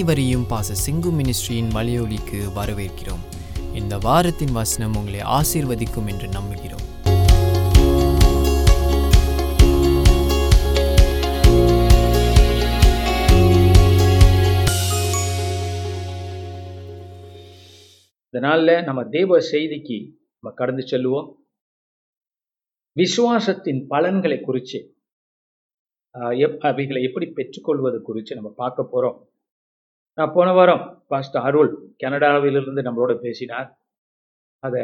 [0.00, 3.36] அனைவரையும் பாச சிங்கு மினிஸ்ட்ரியின் மலையொலிக்கு வரவேற்கிறோம்.
[3.74, 6.84] இந்த வாரத்தின் வசனம் உங்களை ஆசீர்வதிக்கும் என்று நம்புகிறோம்.
[18.30, 21.34] இந்த நம்ம தேவ செய்திக்கு நம்ம கடந்து செல்லுவோம்.
[22.96, 24.96] விசுவாசத்தின் பலன்களை குறித்து
[26.18, 29.29] எப்- அவைகளை எப்படி பெற்றுக்கொள்வது குறித்து நம்ம பார்க்க போறோம்.
[30.18, 31.70] நான் போன வாரம் பாஸ்டர் அருள்
[32.02, 33.68] கனடாவிலிருந்து நம்மளோட பேசினார்.
[34.62, 34.82] அதை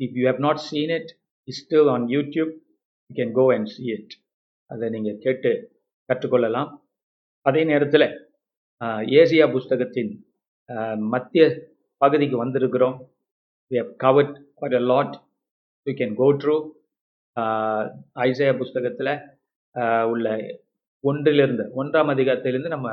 [0.00, 1.10] if you have not seen it
[1.48, 2.52] still on YouTube
[3.08, 4.14] you can go and see it
[4.70, 5.52] அதை நீங்கள் கேட்டு
[6.08, 6.70] கற்றுக்கொள்ளலாம்.
[7.46, 8.06] அதே நேரத்தில்
[9.20, 10.12] ஏசியா புஸ்தகத்தின்
[11.14, 11.44] மத்திய
[12.00, 12.96] பகுதிக்கு வந்திருக்கிறோம்.
[13.70, 15.14] We have covered quite a lot
[15.86, 16.56] you can go through
[18.26, 19.14] Isaiah புஸ்தகத்தில்
[20.12, 20.26] உள்ள
[21.04, 22.88] ஒன்றிலிருந்து ஒன்றாம் அதிகாரத்திலிருந்து நம்ம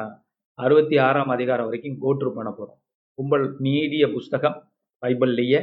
[0.60, 2.80] அறுபத்தி ஆறாம் அதிகாரம் வரைக்கும் கோட்ரு பண்ண போகிறோம்
[3.18, 4.58] கும்பல் நீடிய புஸ்தகம்
[5.04, 5.60] பைபிள்லேயே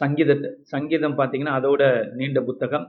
[0.00, 1.82] சங்கீதத்தை சங்கீதம் பார்த்தீங்கன்னா அதோட
[2.18, 2.86] நீண்ட புத்தகம்.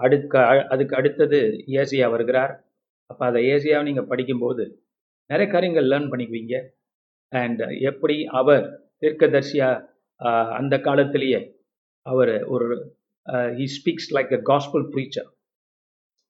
[0.00, 0.34] அடுக்க
[0.72, 1.38] அதுக்கு அடுத்தது
[1.80, 2.52] ஏசியா வருகிறார்.
[3.10, 4.64] அப்போ அதை ஏசியாவை நீங்கள் படிக்கும்போது
[5.30, 6.54] நிறைய காரியங்கள் லேர்ன் பண்ணிக்குவீங்க.
[7.32, 8.64] அண்ட் எப்படி அவர்
[9.02, 9.68] தீர்க்கதர்சியா
[10.58, 11.40] அந்த காலத்திலேயே
[12.06, 12.68] அவர் ஒரு
[13.58, 15.28] he speaks like a gospel preacher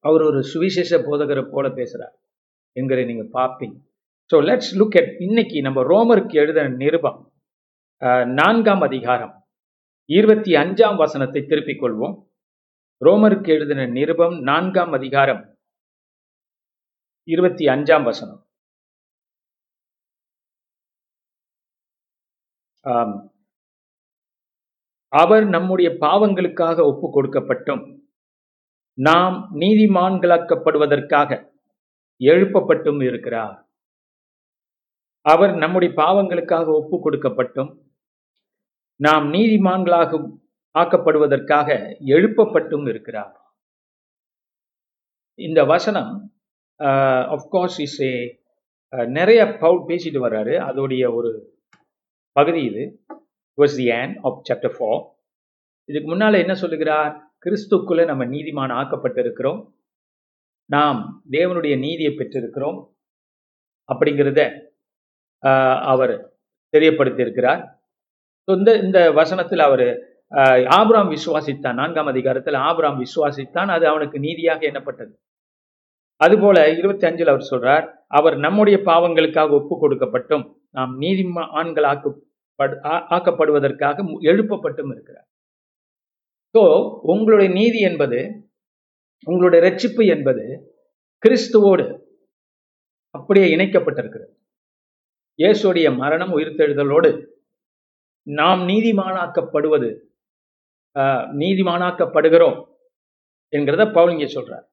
[0.05, 2.15] அவர் ஒரு சுவிசேஷ போதகரை போல பேசுகிறார்
[2.77, 3.77] என்கிற நீங்க பார்ப்பீங்க
[4.31, 7.19] ஸோ லெட்ஸ் லுக் அட் இன்னைக்கு நம்ம ரோமருக்கு எழுதின நிருபம்
[8.41, 9.35] நான்காம் அதிகாரம்
[10.11, 12.17] இருபத்தி அஞ்சாம் வசனத்தை திருப்பிக் கொள்வோம்.
[13.01, 15.43] ரோமருக்கு எழுதின நிருபம் நான்காம் அதிகாரம்
[17.29, 18.41] இருபத்தி அஞ்சாம் வசனம்.
[25.13, 27.83] அவர் நம்முடைய பாவங்களுக்காக ஒப்பு கொடுக்கப்பட்டும்.
[28.95, 31.51] நாம் நீதிமான்களாக்கப்படுவதற்காக
[32.21, 33.69] எழுப்பப்பட்டும் இருக்கிறார்.
[35.21, 37.79] அவர் நம்முடைய பாவங்களுக்காக ஒப்பு கொடுக்கப்பட்டும்
[38.97, 40.39] நாம் நீதிமான்களாக
[40.79, 43.41] ஆக்கப்படுவதற்காக எழுப்பப்பட்டும் இருக்கிறார்.
[45.35, 46.35] இந்த வசனம்
[46.85, 48.43] ஆஃப்கோர்ஸ் இஸ் ஏ
[48.91, 50.55] நிறைய பவுல் பேசிட்டு வர்றாரு.
[50.71, 51.31] அதோடைய ஒரு
[52.33, 53.05] பகுதி இது.
[53.57, 55.03] Was the end of chapter 4
[55.85, 57.24] இதுக்கு முன்னால என்ன சொல்லுகிறார்?
[57.45, 59.61] கிறிஸ்துக்குள்ள நம்ம நீதிமான் ஆக்கப்பட்டிருக்கிறோம்.
[60.71, 61.01] நாம்
[61.31, 62.79] தேவனுடைய நீதியை பெற்றிருக்கிறோம்.
[63.89, 64.43] அப்படிங்கிறத
[65.43, 66.15] ஆஹ், அவர்
[66.75, 67.63] தெரியப்படுத்தியிருக்கிறார்.
[68.49, 69.87] இந்த இந்த வசனத்தில் அவர்
[70.79, 71.75] ஆபராம் விசுவாசித்தான்.
[71.75, 73.71] நான்காம் அதிகாரத்தில் ஆபராம் விசுவாசித்தான்.
[73.77, 75.13] அது அவனுக்கு நீதியாக எண்ணப்பட்டது.
[76.21, 82.11] அதுபோல இருபத்தி அஞ்சில் அவர் சொல்றார் அவர் நம்முடைய பாவங்களுக்காக ஒப்பு கொடுக்கப்பட்டும் நாம் நீதிமான்களாக்கு
[82.59, 82.75] ஆக்கப்படு
[83.17, 83.97] ஆக்கப்படுவதற்காக
[84.31, 85.29] எழுப்பப்பட்டும் இருக்கிறார்.
[86.55, 86.63] ஸோ
[87.13, 88.19] உங்களுடைய நீதி என்பது
[89.27, 90.45] உங்களுடைய ரட்சிப்பு என்பது
[91.23, 91.85] கிறிஸ்துவோடு
[93.15, 94.33] அப்படியே இணைக்கப்பட்டிருக்கிறது.
[95.39, 97.11] இயேசுடைய மரணம் உயிர்த்தெழுதலோடு
[98.27, 99.89] நாம் நீதிமானாக்கப்படுவது
[100.97, 102.59] ஆஹ், நீதிமானாக்கப்படுகிறோம்
[103.53, 104.67] என்கிறத பவுல் இங்கே சொல்றார்.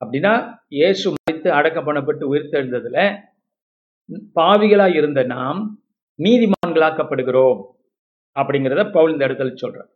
[0.00, 0.32] அப்படின்னா
[0.70, 2.98] இயேசு மரித்து அடக்கம் பண்ணப்பட்டு உயிர்த்தெழுந்ததுல
[4.36, 5.60] பாவிகளாய் இருந்த நாம்
[6.18, 7.60] நீதிமான்களாக்கப்படுகிறோம்
[8.36, 9.90] அப்படிங்கிறத பவுல் இந்த இடத்துல சொல்றார்.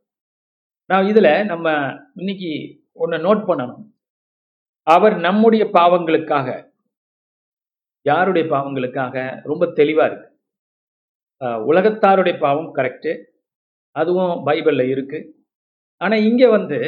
[0.86, 1.68] நான் இதில் நம்ம
[2.14, 2.50] இன்னைக்கு
[2.92, 3.84] ஒன்று நோட் பண்ணணும்.
[4.82, 6.72] அவர் நம்முடைய பாவங்களுக்காக
[8.02, 9.42] யாருடைய பாவங்களுக்காக?
[9.42, 10.28] ரொம்ப தெளிவாக இருக்கு.
[11.42, 13.12] உலகத்தாருடைய பாவம் கரெக்டு
[13.90, 15.18] அதுவும் பைபிள்ல இருக்கு.
[15.96, 16.78] ஆனா இங்கே வந்து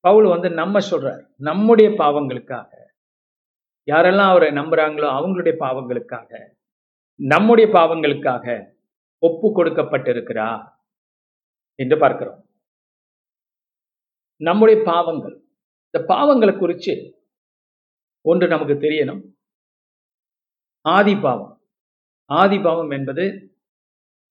[0.00, 1.22] பவுல் வந்து நம்ம சொல்றார்.
[1.36, 2.70] நம்முடைய பாவங்களுக்காக.
[3.88, 6.30] யாரெல்லாம் அவரை நம்புறாங்களோ அவங்களுடைய பாவங்களுக்காக.
[7.16, 8.46] நம்முடைய பாவங்களுக்காக
[9.18, 10.48] ஒப்பு கொடுக்கப்பட்டிருக்கிறா
[11.74, 12.41] என்று பார்க்கிறோம்.
[14.48, 15.34] நம்முடைய பாவங்கள்.
[15.88, 16.94] இந்த பாவங்களை குறித்து
[18.24, 19.22] ஒன்று நமக்கு தெரியணும்.
[20.84, 21.54] ஆதி பாவம்
[22.30, 23.24] ஆதி பாவம் என்பது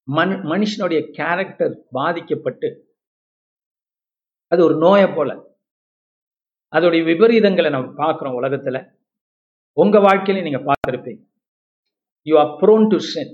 [0.07, 2.69] மனு மனுஷனுடைய கேரக்டர் பாதிக்கப்பட்டு
[4.51, 5.29] அது ஒரு நோயை போல.
[6.75, 8.77] அதோடைய விபரீதங்களை நம்ம பார்க்குறோம் உலகத்துல.
[9.77, 11.21] உங்க வாழ்க்கையில நீங்க பார்த்துருப்பீங்க.
[12.27, 13.33] You are prone to sin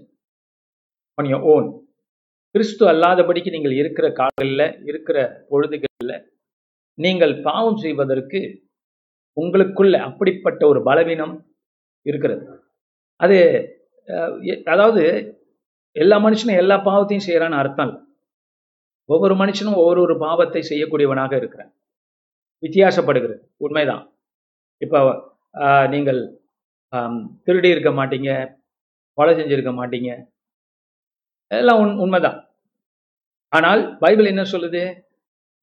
[1.17, 1.67] on your own
[2.55, 5.17] கிறிஸ்து அல்லாதபடிக்கு நீங்கள் இருக்கிற காலங்களில் இருக்கிற
[5.49, 6.15] பொழுதுகளில்
[6.97, 8.39] நீங்கள் பாவம் செய்வதற்கு
[9.37, 11.35] உங்களுக்குள்ள அப்படிப்பட்ட ஒரு பலவீனம்
[12.05, 12.45] இருக்கிறது.
[13.19, 13.37] அது
[14.43, 15.03] எ- அதாவது
[15.95, 18.01] எல்லா மனுஷனும் எல்லா பாவத்தையும் செய்கிறான்னு அர்த்தம் இல்லை.
[19.09, 21.71] ஒவ்வொரு மனுஷனும் ஒவ்வொரு ஒரு பாவத்தை செய்யக்கூடியவனாக இருக்கிறான்.
[22.63, 23.35] வித்தியாசப்படுகிறது.
[23.57, 24.03] உண்மைதான்.
[24.81, 24.99] இப்போ
[25.55, 26.19] ஆஹ், நீங்கள்
[27.43, 28.31] திருடி இருக்க மாட்டீங்க
[29.17, 30.09] கொலை செஞ்சிருக்க மாட்டீங்க
[31.51, 32.39] எல்லாம் உண் உண்மைதான்.
[33.53, 34.81] ஆனால் பைபிள் என்ன சொல்லுது?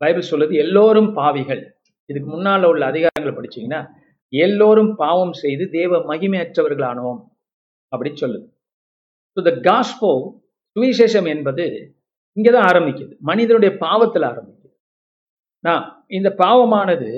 [0.04, 1.62] பைபிள் சொல்லுது எல்லோரும் பாவிகள்.
[2.10, 3.80] இதுக்கு முன்னால உள்ள அதிகாரங்களை படிச்சீங்கன்னா
[4.32, 7.20] எல்லோரும் பாவம் செய்து தேவ மகிமையற்றவர்களானோம்
[7.92, 8.46] அப்படி சொல்லுது.
[9.36, 10.10] ஸோ த காஸ்போ
[10.76, 11.64] சுவிசேஷம் என்பது
[12.36, 13.12] இங்கதான் ஆரம்பிக்குது.
[13.30, 14.70] மனிதனுடைய பாவத்தில் ஆரம்பிக்குது.
[15.64, 15.84] நான்
[16.16, 17.08] இந்த பாவமானது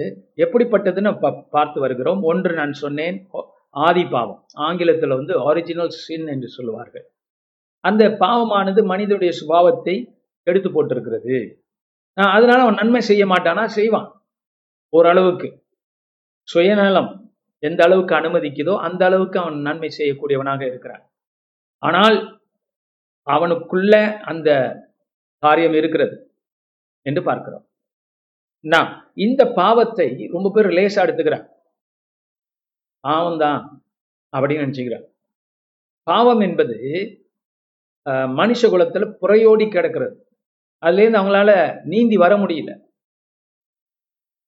[0.44, 1.12] எப்படிப்பட்டதுன்னு
[1.56, 2.21] பார்த்து வருகிறோம்.
[2.31, 3.17] ஒன்று நான் சொன்னேன்
[3.87, 4.41] ஆதி பாவம்.
[4.67, 7.06] ஆங்கிலத்தில் வந்து ஒரிஜினல் சின் என்று சொல்லுவார்கள்.
[7.85, 9.94] அந்த பாவமானது மனிதனுடைய சுபாவத்தை
[10.47, 11.37] எடுத்து போட்டிருக்கிறது.
[12.17, 13.65] அதனால அவன் நன்மை செய்ய மாட்டானா?
[13.79, 14.09] செய்வான்.
[14.93, 15.49] ஓரளவுக்கு.
[16.49, 17.11] சுயநலம்
[17.63, 21.05] எந்த அளவுக்கு அனுமதிக்குதோ அந்த அளவுக்கு அவன் நன்மை செய்யக்கூடியவனாக இருக்கிறான்.
[21.83, 22.17] ஆனால்
[23.27, 23.95] அவனுக்குள்ள
[24.31, 24.49] அந்த
[25.43, 26.17] காரியம் இருக்கிறது
[27.07, 27.65] என்று பார்க்கிறோம்.
[28.65, 28.91] நான்
[29.27, 31.47] இந்த பாவத்தை ரொம்ப பேர் லேசா எடுத்துக்கிறான்.
[33.05, 33.61] பாவம் தான்
[34.33, 35.07] அப்படின்னு நினைச்சுக்கிறான்.
[36.07, 36.77] பாவம் என்பது
[38.41, 40.17] மனுஷ குலத்துல புறையோடி கிடக்கிறது.
[40.82, 41.50] அதுலேருந்து அவங்களால
[41.84, 42.70] நீந்தி வர முடியல.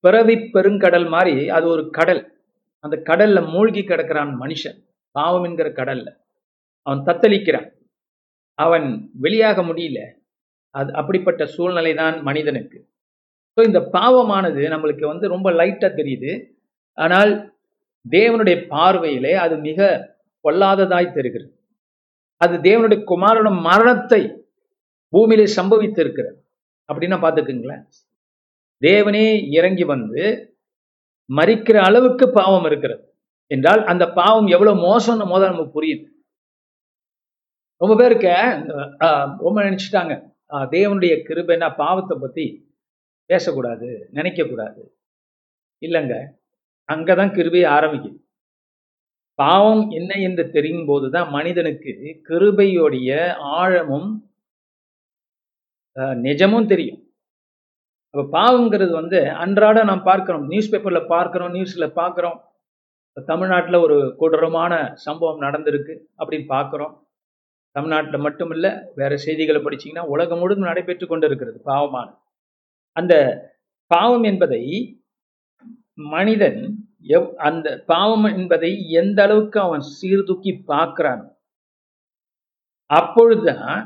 [0.05, 2.23] பிறவி பெருங்கடல் மாதிரி அது ஒரு கடல்.
[2.85, 4.79] அந்த கடல்ல மூழ்கி கிடக்கிறான் மனுஷன்.
[5.15, 6.09] பாவம் என்கிற கடல்ல.
[6.87, 7.69] அவன் தத்தளிக்கிறான்.
[8.59, 8.87] அவன்
[9.23, 10.01] வெளியாக முடியல.
[10.75, 12.79] அது அப்படிப்பட்ட சூழ்நிலை தான் மனிதனுக்கு.
[13.57, 16.33] ஸோ இந்த பாவமானது நம்மளுக்கு வந்து ரொம்ப லைட்டா தெரியுது.
[16.99, 17.33] ஆனால்
[18.07, 19.79] தேவனுடைய பார்வையிலே அது மிக
[20.45, 21.53] பொல்லாததாய் தெரிகிறது.
[22.41, 24.21] அது தேவனுடைய குமாரனுடைய மரணத்தை
[25.13, 26.39] பூமியிலே சம்பவித்திருக்கிறது.
[26.93, 27.85] அப்படின்னா பார்த்துக்குங்களேன்.
[28.83, 30.25] தேவனே இறங்கி வந்து
[31.37, 33.03] மறிக்கிற அளவுக்கு பாவம் இருக்கிறது.
[33.51, 36.07] என்றால் அந்த பாவம் எவ்வளவு மோசம்னு முதல்ல நமக்கு புரியுது.
[37.81, 38.33] ரொம்ப பேருக்கு
[39.39, 40.15] ரொம்ப நினைச்சிட்டாங்க.
[40.75, 42.47] தேவனுடைய கிருபைன்னா பாவத்தை பத்தி
[43.31, 44.83] பேசக்கூடாது நினைக்க கூடாது
[45.83, 46.15] இல்லைங்க.
[46.89, 48.19] அங்கதான் கிருபை ஆரம்பிக்குது.
[49.39, 51.93] பாவம் என்ன என்று தெரியும் போதுதான் மனிதனுக்கு
[52.29, 53.11] கிருபையோடைய
[53.59, 54.09] ஆழமும்
[56.27, 57.01] நிஜமும் தெரியும்.
[58.15, 60.47] அப்ப பாவங்கிறது வந்து அன்றாட நாம் பார்க்கிறோம்.
[60.47, 62.39] நியூஸ் பேப்பரில் பார்க்கிறோம் நியூஸ்ல பார்க்குறோம்.
[63.17, 66.95] தமிழ்நாட்டில் தமிழ்நாட்டுல ஒரு கொடூரமான சம்பவம் நடந்திருக்கு அப்படின்னு பார்க்குறோம்.
[67.77, 72.09] தமிழ்நாட்டில் மட்டும் இல்ல வேற செய்திகளை படிச்சீங்கன்னா உலகம் முழுதும் நடைபெற்று கொண்டு இருக்கிறது பாவமான.
[72.97, 73.15] அந்த
[73.91, 74.63] பாவம் என்பதை
[76.15, 76.61] மனிதன்
[77.17, 81.25] எவ் அந்த பாவம் என்பதை எந்த அளவுக்கு அவன் சீர்தூக்கி பார்க்கிறான்
[82.91, 83.81] அப்பொழுதுதான்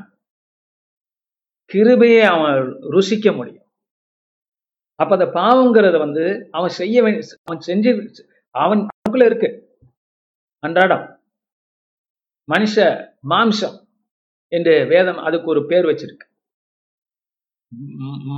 [1.73, 2.57] கிருபையை அவன்
[2.93, 3.67] ருசிக்க முடியும்.
[4.95, 7.91] அப்ப அந்த பாவங்கிறத வந்து அவன் செய்ய வேண்டிய அவன் செஞ்சு
[8.55, 9.49] அவன் அவனுக்குள்ள இருக்கு.
[10.59, 11.05] அன்றாடம்
[12.47, 12.75] மனுஷ
[13.29, 13.75] மாம்சம்
[14.47, 16.25] என்று வேதம் அதுக்கு ஒரு பேர் வச்சிருக்கு.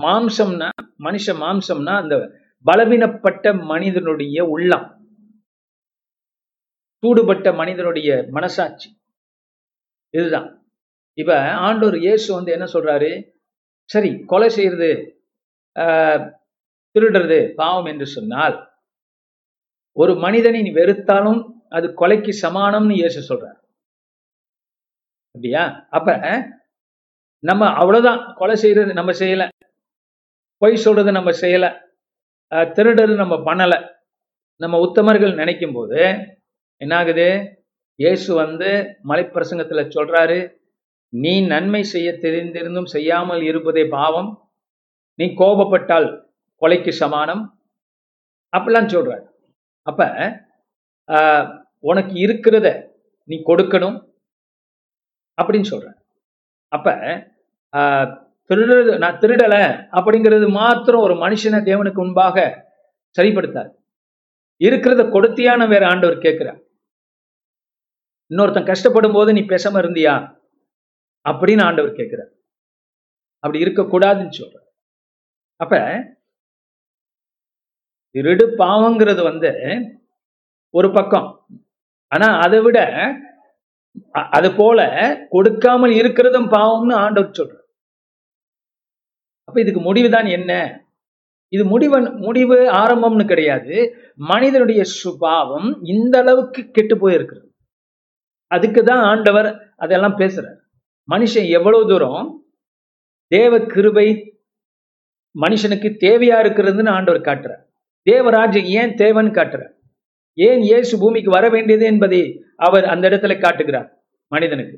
[0.04, 2.16] மாம்சம்னா மனுஷ மாம்சம்னா அந்த
[2.66, 4.88] பலவீனப்பட்ட மனிதனுடைய உள்ளம்.
[7.04, 8.90] சூடுபட்ட மனிதனுடைய மனசாட்சி.
[10.14, 10.65] இதுதான்.
[11.18, 11.34] இப்ப
[11.66, 13.12] ஆண்டோர் இயேசு வந்து என்ன சொல்றாரு?
[13.90, 14.90] சரி கொலை செய்யறது
[16.96, 18.56] திருடுறது பாவம் என்று சொன்னால்
[19.98, 21.42] ஒரு மனிதனை நீ வெறுத்தாலும்
[21.72, 23.58] அது கொலைக்கு சமானம்னு இயேசு சொல்றார்.
[25.36, 25.64] அப்படியா?
[25.92, 26.10] அப்ப
[27.44, 29.44] நம்ம அவ்வளவுதான் கொலை செய்யறது நம்ம செய்யல
[30.62, 31.66] பொய் சொல்றது நம்ம செய்யல
[32.52, 33.74] அஹ், திருடுறது நம்ம பண்ணல.
[34.62, 36.00] நம்ம உத்தமர்கள் நினைக்கும் போது
[36.82, 37.28] என்ன ஆகுது
[38.00, 38.70] இயேசு வந்து
[39.10, 40.38] மலைப்பிரசங்கத்துல சொல்றாரு
[41.13, 44.30] நீ நன்மை செய்ய தெரிந்திருந்தும் செய்யாமல் இருப்பதே பாவம்.
[45.19, 46.07] நீ கோபப்பட்டால்
[46.62, 47.44] கொலைக்கு சமானம்.
[48.54, 49.25] அப்படிலாம் சொல்றாரு.
[49.88, 50.01] அப்ப
[51.84, 52.68] உனக்கு இருக்கிறத
[53.30, 53.98] நீ கொடுக்கணும்
[55.38, 55.88] அப்படின்னு சொல்ற
[56.72, 56.88] அப்ப
[57.74, 58.08] ஆஹ்,
[58.50, 59.62] திருடுறது நான் திருடலை
[59.98, 62.36] அப்படிங்கிறது மாத்திரம் ஒரு மனுஷனை தேவனுக்கு முன்பாக
[63.15, 63.72] சரிப்படுத்தாது.
[64.62, 66.60] இருக்கிறத கொடுத்தியான வேற ஆண்டவர் கேட்கிறார்.
[68.32, 70.13] இன்னொருத்தன் கஷ்டப்படும் போது நீ பேசாம இருந்தியா?
[71.29, 72.32] அப்படின்னு ஆண்டவர் கேட்கிறார்.
[73.44, 74.58] அப்படி இருக்கக்கூடாதுன்னு சொல்ற
[75.63, 75.75] அப்ப
[78.15, 79.51] திருடு பாவங்கிறது வந்து
[80.74, 81.27] ஒரு பக்கம்.
[82.12, 82.79] ஆனா அதை விட
[84.38, 84.79] அது போல
[85.29, 87.55] கொடுக்காமல் இருக்கிறதும் பாவம்னு ஆண்டவர் சொல்ற
[89.48, 90.51] அப்ப இதுக்கு முடிவுதான் என்ன?
[91.55, 93.75] இது முடிவு முடிவு ஆரம்பம்னு கிடையாது.
[94.32, 97.50] மனிதனுடைய சுபாவம் இந்த அளவுக்கு கெட்டு போயிருக்கிறது.
[98.51, 99.50] அதுக்கு தான் ஆண்டவர்
[99.84, 100.60] அதெல்லாம் பேசுறாரு.
[101.10, 102.28] மனுஷன் எவ்வளவு தூரம்
[103.32, 104.08] தேவ கிருபை
[105.36, 107.64] மனுஷனுக்கு தேவையா இருக்கிறதுன்னு ஆண்டவர் காட்டுறார்.
[108.08, 109.74] தேவராஜ்யம் ஏன் தேவைன்னு காட்டுறார்?
[110.38, 112.22] ஏன் இயேசு பூமிக்கு வர வேண்டியது என்பதை
[112.68, 113.90] அவர் அந்த இடத்துல காட்டுகிறார்
[114.32, 114.78] மனிதனுக்கு.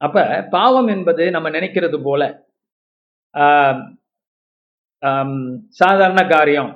[0.00, 0.24] அப்ப
[0.54, 2.22] பாவம் என்பது நம்ம நினைக்கிறது போல
[5.80, 6.70] சாதாரண காரியம்.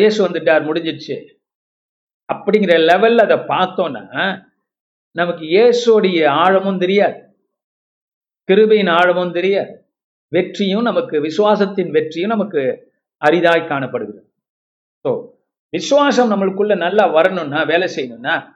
[0.00, 1.16] இயேசு வந்துட்டார் முடிஞ்சிடுச்சு.
[2.28, 4.04] அப்படிங்கிற லெவல்ல அதை பார்த்தோன்னா
[5.16, 7.36] நமக்கு இயேசுடைய ஆழமும் தெரியாது.
[8.46, 9.84] கிருபையின் ஆழமும் தெரியாது.
[10.28, 12.92] வெற்றியும் நமக்கு விசுவாசத்தின் வெற்றியும் நமக்கு
[13.24, 14.32] அரிதாய் காணப்படுகிறது.
[15.08, 15.30] ஸோ
[15.70, 18.52] விசுவாசம் நம்மளுக்குள்ள நல்லா வரணும்னா வேலை செய்யணும்னா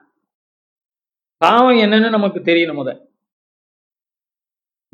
[1.37, 3.09] பாவம் என்னன்னு நமக்கு தெரியணும் முத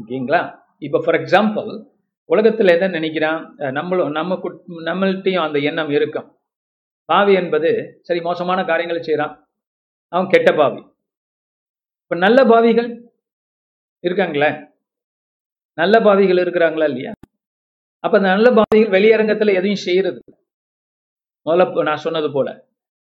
[0.06, 0.60] ஓகேங்களா?
[0.78, 1.88] இப்ப ஃபார் எக்ஸாம்பிள்
[2.30, 3.72] உலகத்துல எதை நினைக்கிறான்?
[3.72, 6.38] நம்மளும் நம்ம குட்- அந்த எண்ணம் இருக்கும்.
[7.06, 9.50] பாவி என்பது சரி மோசமான காரியங்களை செய்கிறான்
[10.08, 10.96] அவன் கெட்ட பாவி.
[12.12, 12.88] இப்போ நல்ல பாவிகள்
[14.04, 14.50] இருக்காங்களே?
[15.78, 17.12] நல்ல பாவிகள் இருக்கிறாங்களா இல்லையா?
[18.04, 20.20] அப்போ அந்த நல்ல பாவிகள் வெளியரங்கத்தில் எதையும் செய்யறது
[21.46, 22.50] முதல்ல நான் சொன்னது போல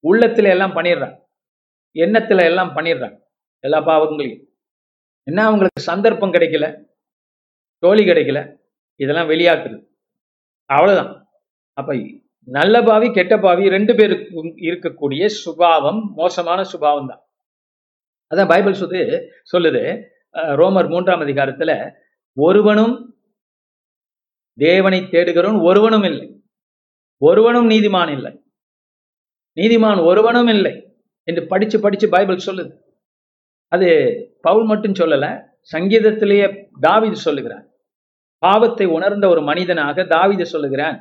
[0.05, 1.15] உள்ளத்தில் எல்லாம் பண்ணிடுறான்.
[1.97, 3.19] எண்ணத்தில் எல்லாம் பண்ணிடுறாங்க
[3.65, 4.43] எல்லா பாவங்களையும்.
[5.27, 6.67] என்ன அவங்களுக்கு சந்தர்ப்பம் கிடைக்கல?
[7.83, 8.41] தோழி கிடைக்கல?
[9.01, 9.81] இதெல்லாம் வெளியாக்குறது.
[10.71, 11.13] அவ்வளோதான்
[11.79, 11.95] அப்போ
[12.49, 17.23] நல்ல பாவி கெட்ட பாவி ரெண்டு பேருக்கும் இருக்கக்கூடிய சுபாவம் மோசமான சுபாவம் தான்
[18.30, 19.02] அதான் பைபிள் சொல்லு
[19.52, 19.83] சொல்லுது
[20.61, 21.73] ரோமர் மூன்றாம் அதிகாரத்துல
[22.37, 22.95] ஒருவனும்
[24.59, 26.26] தேவனை தேடுகிறவன் ஒருவனும் இல்லை.
[27.23, 28.30] ஒருவனும் நீதிமான் இல்லை.
[29.56, 30.73] நீதிமான் ஒருவனும் இல்லை
[31.28, 32.73] என்று படிச்சு படிச்சு பைபிள் சொல்லுது.
[33.73, 33.88] அது
[34.40, 35.26] பவுல் மட்டும் சொல்லல
[35.73, 36.47] சங்கீதத்திலேயே
[36.80, 37.64] தாவிது சொல்லுகிறான்
[38.42, 40.99] பாவத்தை உணர்ந்த ஒரு மனிதனாக தாவீது சொல்லுகிறான்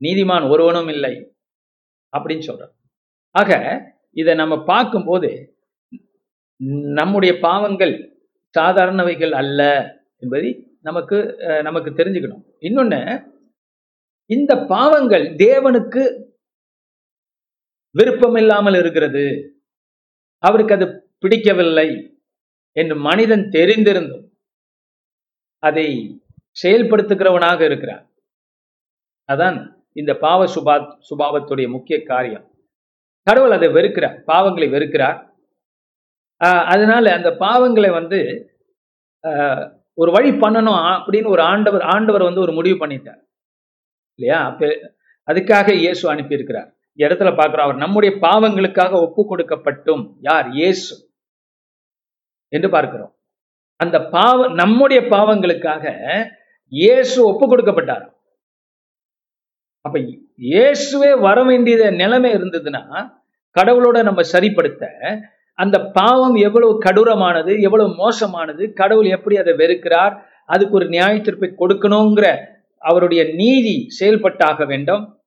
[0.00, 1.14] நீதிமான் ஒருவனும் இல்லை
[2.12, 2.72] அப்படின்னு சொல்றான்
[3.34, 3.50] ஆக
[4.16, 5.30] இதை நம்ம பார்க்கும்போது
[6.98, 7.94] நம்முடைய பாவங்கள்
[8.54, 9.60] சாதாரணவைகள் அல்ல
[10.22, 10.50] என்பதை
[10.80, 11.18] நமக்கு
[11.62, 12.44] நமக்கு தெரிஞ்சுக்கணும்.
[12.60, 13.00] இன்னொன்னு
[14.26, 16.02] இந்த பாவங்கள் தேவனுக்கு
[17.94, 19.24] விருப்பமில்லாமல் இருக்கிறது.
[20.38, 20.86] அவருக்கு அது
[21.18, 21.88] பிடிக்கவில்லை
[22.72, 24.26] என்று மனிதன் தெரிந்திருந்தும்
[25.62, 25.86] அதை
[26.62, 28.04] செயல்படுத்துகிறவனாக இருக்கிறான்.
[29.28, 29.56] அதான்
[29.92, 30.74] இந்த பாவ சுபா
[31.08, 32.44] சுபாவத்துடைய முக்கிய காரியம்.
[33.26, 35.18] கடவுள் அதை வெறுக்கிறார் பாவங்களை வெறுக்கிறார்.
[36.40, 38.18] அதனால அந்த பாவங்களை வந்து
[39.22, 43.20] ஆஹ் ஒரு வழி பண்ணணும் அப்படின்னு ஒரு ஆண்டவர் ஆண்டவர் வந்து ஒரு முடிவு பண்ணிட்டார்.
[44.14, 44.44] இல்லையா?
[44.44, 44.66] அப்ப
[45.26, 46.76] அதுக்காக இயேசு அனுப்பியிருக்கிறார்.
[46.96, 50.48] இடத்துல பார்க்கிறோம் அவர் நம்முடைய பாவங்களுக்காக ஒப்பு கொடுக்கப்பட்டும் யார்?
[50.50, 51.10] இயேசு.
[52.48, 53.16] என்று பார்க்கிறோம்.
[53.76, 55.84] அந்த பாவ நம்முடைய பாவங்களுக்காக
[56.72, 58.06] இயேசு ஒப்பு கொடுக்கப்பட்டார்.
[59.80, 59.98] அப்ப
[60.40, 63.10] இயேசுவே வர வேண்டியத நிலைமை இருந்ததுன்னா
[63.56, 64.84] கடவுளோட நம்ம சரிப்படுத்த
[65.58, 72.46] அந்த பாவம் எவ்வளவு கடூரமானது எவ்வளவு மோசமானது கடவுள் எப்படி அதை வெறுக்கிறார் அதுக்கு ஒரு நியாய தீர்ப்பை கொடுக்கணுங்கிற
[72.78, 75.20] அவருடைய நீதி செயல்பட்டாக வேண்டும்.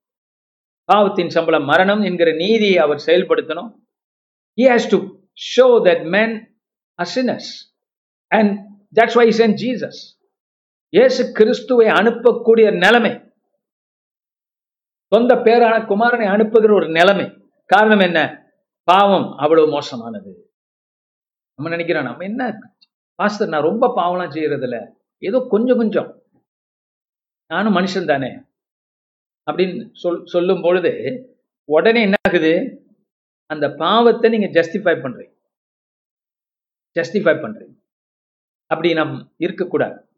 [0.84, 3.74] பாவத்தின் சம்பளம் மரணம் என்கிற நீதியை அவர் செயல்படுத்தணும்.
[4.56, 4.98] He has to
[5.56, 6.56] show that man
[6.94, 7.46] and sinners.
[9.14, 10.00] Why that's Jesus
[10.88, 13.20] இயேசு கிறிஸ்துவை அனுப்பக்கூடிய நிலைமை.
[15.06, 17.32] சொந்த பேரான குமாரனை அனுப்புகிற ஒரு நிலைமை.
[17.66, 18.41] காரணம் என்ன?
[18.84, 20.54] பாவம் அவ்வளவு மோசமானது.
[21.54, 22.58] நம்ம நினைக்கிறோம் நம்ம என்ன
[23.14, 24.94] பாஸ்டர் நான் ரொம்ப பாவம்லாம் செய்யறதில்ல.
[25.18, 26.22] ஏதோ கொஞ்சம் கொஞ்சம்.
[27.46, 28.42] நானும் மனுஷன் தானே.
[29.50, 30.92] அப்படின்னு சொல் சொல்லும் பொழுது
[31.64, 32.52] உடனே என்ன ஆகுது?
[33.46, 35.34] அந்த பாவத்தை நீங்க ஜஸ்டிஃபை பண்றீங்க.
[37.00, 37.80] ஜஸ்டிஃபை பண்றீங்க.
[38.66, 40.08] அப்படி நம் இருக்கக்கூடாது.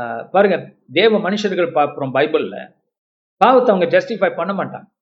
[0.00, 2.76] ஆஹ் பாருங்க தேவ மனுஷர்கள் பார்க்குறோம் பைபிள்ல
[3.36, 5.01] பாவத்தை அவங்க ஜஸ்டிஃபை பண்ண மாட்டாங்க.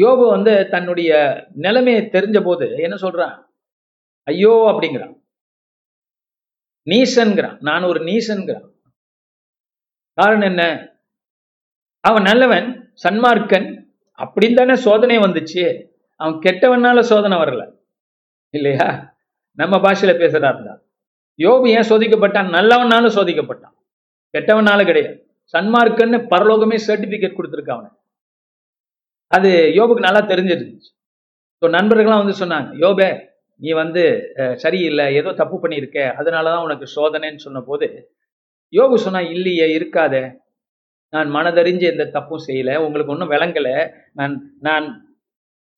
[0.00, 3.46] யோபு வந்து தன்னுடைய நிலைமையை தெரிஞ்ச போது என்ன சொல்றான்?
[4.22, 5.20] ஐயோ அப்படிங்கிறான்.
[6.90, 7.60] நீசன்கிறான்.
[7.60, 8.70] நான் ஒரு நீசன்கிறான்.
[10.12, 10.92] காரணம் என்ன?
[12.00, 13.84] அவன் நல்லவன் சன்மார்க்கன்.
[14.18, 15.88] அப்படின்னு தானே சோதனை வந்துச்சு.
[16.16, 17.76] அவன் கெட்டவனால சோதனை வரல.
[18.50, 19.16] இல்லையா?
[19.52, 20.80] நம்ம பாஷையில பேசுறா இருந்தா.
[21.38, 22.50] யோபு ஏன் சோதிக்கப்பட்டான்?
[22.50, 23.74] நல்லவனால சோதிக்கப்பட்டான்.
[24.38, 25.30] கெட்டவனால கிடையாது.
[25.52, 27.90] சன்மார்க்கன்னு பரலோகமே சர்டிபிகேட் கொடுத்துருக்கான் அவனை
[29.32, 30.90] அது யோபுக்கு நல்லா தெரிஞ்சிருந்துச்சு.
[31.62, 33.08] ஸோ நண்பர்கள்லாம் வந்து சொன்னாங்க யோபே
[33.60, 34.02] நீ வந்து
[34.64, 37.86] சரியில்லை ஏதோ தப்பு பண்ணியிருக்க அதனாலதான் உனக்கு சோதனைன்னு சொன்ன போது
[38.72, 40.22] யோபு சொன்னா இல்லையே இருக்காதே.
[41.12, 43.68] நான் மனதறிஞ்சு எந்த தப்பும் செய்யல உங்களுக்கு ஒன்றும் விளங்கல.
[44.18, 44.34] நான்
[44.68, 44.86] நான்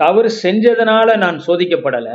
[0.00, 2.10] தவறு செஞ்சதுனால நான் சோதிக்கப்படல.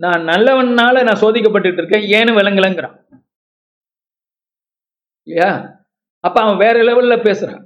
[0.00, 2.96] நான் நல்லவனால நான் சோதிக்கப்பட்டுட்டு இருக்கேன் ஏன்னு விளங்கலைங்கிறான்.
[5.26, 5.50] இல்லையா?
[6.24, 7.62] அப்ப அவன் வேற லெவல்ல பேசுறான்.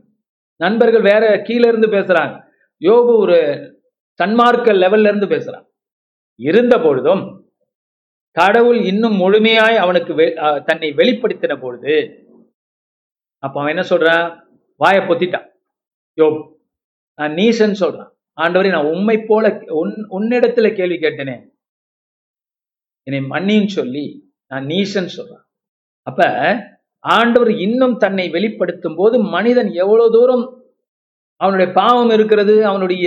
[0.61, 2.43] நண்பர்கள் வேற கீழ இருந்து பேசுறாங்க.
[2.81, 3.37] யோபு ஒரு
[4.23, 5.67] சன்மார்க்க லெவல்ல இருந்து பேசுறான்.
[6.35, 7.53] இருந்த பொழுதும்
[8.31, 12.25] கடவுள் இன்னும் முழுமையாய் அவனுக்கு வெ- அஹ் தன்னை வெளிப்படுத்தின பொழுது
[13.39, 14.43] அப்ப அவன் என்ன சொல்றான்?
[14.77, 15.51] வாயை பொத்திட்டான்.
[16.17, 16.53] யோபு
[17.15, 18.11] நான் நீசன் சொல்றான்.
[18.41, 21.49] ஆண்டவரே நான் உண்மை போல உன் உன்னிடத்துல கேள்வி கேட்டேனே.
[23.03, 25.45] என்னை மன்னின்னு சொல்லி நான் நீசன் சொல்றான்.
[26.03, 26.25] அப்ப
[27.05, 30.45] ஆண்டவர் இன்னும் தன்னை வெளிப்படுத்தும் போது மனிதன் எவ்வளவு தூரம்
[31.41, 33.07] அவனுடைய பாவம் இருக்கிறது அவனுடைய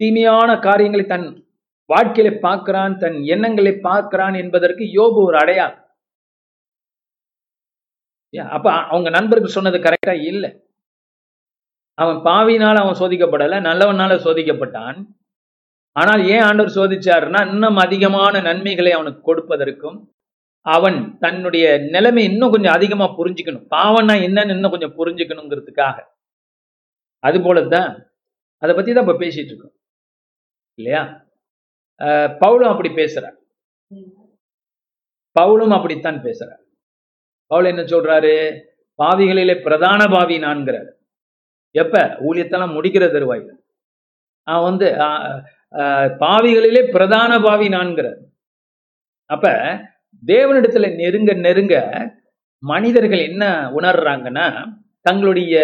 [0.00, 1.26] தீமையான காரியங்களை தன்
[1.90, 5.66] வாழ்க்கையில பார்க்கிறான் தன் எண்ணங்களை பார்க்கிறான் என்பதற்கு யோபு ஒரு அடையா
[8.56, 10.50] அப்ப அவங்க நண்பர்கள் சொன்னது கரெக்டா இல்லை.
[11.98, 14.98] அவன் பாவினால் அவன் சோதிக்கப்படல நல்லவனால சோதிக்கப்பட்டான்.
[15.96, 19.98] ஆனால் ஏன் ஆண்டவர் சோதிச்சாருன்னா இன்னும் அதிகமான நன்மைகளை அவனுக்கு கொடுப்பதற்கும்
[20.74, 23.66] அவன் தன்னுடைய நிலைமை இன்னும் கொஞ்சம் அதிகமா புரிஞ்சுக்கணும்.
[23.76, 25.96] பாவம்னா என்னன்னு இன்னும் கொஞ்சம் புரிஞ்சுக்கணுங்கிறதுக்காக.
[27.26, 27.90] அது போலதான்
[28.62, 29.74] அதை பத்தி தான் இப்ப பேசிட்டு இருக்கோம்.
[30.78, 31.02] இல்லையா?
[32.42, 33.36] பவுலும் அப்படி பேசுறார்.
[35.36, 36.62] பவுலும் அப்படித்தான் பேசுறார்.
[37.50, 38.34] பவுல் என்ன சொல்றாரு?
[39.02, 40.90] பாவிகளிலே பிரதான பாவி நான்கிறார்
[41.74, 41.96] எப்ப?
[42.26, 43.52] ஊழியத்தெல்லாம் முடிக்கிற தருவாயில்.
[44.48, 44.88] அவன் வந்து
[46.24, 48.20] பாவிகளிலே பிரதான பாவி நான்கிறார்
[49.30, 49.46] அப்ப
[50.22, 51.74] தேவனிடத்துல நெருங்க நெருங்க
[52.62, 53.44] மனிதர்கள் என்ன
[53.78, 54.46] உணர்றாங்கன்னா
[55.06, 55.54] தங்களுடைய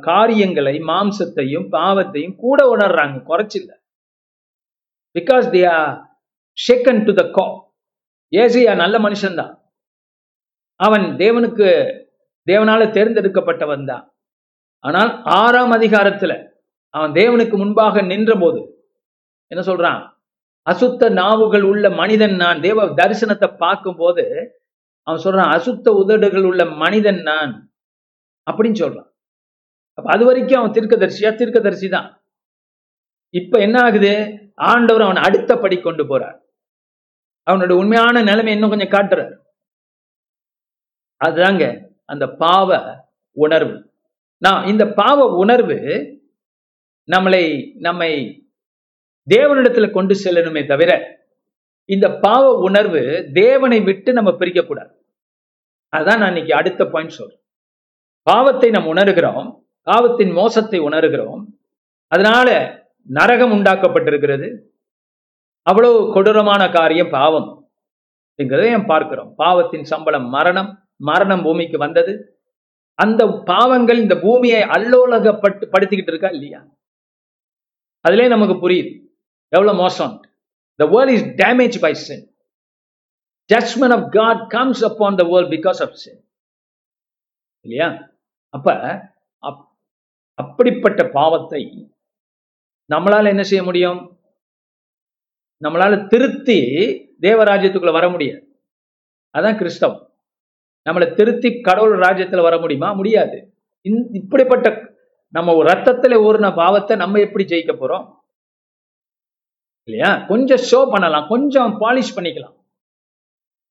[0.00, 3.16] காரியங்களை மாம்சத்தையும் பாவத்தையும் கூட உணர்றாங்க.
[3.30, 3.70] குறைச்சில்ல.
[5.14, 5.92] Because they are
[6.58, 7.46] shaken to the go
[8.32, 9.52] Asia நல்ல மனுஷன்தான்.
[10.80, 11.68] அவன் தேவனுக்கு
[12.46, 14.04] தேவனால தேர்ந்தெடுக்கப்பட்டவன் தான்.
[14.84, 15.10] ஆனால்
[15.40, 16.32] ஆறாம் அதிகாரத்துல
[16.94, 18.60] அவன் தேவனுக்கு முன்பாக நின்றபோது
[19.52, 20.00] என்ன சொல்றான்?
[20.70, 22.60] அசுத்த நாவுகள் உள்ள மனிதன் நான்.
[22.60, 24.54] தேவ தரிசனத்தை பார்க்கும்போது
[25.02, 27.72] அவன் சொல்றான் அசுத்த உதடுகள் உள்ள மனிதன் நான்.
[28.50, 29.10] அப்படின்னு சொல்றான்.
[29.92, 31.34] அப்ப அது வரைக்கும் அவன் தீர்க்கதரிசியா?
[31.34, 32.24] தீர்க்கதரிசி தான்.
[33.30, 34.38] இப்ப என்ன ஆகுது?
[34.54, 36.38] ஆண்டவர் அவன் அடுத்த படி கொண்டு போறார்.
[37.50, 39.36] அவனோட உண்மையான நிலைமை இன்னும் கொஞ்சம் காட்டுறார்.
[41.24, 42.96] அதுதாங்க அந்த பாவ
[43.32, 43.92] உணர்வு.
[44.38, 45.74] நான் இந்த பாவ உணர்வு
[47.12, 48.39] நம்மளை நம்மை
[49.34, 51.18] தேவனிடத்துல கொண்டு செல்லணுமே தவிர
[51.84, 54.92] இந்த பாவ உணர்வு தேவனை விட்டு நம்ம பிரிக்கக்கூடாது.
[55.96, 57.40] அதான் நான் இன்னைக்கு அடுத்த பாயிண்ட் சொல்றேன்.
[58.22, 61.44] பாவத்தை நாம் உணர்கிறோம் பாவத்தின் மோசத்தை உணர்கிறோம்
[62.06, 62.48] அதனால
[63.02, 64.58] நரகம் உண்டாக்கப்பட்டிருக்கிறது.
[65.62, 67.72] அவ்வளவு கொடூரமான காரியம் பாவம்.
[68.42, 69.34] என்கிறதை பார்க்கிறோம்?
[69.36, 72.42] பாவத்தின் சம்பளம் மரணம் மரணம் பூமிக்கு வந்தது.
[72.94, 76.66] அந்த பாவங்கள் இந்த பூமியை அல்லோலகப்பட்டு படுத்திக்கிட்டு இருக்கா இல்லையா?
[78.08, 79.09] அதுலயே நமக்கு புரியுது.
[79.52, 80.20] எவ்வளவு மோசம்?
[80.74, 82.34] The world is damage by sin
[83.54, 86.28] judgment of God comes upon the world because of sin
[87.60, 88.10] இல்லையா?
[88.48, 88.72] அப்ப
[89.40, 89.68] அப்-
[90.34, 91.92] அப்படிப்பட்ட பாவத்தை
[92.94, 94.20] நம்மளால என்ன செய்ய முடியும்?
[95.64, 96.60] நம்மளால திருத்தி
[97.20, 98.62] தேவராஜ்யத்துக்குள்ள வர முடியாது.
[99.38, 100.12] அதான் கிறிஸ்தவம்.
[100.90, 102.92] நம்மளை திருத்தி கடவுள் ராஜ்யத்துல வர முடியுமா?
[102.92, 103.54] முடியாது.
[104.12, 104.94] இப்படிப்பட்ட
[105.28, 108.18] நம்ம ஒரு ரத்தத்துல ஊறின பாவத்தை நம்ம எப்படி ஜெயிக்க போறோம்?
[109.90, 110.24] இல்லையா?
[110.28, 111.28] கொஞ்சம் ஷோ பண்ணலாம்.
[111.28, 112.56] கொஞ்சம் பாலிஷ் பண்ணிக்கலாம்.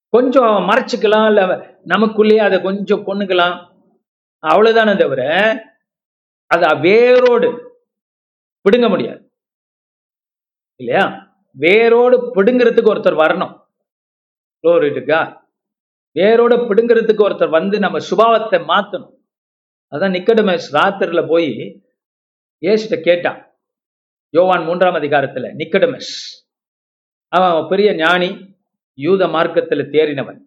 [0.08, 1.26] கொஞ்சம் மறைச்சிக்கலாம்.
[1.26, 3.68] இல்ல நமக்குள்ளேயே அதை கொஞ்சம் பொண்ணுக்கலாம்.
[4.46, 5.20] அவ்வளவுதானே தவிர
[6.46, 7.78] அதை வேரோடு
[8.60, 9.32] பிடுங்க முடியாது.
[10.76, 11.34] இல்லையா?
[11.52, 13.58] வேரோடு பிடுங்கிறதுக்கு ஒருத்தர்
[14.60, 14.84] வரணும்.
[14.90, 15.48] இருக்கா?
[16.14, 19.14] வேரோட பிடுங்கிறதுக்கு ஒருத்தர் வந்து நம்ம சுபாவத்தை மாத்தணும்.
[19.90, 21.82] அதான் நிக்கடமஸ் ராத்திரில போய்
[22.60, 23.49] ஏசிட்ட கேட்டான்.
[24.34, 26.12] யோவான் மூன்றாம் அதிகாரத்துல நிக்கடமஸ்.
[27.32, 28.30] அவன் பெரிய ஞானி
[28.98, 30.40] யூத மார்க்கத்துல தேறினவன்.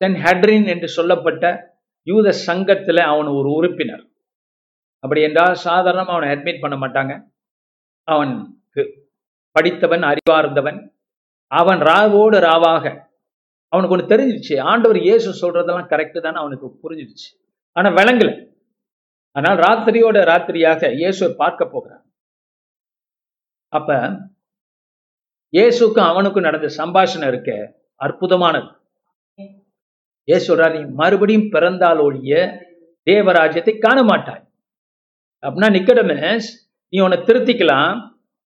[0.00, 1.44] தென் ஹெட்ரின் என்று சொல்லப்பட்ட
[2.06, 4.04] யூத சங்கத்துல அவன் ஒரு உறுப்பினர்.
[5.04, 7.12] அப்படி என்றால் சாதாரணமாக அவனை அட்மிட் பண்ண மாட்டாங்க.
[8.08, 8.82] அவனுக்கு
[9.56, 10.78] படித்தவன் அறிவார்ந்தவன்.
[11.52, 12.84] அவன் ராவோடு ராவாக.
[13.72, 17.28] அவனுக்கு ஒன்று தெரிஞ்சிடுச்சு ஆண்டவர் இயேசு சொல்றதெல்லாம் கரெக்டு தானே அவனுக்கு புரிஞ்சிடுச்சு
[17.76, 18.34] ஆனா விளங்கலை.
[19.36, 22.04] ஆனால் ராத்திரியோட ராத்திரியாக இயேசுவை பார்க்க போகிறான்.
[23.76, 23.96] அப்ப
[25.56, 27.50] இயேசுக்கும் அவனுக்கும் நடந்த சம்பாஷணை இருக்க
[28.00, 28.68] அற்புதமானது.
[30.28, 32.32] இயேசு சொல்றார் நீ மறுபடியும் பிறந்தால் ஒழிய
[33.06, 34.44] தேவராஜ்யத்தை காண மாட்டாய்
[35.42, 36.48] அப்படின்னா நிக்கடமேஸ்
[36.92, 37.94] நீ உன்னை திருத்திக்கலாம்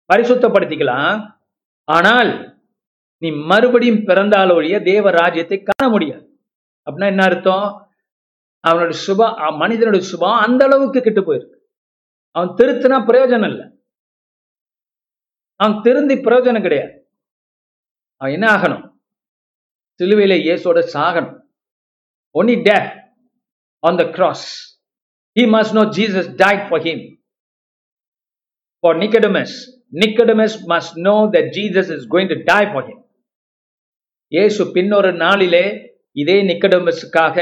[0.09, 1.15] பரிசுத்தப்படுத்திக்கலாம்.
[1.87, 2.31] ஆனால்
[3.21, 6.25] நீ மறுபடியும் பிறந்தால் ஒழிய தேவ ராஜ்யத்தை காண முடியாது.
[6.87, 7.67] அப்படின்னா என்ன அர்த்தம்?
[8.63, 9.27] அவனோட சுபா
[9.61, 11.57] மனிதனுடைய சுபம் அந்த அளவுக்கு கிட்டு போயிருக்கு.
[12.35, 13.65] அவன் திருத்தினா பிரயோஜனம் இல்லை.
[15.59, 16.93] அவன் திருந்தி பிரயோஜனம் கிடையாது.
[18.21, 18.83] அவன் என்ன ஆகணும்?
[19.99, 21.37] சிலுவையில இயேசோட சாகணும்.
[22.35, 22.93] Only death
[23.83, 24.45] on the cross
[25.35, 27.03] he must know Jesus died for him
[28.83, 29.55] for Nicodemus
[30.01, 33.01] Nicodemus must know that Jesus is going to die for him
[34.31, 35.65] இயேசு பின்னொரு நாளிலே
[36.21, 37.37] இதே நிக்கடமஸுக்காக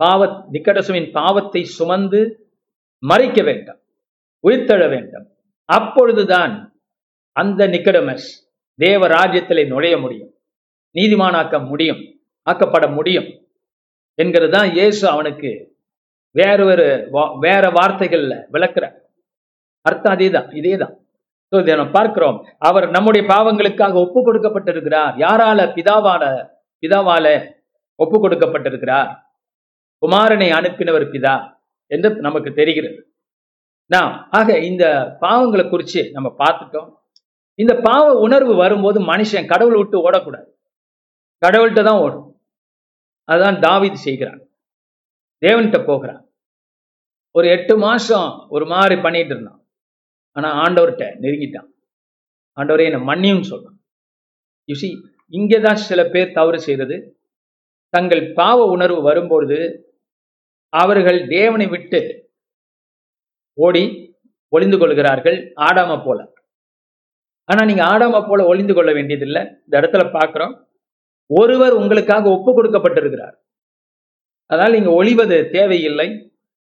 [0.00, 0.20] பாவ
[0.54, 2.20] நிக்கடசுவின் பாவத்தை சுமந்து
[3.02, 3.80] மறிக்க வேண்டும்
[4.44, 5.26] உயிர்த்தெழ வேண்டும்.
[5.68, 6.54] அப்பொழுதுதான்
[7.34, 8.28] அந்த நிக்கடமஸ்
[8.74, 10.34] தேவ ராஜ்யத்திலே நுழைய முடியும்.
[10.94, 12.20] நீதிமானாக்க முடியும்.
[12.50, 13.48] ஆக்கப்பட முடியும்.
[14.14, 15.78] என்கிறது தான் இயேசு அவனுக்கு
[16.30, 18.92] வேற ஒரு வா- வேற வார்த்தைகள்ல விளக்குற
[19.80, 21.02] அர்த்தம் அதேதான் இதேதான்.
[21.50, 22.46] ஸோ இதை நம்ம பார்க்கிறோம்.
[22.58, 25.16] அவர் நம்முடைய பாவங்களுக்காக ஒப்பு கொடுக்கப்பட்டிருக்கிறார்.
[25.16, 25.72] யாரால?
[25.74, 26.48] பிதாவால
[26.80, 27.52] பிதாவால
[27.94, 29.16] ஒப்பு கொடுக்கப்பட்டிருக்கிறார்.
[30.06, 33.14] குமாரனை அனுப்பினவர் பிதா என்று நமக்கு தெரிகிறது.
[33.86, 37.02] நான் ஆக இந்த பாவங்களை குறித்து நம்ம பார்த்துட்டோம்.
[37.54, 40.48] இந்த பாவ உணர்வு வரும்போது மனுஷன் கடவுளை விட்டு ஓடக்கூடாது.
[41.46, 42.42] கடவுள்கிட்ட தான் ஓடும்.
[43.24, 44.40] அதுதான் தாவீது செய்கிறான்.
[45.46, 46.28] தேவன்கிட்ட போகிறான்.
[47.30, 49.66] ஒரு எட்டு மாசம் ஒரு மாதிரி பண்ணிட்டு இருந்தான்.
[50.32, 51.68] ஆனா ஆண்டவர்கிட்ட நெருங்கிட்டான்.
[52.56, 53.78] ஆண்டவரே என்னை மன்னியும் சொல்றான்.
[54.68, 54.88] யுசி
[55.28, 57.22] இங்கே தான் சில பேர் தவறு செய்கிறது
[57.88, 59.58] தங்கள் பாவ உணர்வு வரும்பொழுது
[60.68, 62.30] அவர்கள் தேவனை விட்டு
[63.52, 64.14] ஓடி
[64.48, 65.52] ஒளிந்து கொள்கிறார்கள்.
[65.56, 66.33] ஆடாம போல.
[67.48, 69.42] ஆனா நீங்க ஆடாம போல ஒளிந்து கொள்ள வேண்டியதில்லை.
[69.64, 70.54] இந்த இடத்துல பாக்குறோம்
[71.30, 73.34] ஒருவர் உங்களுக்காக ஒப்பு கொடுக்கப்பட்டிருக்கிறார்.
[74.50, 76.08] அதனால் நீங்க ஒளிவது தேவையில்லை.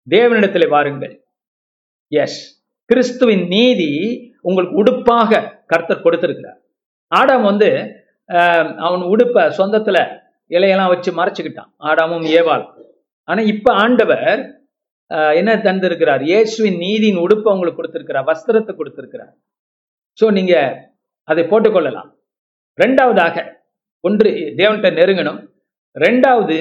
[0.07, 1.13] தேவனிடத்தில் வாருங்கள்.
[2.11, 2.39] எஸ்
[2.89, 3.89] கிறிஸ்துவின் நீதி
[4.41, 6.59] உங்களுக்கு உடுப்பாக கர்த்தர் கொடுத்திருக்கிறார்.
[7.11, 7.69] ஆடாம் வந்து
[8.29, 9.97] ஆஹ், அவன் உடுப்ப சொந்தத்துல
[10.51, 11.71] இலையெல்லாம் வச்சு மறைச்சுக்கிட்டான்.
[11.89, 12.63] ஆடாமும் ஏவாள்.
[13.27, 14.39] ஆனா இப்ப ஆண்டவர்
[15.39, 16.21] என்ன தந்திருக்கிறார்?
[16.21, 18.25] இயேசுவின் நீதியின் உடுப்பை உங்களுக்கு கொடுத்திருக்கிறார்.
[18.25, 19.33] வஸ்திரத்தை கொடுத்திருக்கிறார்.
[20.21, 20.55] ஸோ நீங்க
[21.31, 22.09] அதை போட்டுக்கொள்ளலாம்.
[22.81, 23.35] ரெண்டாவதாக
[24.07, 24.29] ஒன்று
[24.59, 25.39] தேவன்கிட்ட நெருங்கணும்.
[26.05, 26.57] ரெண்டாவது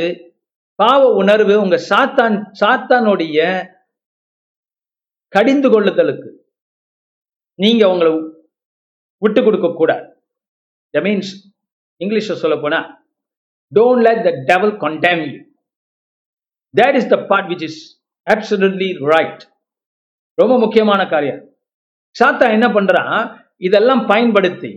[0.83, 3.39] பாவ உணர்வு உங்க சாத்தான் சாத்தானுடைய
[5.35, 6.31] கடிந்து கொள்ளுதலுக்கு
[7.65, 8.13] நீங்க உங்களை
[9.25, 10.07] விட்டு கொடுக்க கூடாது.
[10.95, 11.33] That மீன்ஸ்
[12.01, 12.81] இங்கிலீஷ்ல சொல்ல போனா
[13.73, 15.41] don't let the devil condemn you
[16.75, 17.81] that is the part which is
[18.27, 19.43] absolutely right
[20.39, 21.41] ரொம்ப முக்கியமான காரியம்.
[22.17, 23.17] சாத்தா என்ன பண்றான்?
[23.67, 24.73] இதெல்லாம் பயன்படுத்தி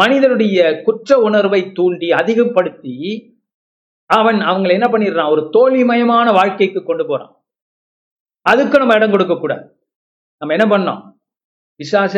[0.00, 2.94] மனிதனுடைய குற்ற உணர்வை தூண்டி அதிகப்படுத்தி
[4.10, 5.32] அவன் அவங்களை என்ன பண்ணிடுறான்?
[5.34, 7.32] ஒரு தோல்விமயமான வாழ்க்கைக்கு கொண்டு போறான்.
[8.50, 9.64] அதுக்கு நம்ம இடம் கொடுக்க கூடாது
[10.42, 11.02] நம்ம என்ன பண்ணோம்?
[11.80, 12.16] விசாச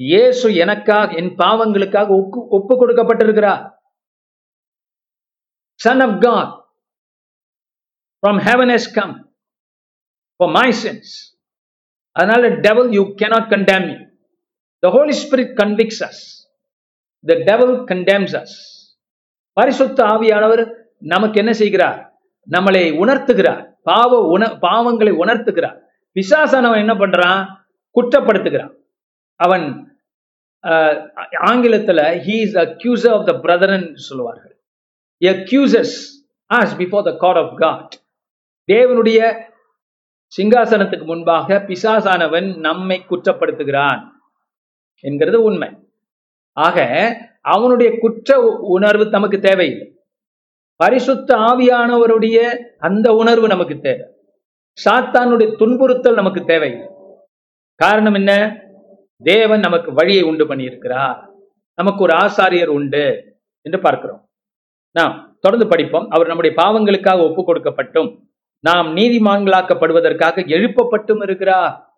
[0.00, 3.62] இயேசு எனக்காக என் பாவங்களுக்காக ஒப்பு ஒப்பு கொடுக்கப்பட்டிருக்கிறார்.
[5.80, 6.52] Son of God
[8.22, 9.14] from heaven has come
[10.40, 11.12] for my sins
[12.16, 13.98] அதனால devil you cannot condemn you
[14.84, 16.22] the Holy Spirit convicts us
[17.24, 18.56] the devil condemns us
[19.56, 20.62] பரிசுத்த ஆவியானவர்
[20.98, 21.98] நமக்கு என்ன செய்கிறார்?
[22.50, 23.62] நம்மளை உணர்த்துகிறார்.
[23.82, 25.78] பாவ உண பாவங்களை உணர்த்துகிறார்.
[26.16, 27.42] பிசாசானவன் என்ன பண்றான்?
[27.96, 28.74] குற்றப்படுத்துகிறான்.
[29.40, 29.66] அவன்
[30.64, 30.98] ஆஹ்,
[31.50, 33.34] ஆங்கிலத்துல he is the of the
[33.94, 34.54] சொல்லுவார்கள்.
[35.20, 35.94] Accuses
[36.54, 37.94] us before the the of God
[38.72, 39.20] தேவனுடைய
[40.32, 44.00] சிங்காசனத்துக்கு முன்பாக பிசாசானவன் நம்மை குற்றப்படுத்துகிறான்.
[45.04, 45.70] என்கிறது உண்மை.
[46.52, 49.98] ஆக அவனுடைய குற்ற உ- உணர்வு நமக்கு தேவையில்லை.
[50.76, 54.06] பரிசுத்த ஆவியானவருடைய அந்த உணர்வு நமக்கு தேவை.
[54.84, 56.88] சாத்தானுடைய துன்புறுத்தல் நமக்கு தேவையில்லை.
[57.74, 58.60] காரணம் என்ன?
[59.22, 61.28] தேவன் நமக்கு வழியை உண்டு பண்ணியிருக்கிறார்.
[61.74, 64.28] நமக்கு ஒரு ஆசாரியர் உண்டு என்று பார்க்கிறோம்.
[64.90, 66.08] நாம் தொடர்ந்து படிப்போம்.
[66.08, 68.18] அவர் நம்முடைய பாவங்களுக்காக ஒப்பு கொடுக்கப்பட்டும்
[68.60, 71.93] நாம் நீதிமான்களாக்கப்படுவதற்காக எழுப்பப்பட்டும் இருக்கிறார்.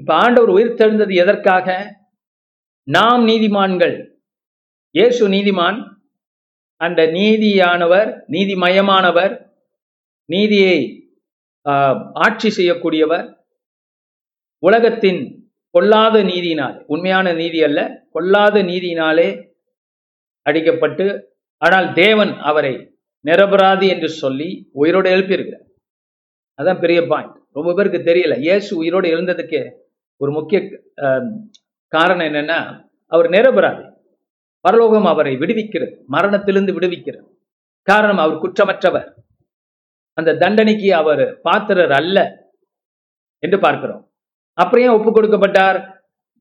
[0.00, 1.68] இப்ப ஆண்டவர் உயிர்த்தெழுந்தது எதற்காக?
[2.88, 3.96] நாம் நீதிமான்கள்.
[4.94, 5.78] இயேசு நீதிமான்
[6.80, 9.34] அந்த நீதியானவர் நீதிமயமானவர்
[10.28, 10.78] நீதியை
[12.24, 13.26] ஆட்சி செய்யக்கூடியவர்
[14.62, 15.20] உலகத்தின்
[15.74, 17.80] கொல்லாத நீதியினால் உண்மையான நீதி அல்ல
[18.16, 19.28] கொல்லாத நீதியினாலே
[20.46, 21.06] அடிக்கப்பட்டு
[21.62, 22.74] ஆனால் தேவன் அவரை
[23.24, 24.48] நிரபராதி என்று சொல்லி
[24.82, 25.66] உயிரோடு எழுப்பியிருக்கிறார்.
[26.58, 28.34] அதான் பெரிய பாயிண்ட் ரொம்ப பேருக்கு தெரியல.
[28.46, 29.62] இயேசு உயிரோடு எழுந்ததுக்கே
[30.22, 30.58] ஒரு முக்கிய
[31.94, 32.58] காரணம் என்னன்னா
[33.06, 33.84] அவர் நிரபராதி.
[34.64, 35.94] பரலோகம் அவரை விடுவிக்கிறது.
[36.06, 37.28] மரணத்திலிருந்து விடுவிக்கிறது.
[37.82, 39.08] காரணம் அவர் குற்றமற்றவர்.
[40.18, 42.18] அந்த தண்டனைக்கு அவர் பாத்திரர் அல்ல
[43.38, 44.02] என்று பார்க்கிறோம்.
[44.52, 45.78] அப்புறம் ஏன் ஒப்பு கொடுக்கப்பட்டார்?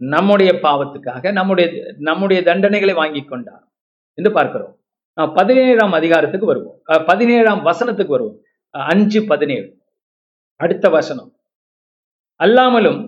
[0.02, 3.64] நம்முடைய பாவத்துக்காக நம்முடைய நம்முடைய தண்டனைகளை வாங்கி கொண்டார்
[4.18, 4.76] என்று பார்க்கிறோம்.
[5.34, 6.82] பதினேழாம் அதிகாரத்துக்கு வருவோம்.
[7.06, 8.38] பதினேழாம் வசனத்துக்கு வருவோம்.
[8.70, 9.70] அஞ்சு பதினேழு.
[10.60, 11.32] அடுத்த வசனம்.
[12.44, 13.00] அல்லாமலும்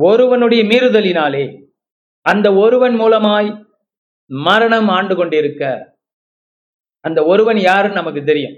[0.00, 1.44] ஒருவனுடைய மீறுதலினாலே
[2.20, 3.66] அந்த ஒருவன் மூலமாய்
[4.26, 5.62] மரணம் ஆண்டு கொண்டிருக்க
[7.00, 8.56] அந்த ஒருவன் யாருன்னு நமக்கு தெரியும்.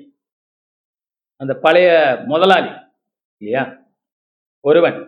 [1.37, 1.91] அந்த பழைய
[2.27, 2.71] முதலாளி
[3.37, 3.65] இல்லையா?
[4.61, 4.99] ஒருவன்.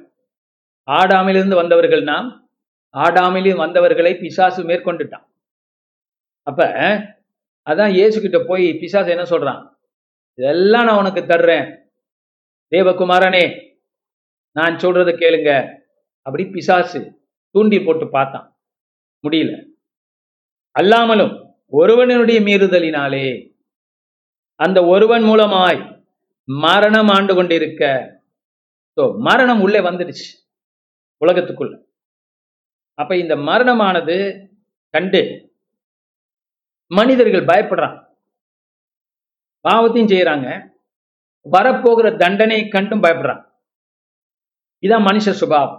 [0.90, 2.28] ஆடாமிலிருந்து வந்தவர்கள் நாம்
[2.96, 5.26] ஆடாமிலிருந்து வந்தவர்களை பிசாசு மேற்கொண்டுட்டான்.
[6.42, 6.64] அப்ப
[7.70, 9.62] அதான் இயேசு கிட்ட போய் பிசாசு என்ன சொல்றான்?
[10.34, 11.66] இதெல்லாம் நான் உனக்கு தர்றேன்.
[12.70, 13.44] தேவகுமாரனே
[14.56, 15.80] நான் சொல்றதை கேளுங்க.
[16.26, 17.00] அப்படி பிசாசு
[17.54, 18.46] தூண்டி போட்டு பார்த்தான்.
[19.24, 19.52] முடியல.
[20.80, 21.32] அல்லாமலும்
[21.80, 23.26] ஒருவனுடைய மீறுதலினாலே
[24.60, 25.80] அந்த ஒருவன் மூலமாய்
[26.48, 27.82] மரணம் ஆண்டு கொண்டிருக்க
[28.96, 30.28] ஸோ மரணம் உள்ளே வந்துடுச்சு
[31.22, 31.74] உலகத்துக்குள்ள.
[32.98, 34.16] அப்ப இந்த மரணமானது
[34.94, 35.22] கண்டு
[36.90, 37.96] மனிதர்கள் பயப்படுறான்
[39.64, 40.48] பாவத்தையும் செய்யறாங்க.
[41.46, 43.42] வரப்போகிற தண்டனை கண்டும் பயப்படுறான்
[44.84, 45.78] இதான் மனுஷ சுபாவம்.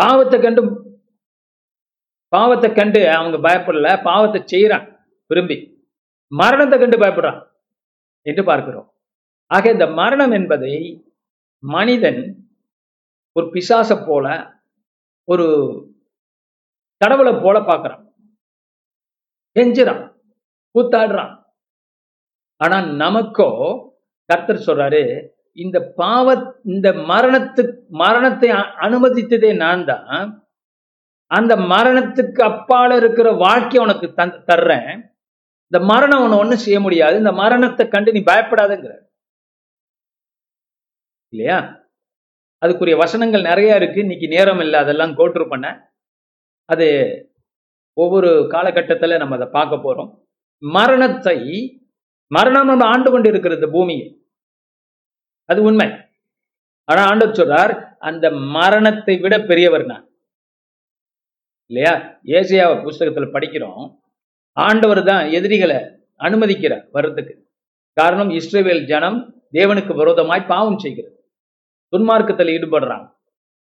[0.00, 0.62] பாவத்தை கண்டு
[2.32, 4.86] பாவத்தை கண்டு அவங்க பயப்படல பாவத்தை செய்யறான்
[5.28, 5.56] விரும்பி.
[6.32, 7.40] மரணத்தை கண்டு பயப்படுறான்.
[8.26, 8.88] என்று பார்க்கிறோம்.
[9.50, 10.74] ஆக இந்த மரணம் என்பதை
[11.62, 12.20] மனிதன்
[13.36, 14.26] ஒரு பிசாச போல
[15.28, 15.46] ஒரு
[17.00, 18.02] கடவுளை போல பார்க்கறான்.
[19.56, 20.02] கெஞ்சுறான்
[20.74, 21.34] கூத்தாடுறான்.
[22.60, 23.48] ஆனா நமக்கோ
[24.30, 25.02] கர்த்தர் சொல்றாரு
[25.52, 30.44] இந்த பாவ இந்த மரணத்து மரணத்தை அனுமதித்ததே நான் தான்
[31.26, 35.12] அந்த மரணத்துக்கு அப்பால இருக்கிற வாழ்க்கையை உனக்கு தந் தர்றேன்.
[35.62, 37.16] இந்த மரணம் உன ஒன்றும் செய்ய முடியாது.
[37.16, 38.92] இந்த மரணத்தை கண்டு நீ பயப்படாதுங்கிற.
[41.28, 41.88] இல்லையா?
[42.66, 44.00] அதுக்குரிய வசனங்கள் நிறைய இருக்கு.
[44.00, 44.80] இன்னைக்கு நேரம் இல்லை.
[44.80, 45.92] அதெல்லாம் கோட்ரு பண்ண.
[46.64, 46.88] அது
[47.92, 50.10] ஒவ்வொரு காலகட்டத்துல நம்ம அதை பார்க்க போறோம்.
[50.58, 51.38] மரணத்தை
[52.26, 54.19] மரணம் நம்ம ஆண்டு கொண்டு இருக்கிறது பூமியை
[55.50, 55.88] அது உண்மை.
[56.88, 60.06] ஆனா ஆண்டவர் சொல்றார் அந்த மரணத்தை விட பெரியவர் நான்.
[61.70, 61.94] இல்லையா?
[62.36, 63.84] ஏசியாவை புஸ்தகத்துல படிக்கிறோம்.
[64.56, 65.78] ஆண்டவர் தான் எதிரிகளை
[66.18, 67.34] அனுமதிக்கிறார் வர்றதுக்கு.
[67.96, 69.18] காரணம் இஸ்ரேவேல் ஜனம்
[69.52, 71.16] தேவனுக்கு விரோதமாய் பாவம் செய்கிறது.
[71.92, 73.06] துன்மார்க்கத்தில் ஈடுபடுறாங்க.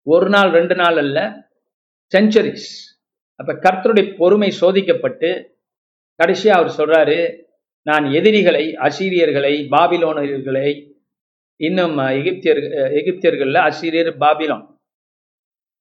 [0.07, 1.19] ஒரு நாள் ரெண்டு நாள் அல்ல
[2.13, 2.69] செஞ்சுரிஸ்
[3.41, 5.31] அப்ப கர்த்தருடைய பொறுமை சோதிக்கப்பட்டு
[6.21, 7.19] கடைசியா அவர் சொல்றாரு
[7.87, 10.69] நான் எதிரிகளை அசீரியர்களை பாபிலோனர்களை
[11.61, 12.61] இன்னும் எகிப்தியர்
[13.01, 14.65] எகிப்தியர்கள்ல அசிரியர் பாபிலோன்.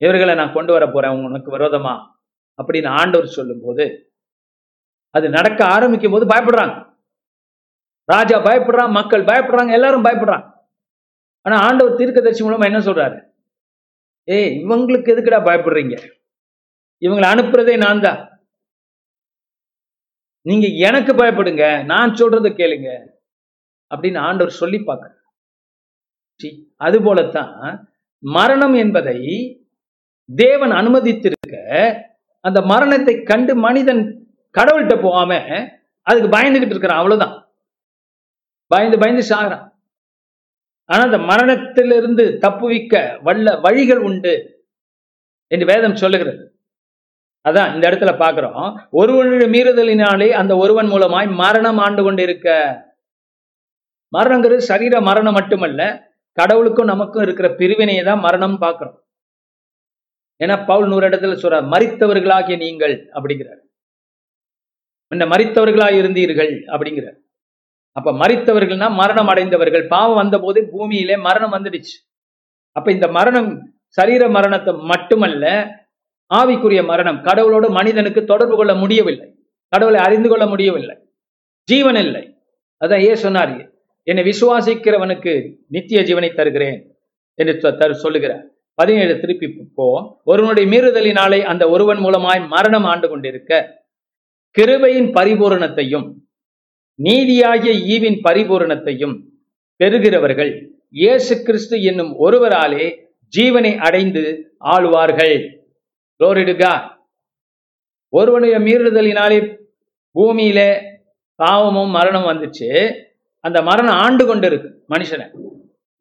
[0.02, 1.94] இவர்களை நான் கொண்டு வர போறேன் உனக்கு விரோதமா?
[2.60, 3.86] அப்படின்னு ஆண்டவர் சொல்லும்போது
[5.10, 6.76] அது நடக்க ஆரம்பிக்கும் போது பயப்படுறாங்க.
[8.06, 10.48] ராஜா பயப்படுறான் மக்கள் பயப்படுறாங்க எல்லாரும் பயப்படுறாங்க.
[11.42, 13.18] ஆனா ஆண்டவர் தீர்க்கதரிசி மூலமா என்ன சொல்றாரு?
[14.24, 15.96] ஏய் இவங்களுக்கு எதுக்குடா பயப்படுறீங்க?
[17.02, 18.20] இவங்களை அனுப்புறதே நான் தான்.
[20.42, 22.90] நீங்க எனக்கு பயப்படுங்க நான் சொல்றதை கேளுங்க
[23.92, 25.20] அப்படின்னு ஆண்டவர் சொல்லி பார்க்குறேன்
[26.78, 29.20] அது போலத்தான் மரணம் என்பதை
[30.36, 31.56] தேவன் அனுமதித்திருக்க
[32.40, 34.28] அந்த மரணத்தை கண்டு மனிதன்
[34.60, 35.40] கடவுள்கிட்ட போகாம
[36.02, 37.36] அதுக்கு பயந்துகிட்டு இருக்கிறான் அவ்வளவுதான்.
[38.68, 39.66] பயந்து பயந்து சாகிறான்.
[40.86, 44.34] ஆனா அந்த மரணத்திலிருந்து தப்புவிக்க வல்ல வழிகள் உண்டு
[45.48, 46.60] என்று வேதம் சொல்லுகிறது.
[47.50, 52.50] அதான் இந்த இடத்துல பாக்குறோம் ஒருவனுடைய மீறுதலினாலே அந்த ஒருவன் மூலமாய் மரணம் ஆண்டு கொண்டிருக்க.
[54.18, 59.00] மரணங்கிறது சரீர மரணம் மட்டுமல்ல கடவுளுக்கும் நமக்கும் இருக்கிற பிரிவினையை தான் மரணம் பார்க்கணும்.
[60.44, 63.62] ஏன்னா பவுல் நூறு இடத்துல சொல்றார் மறித்தவர்களாகிய நீங்கள் அப்படிங்கிறார்.
[65.12, 67.18] இந்த மறித்தவர்களாக இருந்தீர்கள் அப்படிங்கிறார்.
[67.92, 69.88] அப்ப மறித்தவர்கள்னா மரணம் அடைந்தவர்கள்.
[69.88, 71.96] பாவம் வந்த போது பூமியிலே மரணம் வந்துடுச்சு.
[72.72, 73.50] அப்ப இந்த மரணம்
[73.98, 75.46] சரீர மரணத்தை மட்டுமல்ல
[76.32, 77.20] ஆவிக்குரிய மரணம்.
[77.24, 79.28] கடவுளோடு மனிதனுக்கு தொடர்பு கொள்ள முடியவில்லை.
[79.74, 80.96] கடவுளை அறிந்து கொள்ள முடியவில்லை.
[81.70, 82.24] ஜீவன் இல்லை.
[82.82, 83.54] அதான் ஏன் சொன்னார்
[84.10, 85.32] என்னை விசுவாசிக்கிறவனுக்கு
[85.68, 86.80] நித்திய ஜீவனை தருகிறேன்
[87.34, 88.44] என்று தரு சொல்லுகிறார்.
[88.74, 93.52] பதினேழு திருப்பி போவோம் ஒருவனுடைய மீறுதலினாலே அந்த ஒருவன் மூலமாய் மரணம் ஆண்டு கொண்டிருக்க.
[94.60, 96.08] கிருபையின் பரிபூரணத்தையும்
[96.96, 99.16] நீதியாகிய ஈவின் பரிபூரணத்தையும்
[99.80, 100.52] பெறுகிறவர்கள்
[100.90, 102.86] இயேசு கிறிஸ்து என்னும் ஒருவராலே
[103.38, 104.24] ஜீவனை அடைந்து
[104.60, 105.38] ஆளுவார்கள்.
[106.20, 106.44] Glory
[108.10, 109.40] ஒருவனுடைய மீறுதலினாலே
[110.20, 110.60] பூமியில
[111.36, 112.70] பாவமும் மரணம் வந்துச்சு.
[113.46, 115.26] அந்த மரணம் ஆண்டு கொண்டு இருக்கு மனுஷனை.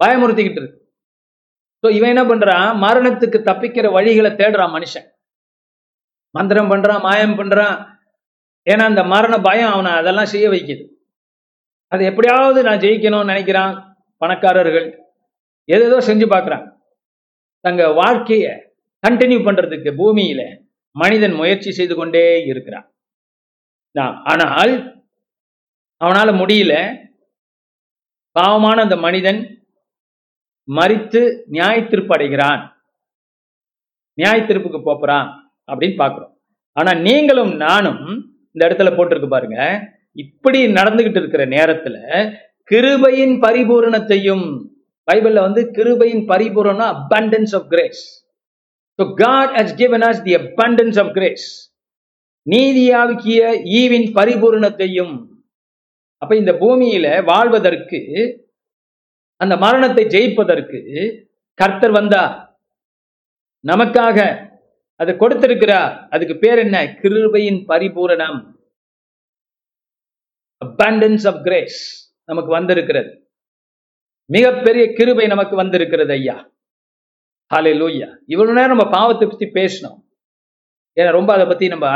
[0.01, 0.79] பயமுறுத்திக்கிட்டு இருக்கு.
[1.85, 5.07] ஸோ இவன் என்ன பண்றான் மரணத்துக்கு தப்பிக்கிற வழிகளை தேடுறான் மனுஷன்.
[6.35, 7.77] மந்திரம் பண்றான் மாயம் பண்றான்.
[8.67, 10.85] ஏன்னா அந்த மரண பயம் அவனை அதெல்லாம் செய்ய வைக்குது.
[11.93, 13.75] அது எப்படியாவது நான் ஜெயிக்கணும்னு நினைக்கிறான்
[14.23, 14.89] பணக்காரர்கள்.
[15.69, 16.65] ஏதேதோ செஞ்சு பார்க்குறான்.
[17.65, 18.47] தங்க வாழ்க்கைய
[19.05, 20.43] கண்டினியூ பண்றதுக்கு பூமியில
[20.97, 22.87] மனிதன் முயற்சி செய்து கொண்டே இருக்கிறான்.
[23.97, 24.75] நான் ஆனால்
[26.01, 26.75] அவனால முடியல.
[28.37, 29.41] பாவமான அந்த மனிதன்
[30.69, 32.63] மறித்து நியாய தீர்ப்பு அடைகிறான்
[34.19, 35.29] நியாய தீர்ப்புக்கு போறான்
[35.69, 36.33] அப்படின்னு பாக்குறோம்
[36.77, 38.01] ஆனா நீங்களும் நானும்
[38.55, 39.59] இந்த இடத்துல போட்டிருக்கு பாருங்க.
[40.17, 41.97] இப்படி நடந்துகிட்டு இருக்கிற நேரத்துல
[42.71, 44.45] கிருபையின் பரிபூரணத்தையும்
[45.09, 48.03] பைபிள்ல வந்து கிருபையின் பரிபூரணம் abundance of grace
[48.99, 51.47] so God has given us the abundance of grace
[52.47, 53.41] நீதியாவிக்கிய
[53.79, 55.15] ஈவின் பரிபூரணத்தையும்
[56.25, 58.01] அப்ப இந்த பூமியில வாழ்வதற்கு
[59.43, 60.81] அந்த மரணத்தை ஜெயிப்பதற்கு
[61.61, 62.23] கர்த்தர் வந்தா
[63.67, 64.19] நமக்காக
[65.01, 65.95] அதை கொடுத்திருக்கிறார்.
[66.11, 66.79] அதுக்கு பேர் என்ன?
[67.03, 68.39] கிருபையின் பரிபூரணம்.
[70.65, 71.81] அபண்டன்ஸ் கிரேஸ்
[72.31, 73.11] நமக்கு வந்திருக்கிறது.
[74.35, 76.37] மிகப்பெரிய கிருபை நமக்கு வந்திருக்கிறது ஐயா.
[77.55, 79.99] ஹாலே லூயா இவ்வளவு நேரம் நம்ம பாவத்தை பத்தி பேசினோம்.
[81.01, 81.87] ஏன்னா ரொம்ப அதை பத்தி நம்ம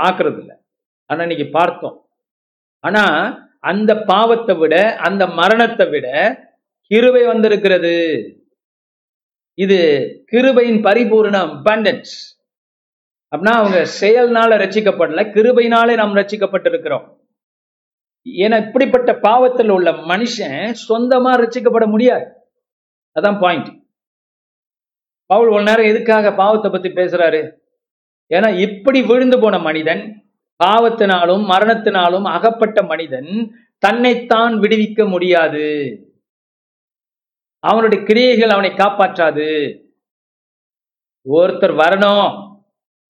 [0.00, 0.56] பார்க்கறது இல்லை
[1.10, 1.96] ஆனா இன்னைக்கு பார்த்தோம்.
[2.86, 3.04] ஆனா
[3.64, 4.74] அந்த பாவத்தை விட
[5.06, 6.06] அந்த மரணத்தை விட
[6.90, 7.94] கிருபை வந்திருக்கிறது.
[9.58, 9.78] இது
[10.32, 12.14] கிருபையின் பரிபூர்ண அபண்டன்ஸ்
[13.32, 17.06] அப்படின்னா அவங்க செயல்னால ரசிக்கப்படல கிருபையினாலே நாம் ரட்சிக்கப்பட்டிருக்கிறோம்.
[18.26, 22.26] ஏன்னா இப்படிப்பட்ட பாவத்தில் உள்ள மனுஷன் சொந்தமா ரச்சிக்கப்பட முடியாது.
[23.16, 23.70] அதான் பாயிண்ட்
[25.30, 27.40] பவுல் ஒரு நேரம் எதுக்காக பாவத்தை பத்தி பேசுறாரு?
[28.30, 30.02] ஏன்னா இப்படி விழுந்து போன மனிதன்
[30.62, 33.30] பாவத்தினாலும் மரணத்தினாலும் அகப்பட்ட மனிதன்
[33.78, 35.66] தன்னைத்தான் விடுவிக்க முடியாது.
[37.58, 39.48] அவனுடைய கிரியைகள் அவனை காப்பாற்றாது.
[41.30, 42.50] ஒருத்தர் வரணும்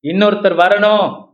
[0.02, 1.30] இன்னொருத்தர் வரணும்.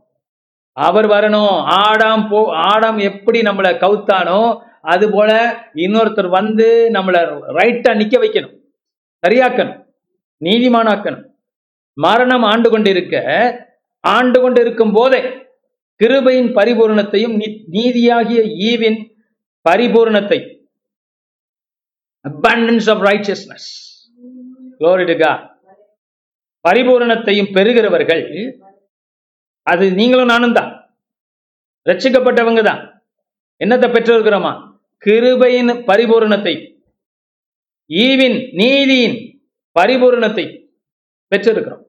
[0.71, 1.55] அவர் வரணும்.
[1.69, 5.31] ஆடாம் போ ஆடாம் எப்படி நம்மளை கவுத்தானோ அது போல
[5.73, 7.21] இன்னொருத்தர் வந்து நம்மளை
[7.59, 8.57] ரைட்டா நிக்க வைக்கணும்.
[9.27, 9.85] சரியாக்கணும்.
[10.43, 11.25] நீதிமானாக்கணும்.
[11.93, 13.15] மரணம் ஆண்டு கொண்டிருக்க
[13.99, 15.47] ஆண்டு கொண்டு இருக்கும் போதே
[16.01, 17.35] கிருபையின் பரிபூரணத்தையும்
[17.75, 18.99] நீதியாகிய ஈவின்
[19.69, 20.39] பரிபூரணத்தை.
[22.25, 23.65] Abundance of righteousness.
[26.67, 28.23] பரிபூரணத்தையும் பெறுகிறவர்கள்
[29.61, 30.71] அது நீங்களும் நானும் தான்.
[31.85, 32.81] ரட்சிக்கப்பட்டவங்க தான்.
[33.63, 34.51] என்னத்தை பெற்றிருக்கிறோமா
[35.05, 36.55] கிருபையின் பரிபூரணத்தை.
[37.89, 39.17] ஈவின் நீதியின்
[39.79, 40.45] பரிபூரணத்தை
[41.31, 41.83] பெற்றிருக்கிறோம்.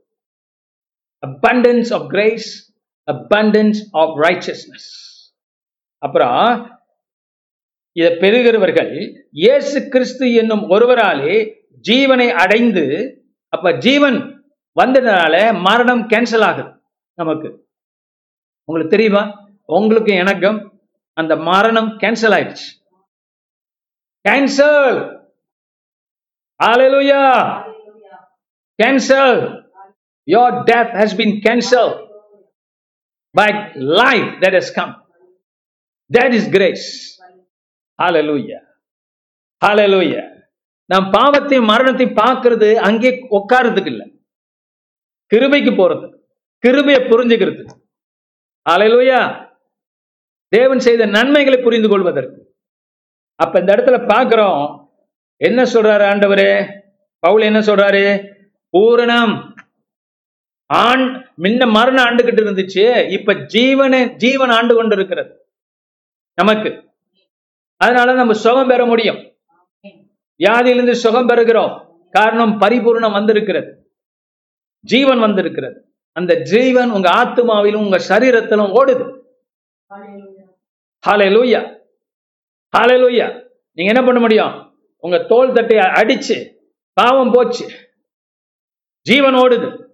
[1.27, 2.49] Abundance of grace
[3.09, 4.91] abundance of righteousness
[5.99, 6.81] அப்புறம்
[7.97, 8.93] இதை பெறுகிறவர்கள்
[9.31, 11.35] இயேசு கிறிஸ்து என்னும் ஒருவராலே
[11.89, 12.85] ஜீவனை அடைந்து
[13.49, 14.19] அப்ப ஜீவன்
[14.77, 16.71] வந்ததுனால மரணம் கேன்சல் ஆகுது
[17.15, 17.49] நமக்கு.
[18.65, 19.23] உங்களுக்கு தெரியுமா?
[19.65, 20.59] உங்களுக்கு எனக்கும்
[21.13, 22.69] அந்த மரணம் கேன்சல் ஆயிடுச்சு.
[24.29, 25.19] Cancel
[26.61, 27.27] Hallelujah.
[28.79, 29.39] Cancel
[30.29, 32.10] your death has been cancel
[33.35, 34.93] by life that has come.
[36.11, 36.87] That is grace.
[37.99, 38.61] Hallelujah.
[39.63, 40.25] Hallelujah.
[40.91, 44.03] நாம் பாவத்தையும் மரணத்தையும் பார்க்கறது அங்கே உட்கார்றதுக்கு இல்ல
[45.31, 46.07] கிருபைக்கு போறது
[46.65, 47.63] கிருபையை புரிஞ்சுக்கிறது
[48.67, 49.23] Hallelujah.
[50.53, 52.39] தேவன் செய்த நன்மைகளை புரிந்து கொள்வதற்கு
[53.39, 54.63] அப்ப இந்த இடத்துல பார்க்கிறோம்
[55.41, 56.51] என்ன சொல்றாரு ஆண்டவரே
[57.23, 58.03] பவுல் என்ன சொல்றாரு
[58.75, 59.35] பூரணம்
[60.73, 65.47] ஆண் முன்ன மரணம் ஆண்டுகிட்டு இருந்துச்சு இப்ப ஜீவனை ஜீவன் ஆண்டு கொண்டு இருக்கிறது
[66.35, 66.91] நமக்கு.
[67.77, 69.35] அதனால நம்ம சுகம் பெற முடியும்.
[70.39, 71.87] வியாதியிலிருந்து சுகம் பெறுகிறோம்.
[72.11, 73.95] காரணம் பரிபூர்ணம் வந்திருக்கிறது.
[74.81, 75.95] ஜீவன் வந்திருக்கிறது.
[76.13, 79.21] அந்த ஜீவன் உங்க ஆத்மாவிலும் உங்க சரீரத்திலும் ஓடுது.
[81.09, 81.79] ஹalleluya.
[82.79, 83.49] ஹalleluya.
[83.73, 84.79] நீங்க என்ன பண்ண முடியும்?
[84.97, 86.55] உங்க தோல் தட்டை அடிச்சு
[86.93, 87.69] பாவம் போச்சு.
[89.03, 89.89] ஜீவன் ஓடுது.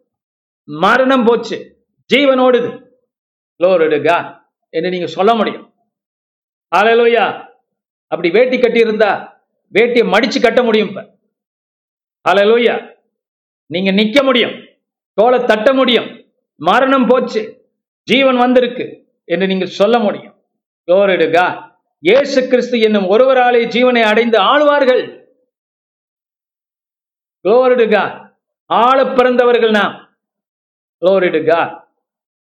[0.67, 1.85] மரணம் போச்சு.
[2.05, 2.87] ஜீவன் ஓடுது.
[3.63, 5.75] லோருடுகா என்று நீங்க சொல்ல முடியும்.
[6.77, 7.49] ஆலையிலோயா
[8.07, 11.19] அப்படி வேட்டி கட்டி இருந்தா வேட்டியை மடிச்சு கட்ட முடியும் இப்ப.
[12.29, 12.97] ஆலையிலோயா
[13.67, 14.53] நீங்க நிக்க முடியும்.
[15.13, 16.25] தோலை தட்ட முடியும்.
[16.57, 17.71] மரணம் போச்சு.
[18.03, 20.35] ஜீவன் வந்திருக்கு என்று நீங்க சொல்ல முடியும்.
[20.87, 25.27] லோரிடுகா இயேசு கிறிஸ்து என்னும் ஒருவராலே ஜீவனை அடைந்து ஆளுவார்கள்.
[27.49, 28.35] லோரிடுகா
[28.67, 30.06] ஆள பிறந்தவர்கள் நாம்.
[31.01, 31.81] லோரிடுகா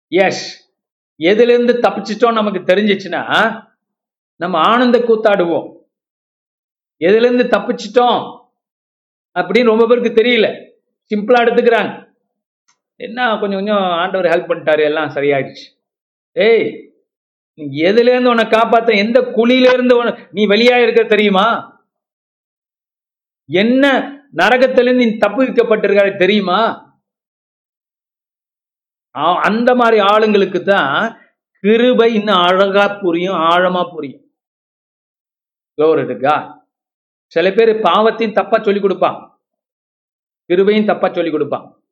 [0.08, 0.72] எஸ்
[1.20, 3.68] எதுலேருந்து தப்பிச்சிட்டோம் நமக்கு தெரிஞ்சிச்சுன்னா
[4.36, 5.78] நம்ம ஆனந்த கூத்தாடுவோம்.
[7.00, 8.46] எதுலேருந்து தப்பிச்சிட்டோம்
[9.34, 10.72] அப்படின்னு ரொம்ப பேருக்கு தெரியல.
[10.86, 12.08] சிம்பிளா எடுத்துக்கிறாங்க.
[12.96, 15.84] என்ன கொஞ்சம் கொஞ்சம் ஆண்டவர் ஹெல்ப் பண்ணிட்டாரு எல்லாம் சரியாயிடுச்சு.
[16.32, 16.94] ஏய்
[17.54, 21.78] நீ எதுல இருந்து உன்னை காப்பாத்த எந்த குழியில இருந்து உன்னை- நீ வெளியாக இருக்க தெரியுமா?
[23.46, 24.02] என்ன
[24.38, 26.89] நரகத்திலேருந்து நீ தப்பு வைக்கப்பட்டிருக்காரு தெரியுமா?
[29.22, 31.22] அந்த மாதிரி ஆளுங்களுக்கு தான்
[31.60, 34.26] கிருபை இன்னும் அழகா புரியும் ஆழமா புரியும்.
[37.26, 39.42] சில பேர் பாவத்தையும் தப்பா சொல்லி கொடுப்பான்.
[40.48, 41.84] கிருபையும் தப்பா சொல்லி கொடுப்பான்.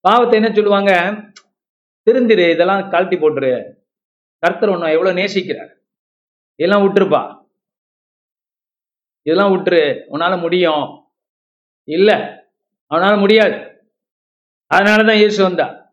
[0.00, 0.92] பாவத்தை என்ன சொல்லுவாங்க?
[2.10, 3.72] திருந்திரு இதெல்லாம் கழட்டி போட்டுரு.
[4.38, 5.72] கர்த்தர் உன்னை எவ்வளவு நேசிக்கிறார்.
[6.54, 7.44] இதெல்லாம் விட்டுருப்பா.
[9.22, 10.04] இதெல்லாம் விட்டுரு.
[10.10, 11.08] உன்னால முடியும்.
[11.84, 12.40] இல்ல.
[12.90, 13.84] அவனால முடியாது.
[14.74, 15.85] அதனாலதான் இயேசு வந்தா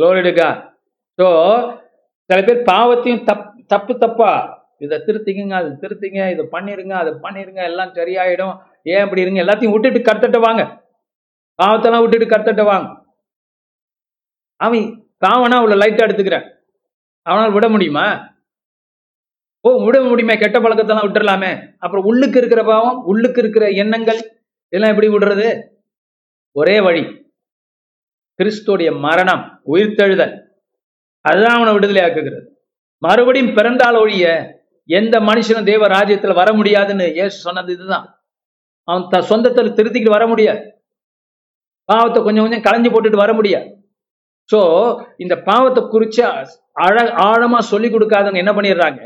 [0.00, 0.48] லோரிடுக்கா
[1.18, 1.26] ஸோ
[2.30, 4.32] சில பேர் பாவத்தையும் தப் தப்பு தப்பா
[4.84, 8.54] இதை திருத்திங்க அதை திருத்திங்க இதை பண்ணிருங்க அதை பண்ணிருங்க எல்லாம் சரியாயிடும்.
[8.92, 9.42] ஏன் இப்படி இருங்க?
[9.44, 10.62] எல்லாத்தையும் விட்டுட்டு கர்த்தட்ட வாங்க.
[11.58, 12.88] பாவத்தெல்லாம் விட்டுட்டு கர்த்தட்ட வாங்க.
[14.60, 14.86] அவன்
[15.24, 16.46] காவனா உள்ள லைட்டாக எடுத்துக்கிறேன்.
[17.26, 18.06] அவனால் விட முடியுமா?
[19.64, 21.50] ஓ விட முடியுமே கெட்ட பழக்கத்தெல்லாம் விட்டுடலாமே
[21.84, 24.20] அப்புறம் உள்ளுக்கு இருக்கிற பாவம் உள்ளுக்கு இருக்கிற எண்ணங்கள்
[24.72, 25.48] இதெல்லாம் எப்படி விடுறது?
[26.56, 27.02] ஒரே வழி.
[28.40, 30.34] கிறிஸ்துடைய மரணம் உயிர்த்தெழுதல்.
[31.24, 32.46] அதுதான் அவனை விடுதலை ஆக்குகிறது
[33.06, 34.26] மறுபடியும் பிறந்தால் ஒழிய
[34.88, 38.06] எந்த மனுஷனும் தேவ ராஜ்யத்தில் வர முடியாதுன்னு ஏசு சொன்னது இதுதான்.
[38.88, 40.62] அவன் த சொந்தத்தில் திருத்திக்கிட்டு வர முடியாது.
[41.88, 43.68] பாவத்தை கொஞ்சம் கொஞ்சம் களைஞ்சு போட்டுட்டு வர முடியாது.
[44.52, 44.60] சோ
[45.24, 46.22] இந்த பாவத்தை குறித்து
[46.86, 46.96] அழ
[47.28, 49.02] ஆழமா சொல்லி கொடுக்காதவங்க என்ன பண்ணிடுறாங்க?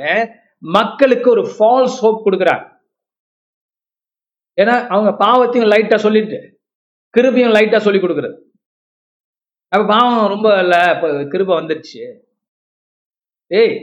[0.62, 2.64] மக்களுக்கு ஒரு ஃபால்ஸ் ஹோப் கொடுக்குறாங்க.
[4.58, 6.38] ஏன்னா அவங்க பாவத்தையும் லைட்டா சொல்லிட்டு
[7.14, 8.36] கிருபையும் லைட்டா சொல்லி கொடுக்குறது.
[9.74, 12.02] அப்ப பாவம் ரொம்ப இல்ல இப்போ கிருபை வந்துருச்சு.
[13.50, 13.74] ஏய்.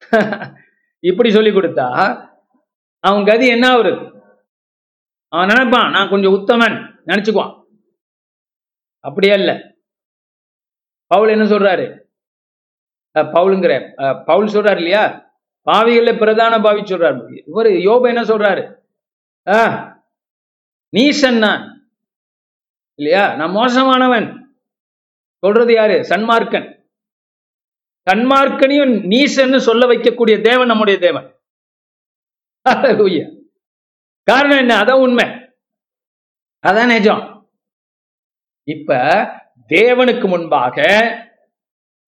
[1.00, 1.86] இப்படி சொல்லி கொடுத்தா
[3.04, 3.92] அவன் கதி என்ன அவரு
[5.32, 6.76] அவன் நினைப்பான் நான் கொஞ்சம் உத்தமன்
[7.06, 7.52] நினைச்சுக்குவான்.
[9.04, 9.52] அப்படியே இல்ல.
[11.06, 11.86] பவுல் என்ன சொல்றாரு?
[13.14, 13.74] பவுலுங்கிற
[14.24, 15.04] பவுல் சொல்றாரு இல்லையா?
[15.66, 17.18] பாவிகள்ல பிரதான பாவி சொல்றாரு.
[17.46, 18.62] இவர் யோப என்ன சொல்றாரு?
[19.46, 19.58] ஆ
[20.92, 21.64] நீசன் நான்.
[22.98, 23.34] இல்லையா?
[23.34, 24.28] நான் மோசமானவன்.
[25.40, 25.92] சொல்றது யாரு?
[25.92, 26.88] சன்மார்க்கன்.
[28.10, 31.40] சன்மார்க்கனையும் நீசன்னு சொல்ல வைக்கக்கூடிய தேவன் நம்முடைய தேவன்.
[34.22, 34.80] காரணம் என்ன?
[34.80, 35.26] அதான் உண்மை.
[36.66, 37.50] அதான் நிஜம்.
[38.64, 38.94] இப்ப
[39.68, 40.82] தேவனுக்கு முன்பாக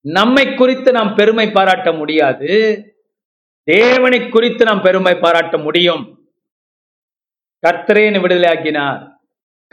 [0.01, 2.51] நம்மை குறித்து நாம் பெருமை பாராட்ட முடியாது.
[3.63, 6.33] தேவனை குறித்து நாம் பெருமை பாராட்ட முடியும்.
[7.67, 9.12] கர்த்தரே விடுதலை ஆக்கினார்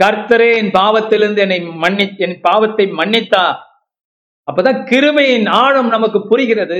[0.04, 3.44] கர்த்தரே என் பாவத்திலிருந்து என்னை மன்னி என் பாவத்தை மன்னித்தா.
[4.52, 6.80] அப்பதான் கிருபையின் ஆழம் நமக்கு புரிகிறது.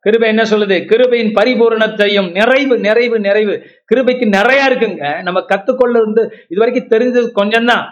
[0.00, 0.76] கிருபை என்ன சொல்லுது?
[0.90, 3.54] கிருபையின் பரிபூரணத்தையும் நிறைவு நிறைவு நிறைவு.
[3.92, 5.22] கிருபைக்கு நிறைய இருக்குங்க.
[5.22, 7.84] நம்ம கத்துக்கொள்ள இருந்து இது வரைக்கும் தெரிஞ்சது கொஞ்சம் தான்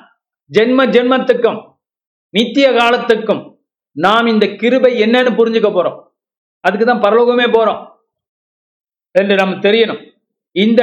[0.52, 1.60] ஜென்ம ஜென்மத்துக்கும்
[2.28, 3.42] நித்திய காலத்துக்கும்
[3.92, 5.98] நாம் இந்த கிருபை என்னன்னு புரிஞ்சுக்க போறோம்.
[6.60, 7.82] அதுக்கு தான் பரலோகமே போறோம்.
[9.10, 10.02] என்று நம்ம தெரியணும்.
[10.50, 10.82] இந்த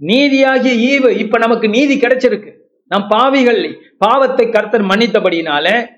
[0.00, 2.56] நீதியாகிய ஈவு இப்ப நமக்கு நீதி கிடைச்சிருக்கு.
[2.86, 5.88] நம் பாவிகள் பாவத்தை கர்த்தர் மன்னித்தபடினால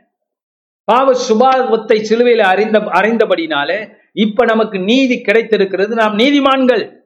[0.85, 5.95] பாவ சுபாவத்தை சிலுவையில் அறிந்த அறிந்தபடினால இப்ப நமக்கு நீதி கிடைத்திருக்கிறது.
[5.95, 7.01] நாம் நீதிமான்கள்.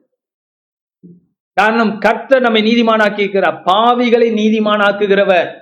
[1.53, 5.59] காரணம் கர்த்தர் நம்மை நீதிமானாக்கி இருக்கிறார் பாவிகளை நீதிமானாக்குகிறவர்.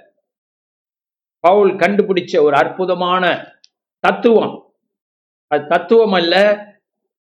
[1.39, 3.51] பவுல் கண்டுபிடிச்ச ஒரு அற்புதமான
[3.99, 4.73] தத்துவம்.
[5.47, 6.35] அது தத்துவம் அல்ல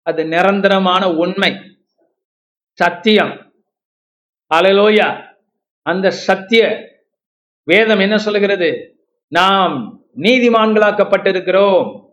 [0.03, 1.53] அது நிரந்தரமான உண்மை.
[2.73, 3.50] சத்தியம்.
[4.55, 5.09] அலலோயா
[5.83, 6.63] அந்த சத்திய
[7.63, 8.69] வேதம் என்ன சொல்லுகிறது?
[9.29, 12.09] நாம் நீதிமான்களாக்கப்பட்டிருக்கிறோம்.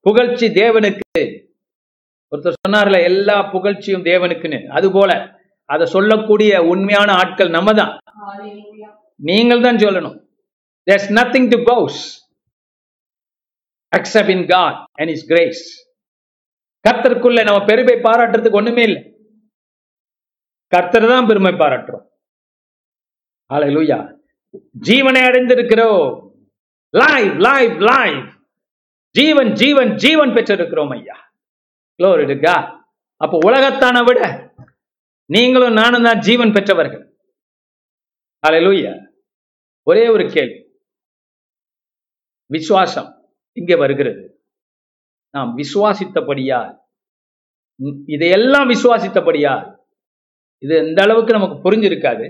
[0.00, 1.22] புகழ்ச்சி தேவனுக்கு.
[2.32, 4.66] ஒருத்தர் சொன்னார்ல எல்லா புகழ்ச்சியும் தேவனுக்குன்னு.
[4.66, 7.98] அது போல அதை சொல்லக்கூடிய உண்மையான ஆட்கள் நம்ம தான்
[9.16, 10.18] நீங்கள் தான் சொல்லணும்.
[10.90, 12.04] There's nothing to boast
[13.96, 15.64] except in God and His grace.
[16.88, 19.13] கர்த்தருக்குள்ள நம்ம பெருமை பாராட்டுறதுக்கு ஒண்ணுமே இல்லை.
[20.72, 22.04] கர்த்தர் தான் பெருமை பாராட்டுறோம்.
[23.50, 23.98] ஹalleluya
[24.88, 26.06] ஜீவனை அடைந்திருக்கிறோம்.
[26.94, 28.22] லைவ் லைவ் லைவ்
[29.14, 31.16] ஜீவன் ஜீவன் ஜீவன் பெற்றிருக்கிறோம் ஐயா.
[32.00, 32.56] க்ளோர் இருக்கா
[33.20, 34.20] அப்போ உலகத்தான விட
[35.30, 37.04] நீங்களும் நானும் தான் ஜீவன் பெற்றவர்கள்.
[38.44, 38.94] ஹalleluya
[39.82, 40.60] ஒரே ஒரு கேள்வி.
[42.50, 43.10] விசுவாசம்
[43.52, 44.22] இங்கே வருகிறது.
[45.34, 46.72] நாம் விசுவாசித்தபடியால்
[48.14, 49.64] இதையெல்லாம் விசுவாசித்தபடியால்
[50.64, 52.26] இது இந்த அளவுக்கு நமக்கு புரிஞ்சிருக்காது.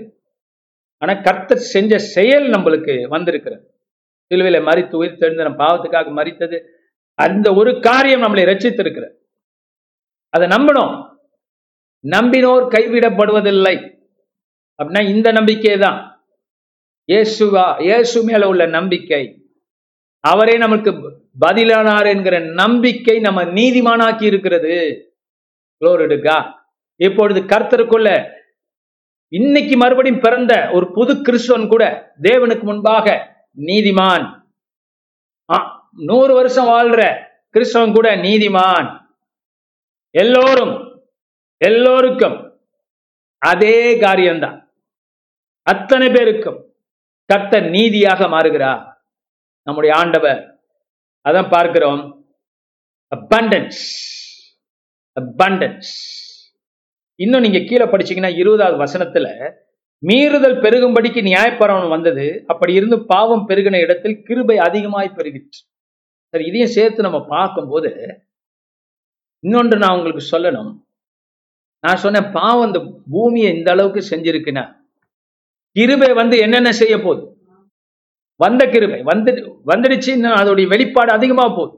[0.97, 3.63] ஆனா கர்த்தர் செஞ்ச செயல் நம்மளுக்கு வந்திருக்கிறது.
[4.29, 6.57] சிலுவையில மறித்து உயிர் தெரிந்து நம் பாவத்துக்காக மறித்தது
[7.13, 9.15] அந்த ஒரு காரியம் நம்மளை ரட்சித்திருக்கிறது.
[10.29, 10.93] அதை நம்பணும்
[12.03, 13.75] நம்பினோர் கைவிடப்படுவதில்லை.
[14.79, 15.99] அப்படின்னா இந்த நம்பிக்கை தான்
[17.11, 19.23] இயேசுவா இயேசு மேல உள்ள நம்பிக்கை.
[20.19, 20.91] அவரே நமக்கு
[21.45, 24.75] பதிலானார் என்கிற நம்பிக்கை நம்ம நீதிமானாக்கி இருக்கிறது.
[25.81, 26.64] Glory.
[26.95, 28.33] இப்பொழுது கர்த்தருக்குள்ள
[29.27, 34.43] இன்னைக்கு மறுபடியும் பிறந்த ஒரு புது கிறிஸ்துவன் கூட தேவனுக்கு முன்பாக நீதிமான்.
[35.91, 39.07] நூறு வருஷம் வாழ்ற கிறிஸ்தவன் கூட நீதிமான்.
[40.09, 41.03] எல்லோரும்
[41.57, 42.59] எல்லோருக்கும்
[43.37, 44.73] அதே காரியம்தான்.
[45.61, 46.73] அத்தனை பேருக்கும்
[47.25, 49.05] கர்த்தர் நீதியாக மாறுகிறார்.
[49.63, 50.59] நம்முடைய ஆண்டவர்
[51.29, 52.13] அதான் பார்க்கிறோம்.
[53.15, 53.79] Abundance.
[55.19, 55.91] Abundance.
[57.23, 59.27] இன்னும் நீங்க கீழே படிச்சீங்கன்னா இருபதாவது வசனத்துல
[60.03, 65.59] மீறுதல் பெருகும்படிக்கு நியாயப்பரவன் வந்தது அப்படி இருந்து பாவம் பெருகின இடத்தில் கிருபை அதிகமாய் பெருகிற்று.
[66.33, 67.91] சரி இதையும் சேர்த்து நம்ம பார்க்கும்போது
[69.43, 70.71] இன்னொன்று நான் உங்களுக்கு சொல்லணும்.
[71.83, 72.79] நான் சொன்னேன் பாவம் இந்த
[73.13, 74.65] பூமியை இந்த அளவுக்கு செஞ்சிருக்குன்னா
[75.75, 77.23] கிருபை வந்து என்னென்ன செய்ய போகுது?
[78.39, 79.31] வந்த கிருபை வந்து
[79.71, 81.75] வந்துடுச்சு இன்னும் அதோடைய வெளிப்பாடு அதிகமா போகுது.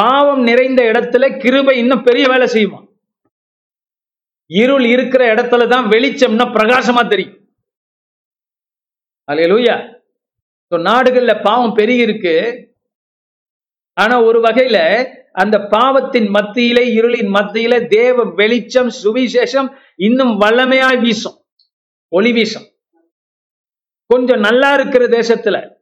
[0.00, 2.80] பாவம் நிறைந்த இடத்துல கிருபை இன்னும் பெரிய வேலை செய்யுமா?
[4.48, 7.48] இருள் இருக்கிற இடத்துல தான் வெளிச்சம்னா பிரகாசமா தெரியும்.
[9.32, 9.96] அல்லேலூயா
[10.70, 12.34] So, நாடுகள்ல பாவம் பெருகி இருக்கு
[13.92, 14.78] ஆனா ஒரு வகையில
[15.32, 21.44] அந்த பாவத்தின் மத்தியிலே இருளின் மத்தியிலே தேவ வெளிச்சம் சுவிசேஷம் இன்னும் வல்லமையாய் வீசும்.
[22.08, 22.66] ஒளி வீசும்.
[24.06, 25.76] கொஞ்சம் நல்லா இருக்கிற தேசத்துல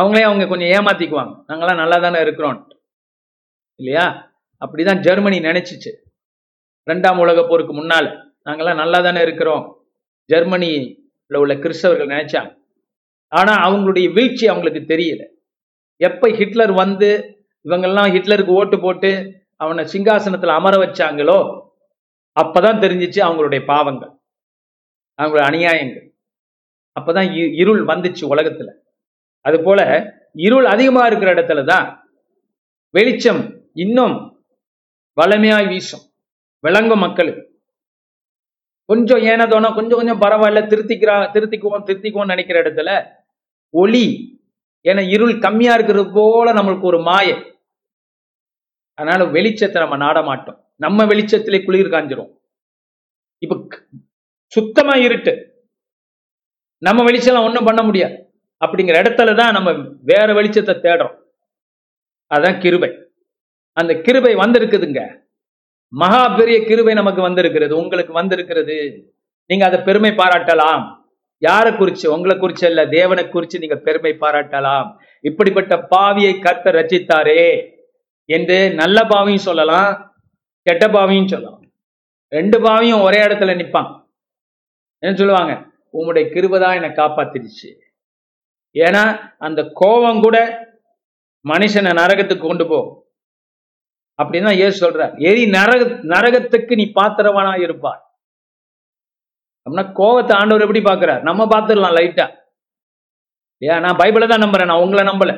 [0.00, 1.44] அவங்களே அவங்க கொஞ்சம் ஏமாத்திக்குவாங்க.
[1.48, 2.68] நாங்களாம் நல்லா தானே இருக்கிறோம்
[3.74, 4.32] இல்லையா?
[4.66, 6.05] அப்படிதான் ஜெர்மனி நினைச்சிச்சு.
[6.90, 8.08] ரெண்டாம் உலக போருக்கு முன்னால்
[8.46, 9.64] நாங்கள்லாம் நல்லா தானே இருக்கிறோம்.
[10.30, 10.88] ஜெர்மனியில்
[11.30, 12.50] உள்ள கிறிஸ்தவர்கள் நினைச்சாங்க.
[13.32, 15.22] ஆனால் அவங்களுடைய வீழ்ச்சி அவங்களுக்கு தெரியல.
[16.00, 17.08] எப்போ ஹிட்லர் வந்து
[17.64, 19.10] இவங்கெல்லாம் ஹிட்லருக்கு ஓட்டு போட்டு
[19.62, 21.38] அவனை சிங்காசனத்தில் அமர வச்சாங்களோ
[22.36, 24.12] அப்பதான் தெரிஞ்சிச்சு அவங்களுடைய பாவங்கள்
[25.18, 26.06] அவங்களுடைய அநியாயங்கள்.
[26.96, 27.28] அப்பதான்
[27.62, 28.68] இருள் வந்துச்சு உலகத்துல.
[29.44, 29.80] அது போல
[30.46, 31.86] இருள் அதிகமா இருக்கிற இடத்துல தான்
[32.94, 33.42] வெளிச்சம்
[33.84, 34.16] இன்னும்
[35.20, 36.04] வலிமையாய் வீசும்.
[36.60, 37.60] விளங்கும் மக்களுக்கு
[38.84, 43.06] கொஞ்சம் ஏனதோனா கொஞ்சம் கொஞ்சம் பரவாயில்ல திருத்திக்கிறா திருத்திக்குவோம் திருத்திக்குவோம் நினைக்கிற இடத்துல
[43.70, 44.34] ஒளி
[44.84, 47.42] ஏன்னா இருள் கம்மியா இருக்கிறது போல நம்மளுக்கு ஒரு மாய.
[48.94, 50.64] அதனால வெளிச்சத்தை நம்ம நாட மாட்டோம்.
[50.76, 52.38] நம்ம வெளிச்சத்திலே குளிர் காஞ்சிரும்.
[53.38, 53.66] இப்ப
[54.46, 55.64] சுத்தமா இருட்டு.
[56.78, 58.32] நம்ம வெளிச்சம் ஒண்ணும் பண்ண முடியாது.
[58.66, 61.16] அப்படிங்கிற இடத்துல தான் நம்ம வேற வெளிச்சத்தை தேடுறோம்.
[62.34, 62.90] அதான் கிருபை.
[63.72, 65.25] அந்த கிருபை வந்திருக்குதுங்க.
[65.88, 69.12] மகா பெரிய கிருபை நமக்கு வந்திருக்கிறது உங்களுக்கு வந்திருக்கிறது.
[69.46, 70.94] நீங்க அதை பெருமை பாராட்டலாம்.
[71.38, 72.06] யாரை குறிச்சு?
[72.06, 74.96] உங்களை குறிச்சு அல்ல தேவனை குறிச்சு நீங்க பெருமை பாராட்டலாம்.
[75.20, 77.68] இப்படிப்பட்ட பாவியை கத்த ரச்சித்தாரே
[78.24, 80.14] என்று நல்ல பாவியும் சொல்லலாம்
[80.62, 81.62] கெட்ட பாவியும் சொல்லலாம்.
[82.28, 84.04] ரெண்டு பாவியும் ஒரே இடத்துல நிற்பான்
[84.98, 85.64] என்ன சொல்லுவாங்க?
[85.92, 87.68] உம்முடைய கிருபதான் என்னை காப்பாத்திருச்சு
[88.74, 90.38] ஏன்னா அந்த கோபம் கூட
[91.48, 93.05] மனுஷனை நரகத்துக்கு கொண்டு போகும்.
[94.18, 95.82] அப்படின்னு தான் ஏசு சொல்றார் எரி நரக
[96.14, 98.00] நரகத்துக்கு நீ பாத்திரவானா இருப்பார்
[99.66, 101.22] அப்படின்னா கோவத்தை ஆண்டவர் எப்படி பார்க்கிறார்?
[101.28, 102.26] நம்ம பார்த்துடலாம் லைட்டா
[103.62, 105.32] ஏன் நான் பைபிளை தான் நம்புறேன் நான் உங்களை நம்பல.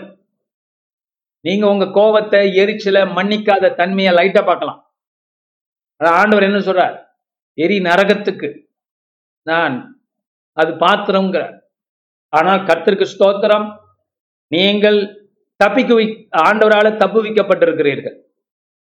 [1.45, 4.81] நீங்க உங்க கோவத்தை எரிச்சல மன்னிக்காத தன்மையை லைட்டா பார்க்கலாம்.
[6.21, 6.97] ஆண்டவர் என்ன சொல்றார்?
[7.59, 8.49] எரி நரகத்துக்கு
[9.47, 9.77] நான்
[10.57, 11.43] அது பாத்திரங்கிற
[12.33, 13.67] ஆனால் கத்திற்கு ஸ்தோத்திரம்
[14.53, 14.99] நீங்கள்
[15.61, 15.95] தப்பிக்கு
[16.47, 18.17] ஆண்டவரால தப்பு வைக்கப்பட்டிருக்கிறீர்கள்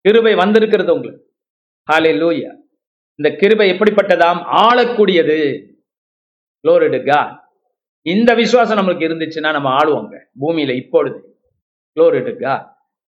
[0.02, 1.34] கிருபை வந்திருக்கிறது உங்களுக்கு.
[1.92, 2.56] ஹாலே லூயா
[3.16, 4.44] இந்த கிருபை எப்படிப்பட்டதாம்?
[4.52, 5.70] ஆளக்கூடியது.
[6.64, 7.40] குளோரிடுகா
[8.02, 10.26] இந்த விசுவாசம் நம்மளுக்கு இருந்துச்சுன்னா நம்ம ஆளுவோங்க.
[10.40, 11.42] பூமியில இப்பொழுது.
[11.96, 12.74] குளோரிடுகா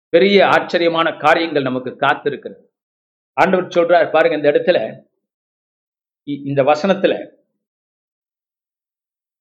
[0.09, 2.65] பெரிய ஆச்சரியமான காரியங்கள் நமக்கு காத்திருக்கிறது.
[3.33, 5.03] ஆண்டவர் சொல்றார் பாருங்க இந்த இடத்துல
[6.25, 7.41] இ- இந்த வசனத்துல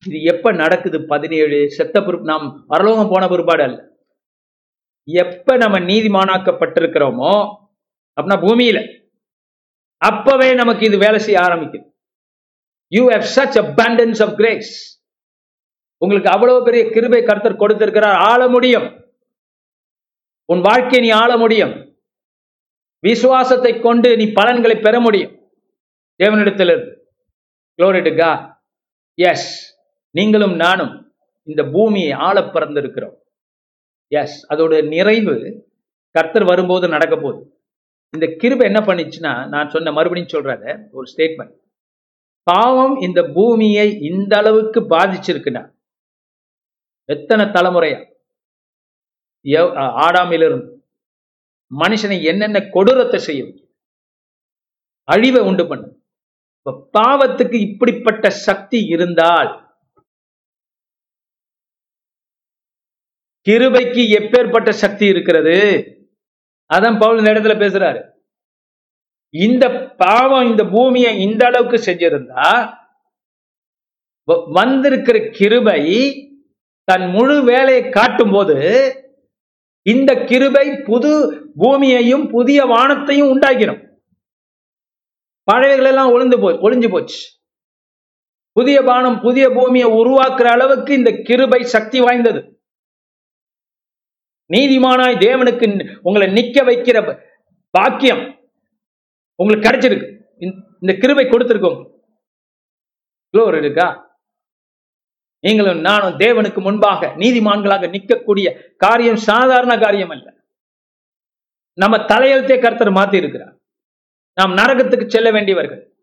[0.07, 1.07] இது எப்ப நடக்குது?
[1.07, 3.92] பதினேழு செத்த பிறப்பு நாம் பரலோகம் போன பிற்பாடு அல்ல.
[5.05, 7.35] எப்ப நம்ம நீதிமானாக்கப்பட்டிருக்கிறோமோ
[8.21, 9.01] அப்படின்னா பூமியில
[9.97, 11.93] அப்பவே நமக்கு இது வேலை செய்ய ஆரம்பிக்குது.
[12.89, 15.03] You have such abundance of grace
[15.97, 18.15] உங்களுக்கு அவ்வளவு பெரிய கிருபை கர்த்தர் கொடுத்திருக்கிறார்.
[18.15, 18.89] ஆள முடியும்.
[20.45, 21.97] உன் வாழ்க்கையை நீ ஆள முடியும்.
[22.99, 25.51] விசுவாசத்தை கொண்டு நீ பலன்களை பெற முடியும்.
[26.23, 26.91] தேவனிடத்திலிருந்து.
[29.15, 29.79] எஸ்
[30.11, 33.21] நீங்களும் நானும் இந்த பூமியை ஆள பிறந்திருக்கிறோம்.
[34.13, 35.69] எஸ் அதோட நிறைவு
[36.11, 37.61] கர்த்தர் வரும்போது நடக்க போகுது
[38.11, 41.61] இந்த கிருபை என்ன பண்ணிச்சுன்னா நான் சொன்ன மறுபடியும் சொல்றத ஒரு ஸ்டேட்மெண்ட்
[42.43, 45.71] பாவம் இந்த பூமியை இந்த அளவுக்கு பாதிச்சிருக்குன்னா
[47.05, 48.15] எத்தனை தலைமுறையா?
[49.45, 50.81] எவ்- ஆடாமிலிருந்து.
[51.79, 53.69] மனுஷனை என்னென்ன கொடூரத்தை செய்யும்?
[55.03, 56.05] அழிவை உண்டு பண்ணும்.
[56.57, 59.62] இப்ப பாவத்துக்கு இப்படிப்பட்ட சக்தி இருந்தால்
[63.49, 65.57] கிருபைக்கு எப்பேற்பட்ட சக்தி இருக்கிறது?
[66.75, 68.01] அதான் பவுல் இந்த இடத்துல பேசுறாரு.
[69.31, 69.65] இந்த
[70.05, 72.47] பாவம் இந்த பூமியை இந்த அளவுக்கு செஞ்சிருந்தா
[74.29, 75.81] வந்திருக்கிற கிருபை
[76.85, 78.57] தன் முழு வேலையை காட்டும் போது
[79.83, 81.13] இந்த கிருபை புது
[81.59, 83.81] பூமியையும் புதிய வானத்தையும் உண்டாக்கிடும்.
[85.45, 87.21] பழையகள் எல்லாம் ஒளிந்து போ ஒளிஞ்சு போச்சு.
[88.57, 92.41] புதிய பானம் புதிய பூமியை உருவாக்குற அளவுக்கு இந்த கிருபை சக்தி வாய்ந்தது.
[94.53, 97.21] நீதிமானாய் தேவனுக்கு உங்களை நிக்க வைக்கிற
[97.71, 98.51] பாக்கியம்
[99.35, 100.23] உங்களுக்கு கிடைச்சிருக்கு.
[100.39, 101.91] இந்த- இந்த கிருபை கொடுத்திருக்கோம்.
[103.55, 104.21] இருக்கா
[105.41, 110.35] நீங்களும் நானும் தேவனுக்கு முன்பாக நீதிமான்களாக நிற்கக்கூடிய காரியம் சாதாரண காரியம் அல்ல.
[111.75, 113.57] நம்ம தலையெழுத்தே கருத்தர் மாத்தி இருக்கிறார்
[114.35, 115.97] நாம் நரகத்துக்கு செல்ல வேண்டியவர்கள்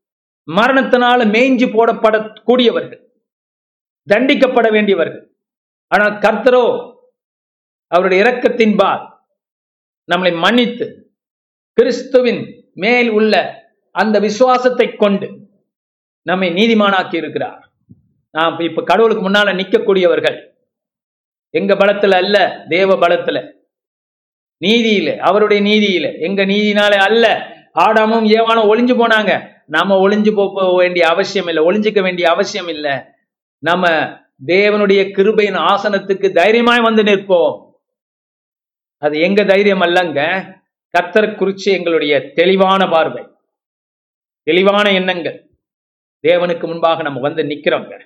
[0.47, 3.06] மரணத்தினால மேய்ஞ்சி போடப்படக்கூடியவர்கள்
[4.10, 5.36] தண்டிக்கப்பட வேண்டியவர்கள்.
[5.88, 6.97] ஆனால் கர்த்தரோ
[7.90, 9.04] அவருடைய இரக்கத்தின்பால்
[10.12, 11.16] நம்மளை மன்னித்து
[11.74, 15.38] கிறிஸ்துவின் மேல் உள்ள அந்த விசுவாசத்தை கொண்டு
[16.22, 17.72] நம்மை நீதிமானாக்கி இருக்கிறார்.
[18.32, 20.48] நாம் இப்ப கடவுளுக்கு முன்னால நிற்கக்கூடியவர்கள்
[21.50, 23.54] எங்க பலத்துல அல்ல தேவ பலத்துல.
[24.66, 26.20] நீதியில அவருடைய நீதியில.
[26.20, 29.48] எங்க நீதினாலே அல்ல ஆடாமும் ஏவானும் ஒளிஞ்சு போனாங்க.
[29.66, 32.92] நாம ஒளிஞ்சு போக வேண்டிய அவசியம் இல்லை ஒளிஞ்சுக்க வேண்டிய அவசியம் இல்லை.
[33.60, 33.88] நம்ம
[34.46, 37.69] தேவனுடைய கிருபையின் ஆசனத்துக்கு தைரியமாய் வந்து நிற்போம்.
[39.06, 40.22] அது எங்க தைரியம் அல்லங்க?
[40.93, 43.24] கத்தர் குறிச்சு எங்களுடைய தெளிவான பார்வை.
[44.43, 45.38] தெளிவான எண்ணங்கள்.
[46.28, 48.00] தேவனுக்கு முன்பாக நம்ம வந்து நிற்கிறோங்க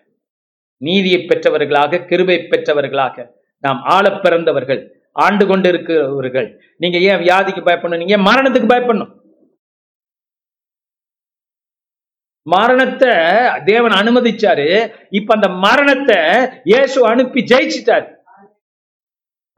[0.77, 3.25] நீதியை பெற்றவர்களாக கிருபை பெற்றவர்களாக
[3.59, 4.81] நாம் ஆள பிறந்தவர்கள்
[5.11, 8.01] ஆண்டு கொண்டு இருக்கிறவர்கள் நீங்க ஏன் வியாதிக்கு பயப்படணும்?
[8.01, 9.11] நீங்க ஏன் மரணத்துக்கு பயப்படணும்?
[12.41, 13.11] மரணத்தை
[13.63, 14.67] தேவன் அனுமதிச்சாரு.
[15.09, 16.19] இப்ப அந்த மரணத்தை
[16.63, 18.07] இயேசு அனுப்பி ஜெயிச்சிட்டாரு.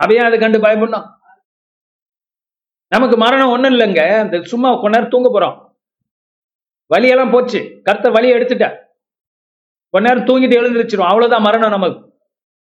[0.04, 1.08] அவையா அதை கண்டு பயப்படணும்.
[2.88, 4.24] நமக்கு மரணம் ஒன்றும் இல்லைங்க.
[4.24, 5.78] இந்த சும்மா கொஞ்ச நேரம் தூங்க போகிறோம்
[6.94, 7.80] வலியெல்லாம் போச்சு.
[7.84, 8.84] கர்த்தர் வலியை எடுத்துட்ட
[9.90, 12.14] கொஞ்ச நேரம் தூங்கிட்டு எழுந்திருச்சிடும் அவ்வளோதான் மரணம் நமக்கு.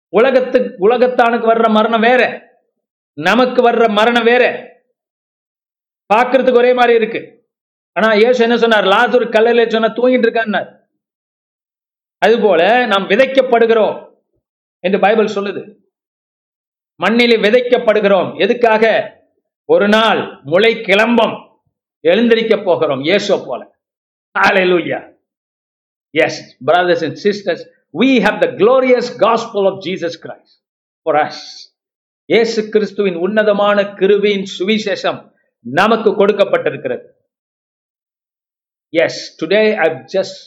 [0.09, 2.49] உலகத்து உலகத்தானுக்கு வர்ற மரணம் வேற.
[3.13, 4.69] நமக்கு வர்ற மரணம் வேற.
[6.13, 7.49] பார்க்கறதுக்கு ஒரே மாதிரி இருக்கு.
[7.91, 8.83] ஆனா இயேசு என்ன சொன்னார்?
[8.83, 10.79] லாசர் கல்லையில சொன்ன தூங்கிட்டு இருக்கான்னார்.
[12.17, 14.11] அது போல நாம் விதைக்கப்படுகிறோம்
[14.79, 15.75] என்று பைபிள் சொல்லுது.
[16.95, 18.39] மண்ணிலே விதைக்கப்படுகிறோம்.
[18.39, 18.85] எதுக்காக?
[19.71, 21.35] ஒரு நாள் முளை கிளம்பம்
[22.03, 23.61] எழுந்திருக்க போகிறோம் இயேசு போல
[24.35, 24.99] Hallelujah.
[26.13, 27.61] Yes, brothers and sisters,
[27.93, 30.53] we have the glorious gospel of Jesus Christ
[31.05, 31.37] for us.
[32.29, 35.19] இயேசு கிறிஸ்துவின் உன்னதமான கிருபையின் சுவிசேஷம்
[35.65, 37.07] நமக்கு கொடுக்கப்பட்டிருக்கிறது
[38.93, 40.39] as today I just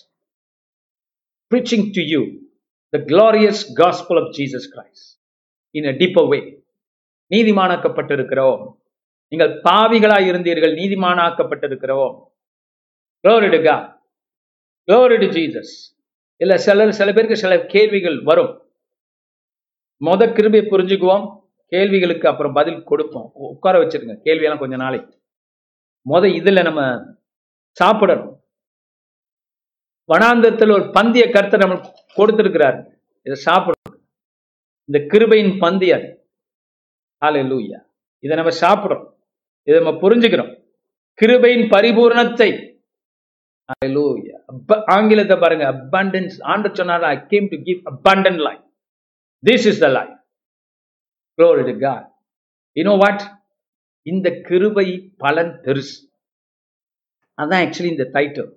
[1.51, 2.23] preaching to you
[2.93, 5.05] the glorious gospel of Jesus Christ
[5.75, 6.43] in a deeper way.
[7.31, 8.63] நீதிமானாக்கப்பட்டிருக்கிறோம்
[9.35, 12.33] நீங்கள் பாவிகளாய் இருந்தீர்கள் நீதிமானாக்கப்பட்டிருக்கிறோம்
[14.87, 15.63] Glory to
[16.37, 18.71] இல்ல சில சில பேருக்கு சில கேள்விகள் வரும்.
[20.05, 21.41] முத கிருபியை புரிஞ்சுக்குவோம்.
[21.67, 23.31] கேள்விகளுக்கு அப்புறம் பதில் கொடுப்போம்.
[23.35, 24.21] உட்கார வச்சிருங்க.
[24.25, 25.23] கேள்வியெல்லாம் கொஞ்ச நாளைக்கு
[26.11, 26.81] முத இதுல நம்ம
[27.71, 28.45] சாப்பிடணும்.
[30.13, 32.79] வனாந்தரத்தில் ஒரு பந்திய கருத்தை நம்ம கொடுத்திருக்கிறார்.
[33.23, 34.09] இதை சாப்பிடணும்.
[34.85, 36.29] இந்த கிருபையின் பந்தி அது.
[37.21, 37.79] ஹalleluya
[38.19, 39.14] இதை நம்ம சாப்பிடுறோம்
[39.69, 40.53] இதை நம்ம புரிஞ்சுக்கிறோம்
[41.19, 42.51] கிருபையின் பரிபூர்ணத்தை
[44.95, 48.65] ஆங்கிலத்தை பாருங்க அபண்டன்ஸ் ஆண்டு சொன்னார் I came to give abundant life
[49.43, 50.17] this is the life
[51.39, 51.77] glory to
[53.05, 53.23] what
[54.07, 54.89] இந்த கிருபை
[55.25, 55.95] பலன் பெருசு
[57.39, 58.51] அதான் ஆக்சுவலி இந்த title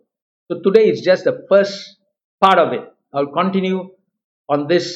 [0.50, 1.84] so today is just the first
[2.42, 3.78] part of it I will continue
[4.50, 4.92] on this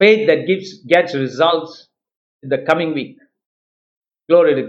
[0.00, 1.88] faith that gives gets results
[2.44, 3.16] in the coming week.
[4.28, 4.64] Glory to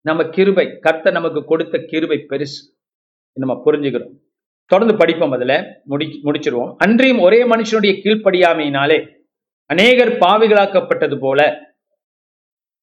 [0.00, 2.60] நம்ம கிருபை கர்த்தர் நமக்கு கொடுத்த கிருபை பெருசு.
[3.32, 4.14] நம்ம புரிஞ்சுக்கிறோம்.
[4.66, 5.82] தொடர்ந்து படிப்போம் அதுல.
[5.84, 6.74] முடி முடிச்சிருவோம்.
[6.78, 9.18] அன்றியும் ஒரே மனுஷனுடைய கீழ்ப்படியாமையினாலே
[9.66, 11.68] அநேகர் பாவிகளாக்கப்பட்டது போல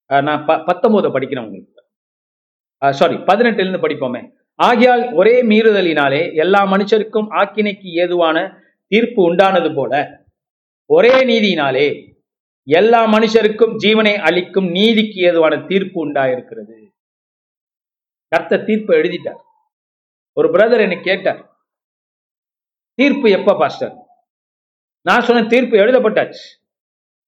[0.05, 1.84] நான் ப பத்தொன்பதை படிக்கிறேன் உங்களுக்கு.
[2.89, 4.30] சாரி பதினெட்டுல இருந்து படிப்போமே.
[4.55, 8.38] ஆகையால் ஒரே மீறுதலினாலே எல்லா மனுஷருக்கும் ஆக்கினைக்கு ஏதுவான
[8.88, 10.26] தீர்ப்பு உண்டானது போல
[10.86, 11.88] ஒரே நீதியினாலே
[12.63, 16.86] எல்லா மனுஷருக்கும் ஜீவனை அளிக்கும் நீதிக்கு ஏதுவான தீர்ப்பு உண்டாயிருக்கிறது.
[18.36, 19.39] கர்த்த தீர்ப்பு எழுதிட்டார்.
[20.34, 21.63] ஒரு பிரதர் என்னை கேட்டார்
[22.93, 23.95] தீர்ப்பு எப்ப பாஸ்டர்
[25.01, 26.45] நான் சொன்ன தீர்ப்பு எழுதப்பட்டாச்சு.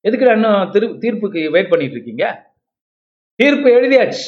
[0.08, 2.54] எதுக்குடா இன்னும் திரு தீர்ப்புக்கு வெயிட் பண்ணிட்டு இருக்கீங்க
[3.34, 4.26] தீர்ப்பு எழுதியாச்சு.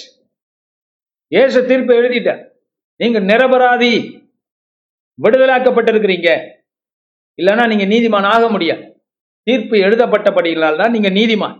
[1.28, 2.42] ஏசு தீர்ப்பு எழுதிட்டார்.
[2.96, 4.20] நீங்க நிரபராதி
[5.22, 6.30] விடுதலாக்கப்பட்டிருக்கிறீங்க.
[7.38, 8.84] இல்லைன்னா நீங்க நீதிமான் ஆக முடியாது.
[9.42, 11.56] தீர்ப்பு எழுதப்பட்டபடியினால் தான் நீங்க நீதிமான்.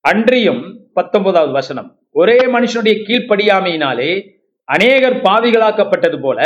[0.00, 1.97] அன்றியும் பத்தொன்பதாவது வசனம்.
[2.10, 4.30] ஒரே மனுஷனுடைய கீழ்ப்படியாமையினாலே
[4.64, 6.40] அநேகர் பாவிகளாக்கப்பட்டது போல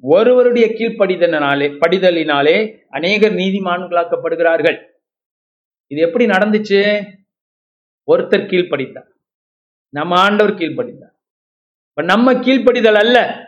[0.00, 4.86] ஒருவருடைய கீழ்ப்படிதனாலே படிதலினாலே அநேகர் நீதிமான்களாக்கப்படுகிறார்கள்.
[5.86, 7.06] இது எப்படி நடந்துச்சு?
[8.06, 9.08] ஒருத்தர் கீழ்ப்படித்தார்.
[9.88, 11.14] நம்ம ஆண்டவர் கீழ்ப்படித்தார்.
[11.88, 13.46] இப்ப நம்ம கீழ்ப்படிதல் அல்ல.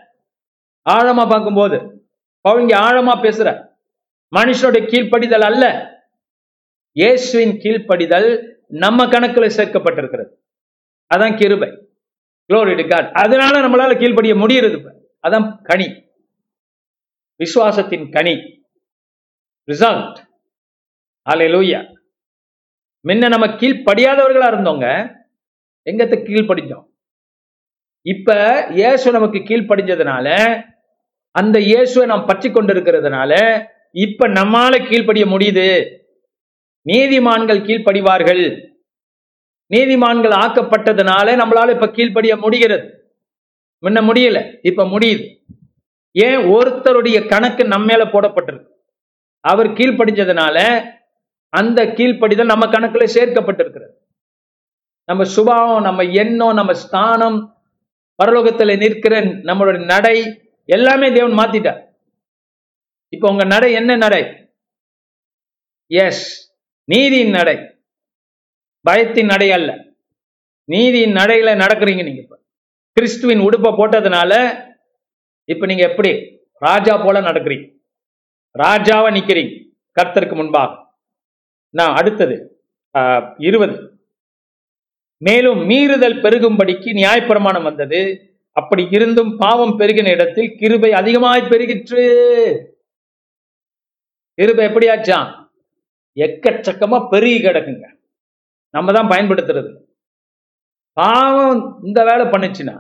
[0.91, 2.09] ஆழமா பார்க்கும்போது
[2.41, 3.69] அவங்க ஆழமா பேசுற
[4.37, 5.65] மனுஷனுடைய கீழ்ப்படிதல் அல்ல.
[6.93, 10.39] இயேசுவின் கீழ்ப்படிதல் நம்ம கணக்குல சேர்க்கப்பட்டிருக்கிறது.
[11.15, 11.89] அதான் கிருபை.
[12.51, 13.13] Glory to God.
[13.13, 15.87] அதனால நம்மளால கீழ்ப்படிய முடியறது அதான் கனி.
[17.41, 18.35] விசுவாசத்தின் கனி.
[19.73, 20.17] ரிசல்ட்
[21.27, 21.99] லூயா
[23.09, 24.87] முன்ன நம்ம கீழ்ப்படியாதவர்களா இருந்தோங்க.
[25.91, 26.87] எங்கத்த கீழ்ப்படிஞ்சோம்?
[28.03, 30.63] இப்ப இயேசு நமக்கு கீழ்ப்படிஞ்சதுனால
[31.31, 35.99] அந்த இயேசுவை நாம் பற்றி கொண்டிருக்கிறதுனால இப்ப நம்மால கீழ்ப்படிய முடியுது.
[36.85, 38.70] நீதிமான்கள் கீழ்ப்படிவார்கள்.
[39.71, 43.15] நீதிமான்கள் ஆக்கப்பட்டதுனால நம்மளால இப்ப கீழ்ப்படிய முடிகிறது.
[43.83, 45.45] முன்ன முடியல இப்ப முடியுது.
[46.13, 46.37] ஏன்?
[46.37, 48.67] ஒருத்தருடைய கணக்கு நம்ம மேல போடப்பட்டிருக்கு.
[49.41, 50.85] அவர் கீழ்ப்படிஞ்சதுனால
[51.49, 53.93] அந்த கீழ்ப்படிதல் நம்ம கணக்குல சேர்க்கப்பட்டிருக்கிறது.
[55.05, 57.57] நம்ம சுபாவம் நம்ம எண்ணம் நம்ம ஸ்தானம்
[58.23, 61.85] பரலோகத்தில் நிற்கிற நம்மளோட நடை எல்லாமே தேவன் மாத்திட்டார்.
[63.09, 64.51] இப்போ உங்க நடை என்ன நடை?
[65.87, 66.55] எஸ்
[66.85, 67.70] நீதியின் நடை.
[68.85, 69.85] பயத்தின் நடை அல்ல.
[70.65, 72.39] நீதியின் நடையில நடக்கிறீங்க நீங்க இப்ப.
[72.93, 74.33] கிறிஸ்துவின் உடுப்பை போட்டதுனால
[75.45, 76.39] இப்ப நீங்க எப்படி?
[76.53, 77.67] ராஜா போல நடக்கிறீங்க.
[78.59, 79.53] ராஜாவா நிக்கிறீங்க.
[80.01, 80.73] கர்த்தருக்கு முன்பாக.
[81.71, 82.37] நான் அடுத்தது
[82.99, 83.99] ஆஹ், இருபது.
[85.17, 88.01] மேலும் மீறுதல் பெருகும்படிக்கு நியாயப்பிரமாணம் வந்தது.
[88.53, 92.03] அப்படி இருந்தும் பாவம் பெருகின இடத்தில் கிருபை அதிகமாய் பெருகிற்று.
[94.35, 95.29] கிருபை எப்படியாச்சான்
[96.17, 97.87] எக்கச்சக்கமா பெருகி கிடக்குங்க.
[98.75, 99.71] நம்ம தான் பயன்படுத்துறது.
[101.01, 102.77] பாவம் இந்த வேலை பண்ணுச்சுன்னா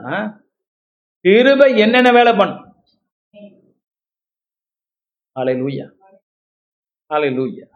[1.26, 2.66] திருப என்னென்ன வேலை பண்ணும்?
[5.36, 5.86] ஆலை லூயா
[7.14, 7.66] ஆலை லூயா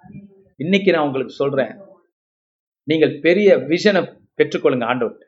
[0.62, 1.72] இன்னைக்கு நான் உங்களுக்கு சொல்றேன்.
[2.90, 4.02] நீங்கள் பெரிய விஷனை
[4.38, 5.26] பெற்றுக்கொள்ளுங்க ஆண்டவர்கிட்ட.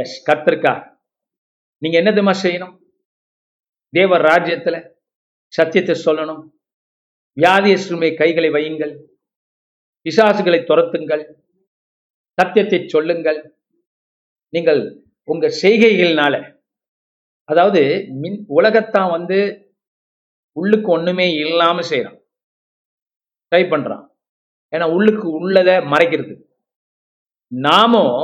[0.00, 0.74] எஸ் கத்திருக்கா
[1.82, 2.74] நீங்க என்ன தெரியுமா செய்யணும்?
[3.96, 4.76] தேவ ராஜ்யத்துல
[5.56, 6.42] சத்தியத்தை சொல்லணும்.
[7.40, 8.94] வியாதியஸ்ருமை கைகளை வையுங்கள்.
[10.06, 11.24] பிசாசுகளை துரத்துங்கள்.
[12.38, 13.40] சத்தியத்தை சொல்லுங்கள்.
[14.52, 14.80] நீங்கள்
[15.28, 16.34] உங்க செய்கைகள்னால.
[17.48, 17.80] அதாவது
[18.22, 19.38] மின் உலகத்தான் வந்து
[20.56, 22.18] உள்ளுக்கு ஒண்ணுமே இல்லாம செய்யறான்
[23.52, 24.04] ட்ரை பண்றான்.
[24.72, 26.34] ஏன்னா உள்ளுக்கு உள்ளதை மறைக்கிறது.
[27.52, 28.18] நாமும்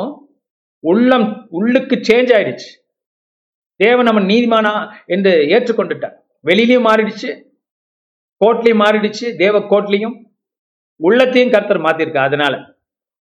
[0.85, 1.27] உள்ளம்
[1.59, 2.71] உள்ளுக்கு சேஞ்ச் ஆயிடுச்சு.
[3.81, 4.73] தேவன் நம்ம நீதிமானா
[5.15, 6.17] என்று ஏற்றுக்கொண்டுட்டார்.
[6.45, 7.31] வெளியிலையும் மாறிடுச்சு.
[8.41, 9.27] கோட்லையும் மாறிடுச்சு.
[9.37, 10.17] தேவ கோட்லையும்
[11.01, 12.55] உள்ளத்தையும் கர்த்தர் மாத்திருக்கா அதனால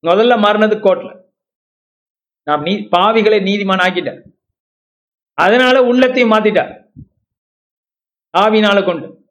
[0.06, 1.24] முதல்ல மாறினது கோர்ட்ல.
[2.44, 4.22] நாம் நீ பாவிகளை நீதிமான் ஆக்கிட்டார்.
[5.34, 6.74] அதனால உள்ளத்தையும் மாத்திட்டார்.
[8.38, 9.28] ஆவினால கொண்டு.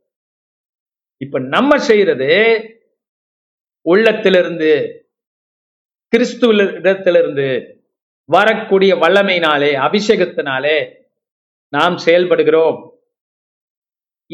[1.17, 2.29] இப்ப நம்ம செய்யறது
[3.81, 4.71] உள்ளத்திலிருந்து
[6.17, 7.77] கிறிஸ்துவிடத்திலிருந்து
[8.25, 10.95] வரக்கூடிய வல்லமையினாலே அபிஷேகத்தினாலே
[11.69, 12.93] நாம் செயல்படுகிறோம்.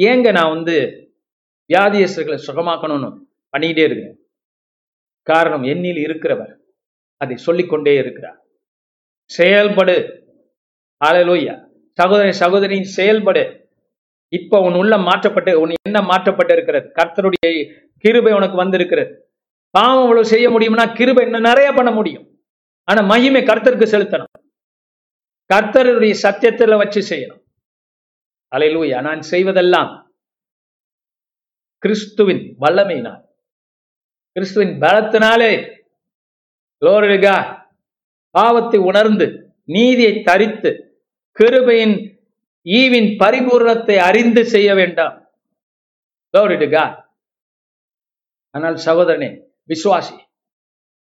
[0.01, 0.77] ஏங்க நான் வந்து
[1.69, 4.20] வியாதியஸ்தர்களை சுகமாக்கணும்னு பண்ணிக்கிட்டே இருக்கிறேன்
[5.23, 6.57] காரணம் என்னில் இருக்கிறவர்.
[7.17, 8.45] அதை சொல்லிக்கொண்டே இருக்கிறார்.
[9.39, 10.19] செயல்படு.
[11.05, 13.69] அலலோய்யா சகோதரி சகோதரி செயல்படு.
[14.29, 16.93] இப்ப உன் உள்ள மாற்றப்பட்டு உன் என்ன மாற்றப்பட்டு இருக்கிறது?
[16.95, 19.35] கர்த்தருடைய கிருபை உனக்கு வந்திருக்கிறது.
[19.71, 22.43] பாவம் இவ்வளவு செய்ய முடியும்னா கிருபை இன்னும் நிறைய பண்ண முடியும்.
[22.85, 24.49] ஆனா மகிமை கர்த்தருக்கு செலுத்தணும்.
[25.55, 27.43] கர்த்தருடைய சத்தியத்துல வச்சு செய்யணும்.
[28.57, 30.09] அலையிலூயா நான் செய்வதெல்லாம்
[31.79, 33.29] கிறிஸ்துவின் வல்லமையினால்.
[34.41, 35.51] கிறிஸ்துவின் பலத்தினாலே
[36.85, 37.35] லோரிகா
[38.35, 39.27] பாவத்தை உணர்ந்து
[39.65, 40.71] நீதியை தரித்து
[41.37, 41.95] கிருபையின்
[42.67, 45.17] ஈவின் பரிபூர்ணத்தை அறிந்து செய்ய வேண்டாம்.
[46.35, 46.85] லோரிடுகா
[48.55, 49.31] ஆனால் சகோதரனே
[49.73, 50.17] விசுவாசி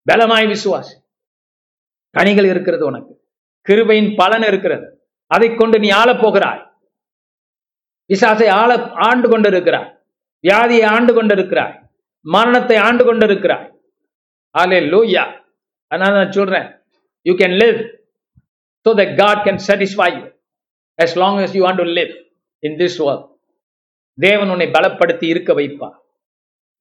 [0.07, 0.95] பலமாய் விசுவாசி
[2.15, 3.15] கனிகள் இருக்கிறது உனக்கு.
[3.67, 4.87] கிருபையின் பலன் இருக்கிறது.
[5.27, 6.63] அதை கொண்டு நீ ஆள போகிறாய்
[8.11, 8.71] விசாசை ஆள
[9.09, 9.91] ஆண்டு கொண்டிருக்கிறாய்.
[10.45, 11.77] வியாதியை ஆண்டு கொண்டிருக்கிறாய்.
[12.35, 13.69] மரணத்தை ஆண்டு கொண்டிருக்கிறாய்.
[14.55, 15.25] ஆலே லூயா
[15.91, 16.67] அதனால நான் சொல்றேன்
[17.27, 17.79] you can live
[18.87, 20.25] so the God can satisfy you
[20.99, 22.13] as long as you want to live
[22.63, 23.25] in this world.
[24.19, 25.89] தேவன் உன்னை பலப்படுத்தி இருக்க வைப்பா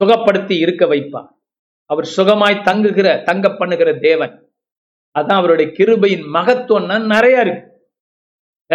[0.02, 1.22] சுகப்படுத்தி இருக்க வைப்பா
[1.90, 4.34] அவர் சுகமாய் தங்குகிற தங்க பண்ணுகிற தேவன்.
[5.16, 7.64] அதான் அவருடைய கிருபையின் மகத்துவம்னா நிறைய இருக்கு.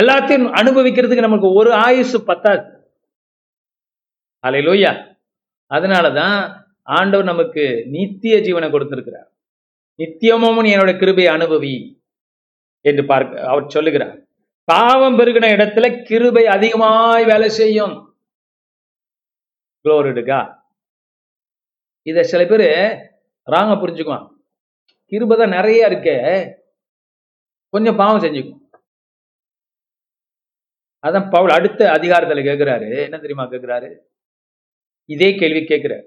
[0.01, 2.65] எல்லாத்தையும் அனுபவிக்கிறதுக்கு நமக்கு ஒரு ஆயுசு பத்தாது.
[4.45, 4.93] அலையிலோயா
[5.71, 6.39] அதனாலதான்
[6.89, 7.65] ஆண்டவர் நமக்கு
[7.95, 9.29] நித்திய ஜீவனை கொடுத்திருக்கிறார்.
[9.99, 11.75] நித்தியமும் நீ என்னோட கிருபை அனுபவி
[12.85, 14.17] என்று பார்க்க அவர் சொல்லுகிறார்.
[14.69, 17.95] பாவம் பெருகின இடத்துல கிருபை அதிகமாய் வேலை செய்யும்.
[19.85, 20.41] குளோரிடுகா
[22.07, 22.69] இத சில பேர்
[23.49, 24.27] ராங்க புரிஞ்சுக்குவான்
[25.13, 26.17] கிருபை தான் நிறைய இருக்கே.
[27.75, 28.61] கொஞ்சம் பாவம் செஞ்சுக்கும்.
[31.05, 33.91] அதான் பவுல் அடுத்த அதிகாரத்துல கேட்கிறாரு என்ன தெரியுமா கேட்கிறாரு
[35.15, 36.07] இதே கேள்வி கேட்கிறாரு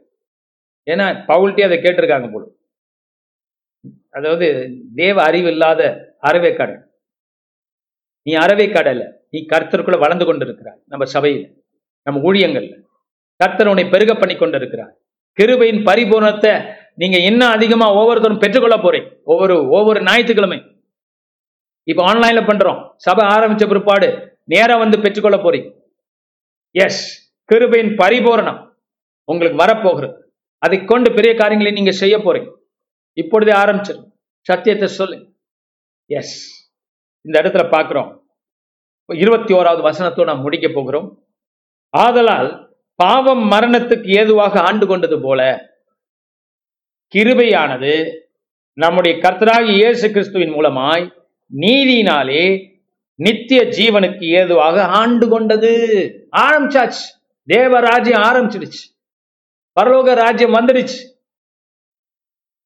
[0.92, 2.44] ஏன்னா பவுல்ட்டே அதை கேட்டிருக்காங்க போல.
[4.10, 5.82] அதாவது தேவ அறிவு இல்லாத
[6.22, 6.76] அறவேக்காடு.
[8.22, 11.64] நீ அறவேக்காடு கடல நீ கர்த்தருக்குள்ள வளர்ந்து கொண்டிருக்கிறாய் நம்ம சபையில்
[12.02, 12.76] நம்ம ஊழியங்கள்ல.
[13.36, 14.94] கர்த்தர் உன்னை பெருக பண்ணி கொண்டிருக்கிறார்.
[15.38, 19.22] கிருபையின் பரிபூர்ணத்தை நீங்க இன்னும் அதிகமா ஒவ்வொருத்தரும் பெற்றுக்கொள்ள போறீங்க?
[19.24, 20.60] ஒவ்வொரு ஒவ்வொரு ஞாயிற்றுக்கிழமை.
[21.84, 22.90] இப்ப ஆன்லைன்ல பண்றோம்.
[22.98, 25.70] சபை ஆரம்பிச்ச பிற்பாடு நேராக வந்து பெற்றுக்கொள்ள போறீங்க.
[26.72, 28.62] எஸ் கிருபையின் பரிபூரணம்
[29.24, 30.25] உங்களுக்கு வரப்போகிறது.
[30.66, 32.52] அதை கொண்டு பெரிய காரியங்களை நீங்க செய்ய போறீங்க.
[33.14, 34.06] இப்பொழுதே ஆரம்பிச்சிருங்க
[34.42, 35.18] சத்தியத்தை சொல்லு.
[36.06, 36.36] எஸ்
[37.22, 38.12] இந்த இடத்துல பார்க்குறோம்.
[39.14, 41.10] இருபத்தி ஓராவது வசனத்தோடு நாம் முடிக்க போகிறோம்.
[41.90, 42.50] ஆதலால்
[42.96, 45.42] பாவம் மரணத்துக்கு ஏதுவாக ஆண்டு கொண்டது போல
[47.16, 47.94] கிருபையானது
[48.74, 51.06] நம்முடைய கர்த்தராகி இயேசு கிறிஸ்துவின் மூலமாய்
[51.52, 52.44] நீதியினாலே
[53.16, 55.72] நித்திய ஜீவனுக்கு ஏதுவாக ஆண்டு கொண்டது.
[56.38, 57.06] ஆரம்பிச்சாச்சு.
[57.48, 58.84] தேவராஜ்யம் ஆரம்பிச்சிடுச்சு.
[59.80, 61.00] பரலோக ராஜ்யம் வந்துடுச்சு.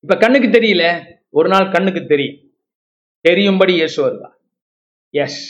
[0.04, 0.84] இப்ப கண்ணுக்கு தெரியல?
[1.30, 2.38] ஒரு நாள் கண்ணுக்கு தெரியும்.
[3.22, 4.30] தெரியும்படி இயேசு வருவா
[5.14, 5.42] எஸ்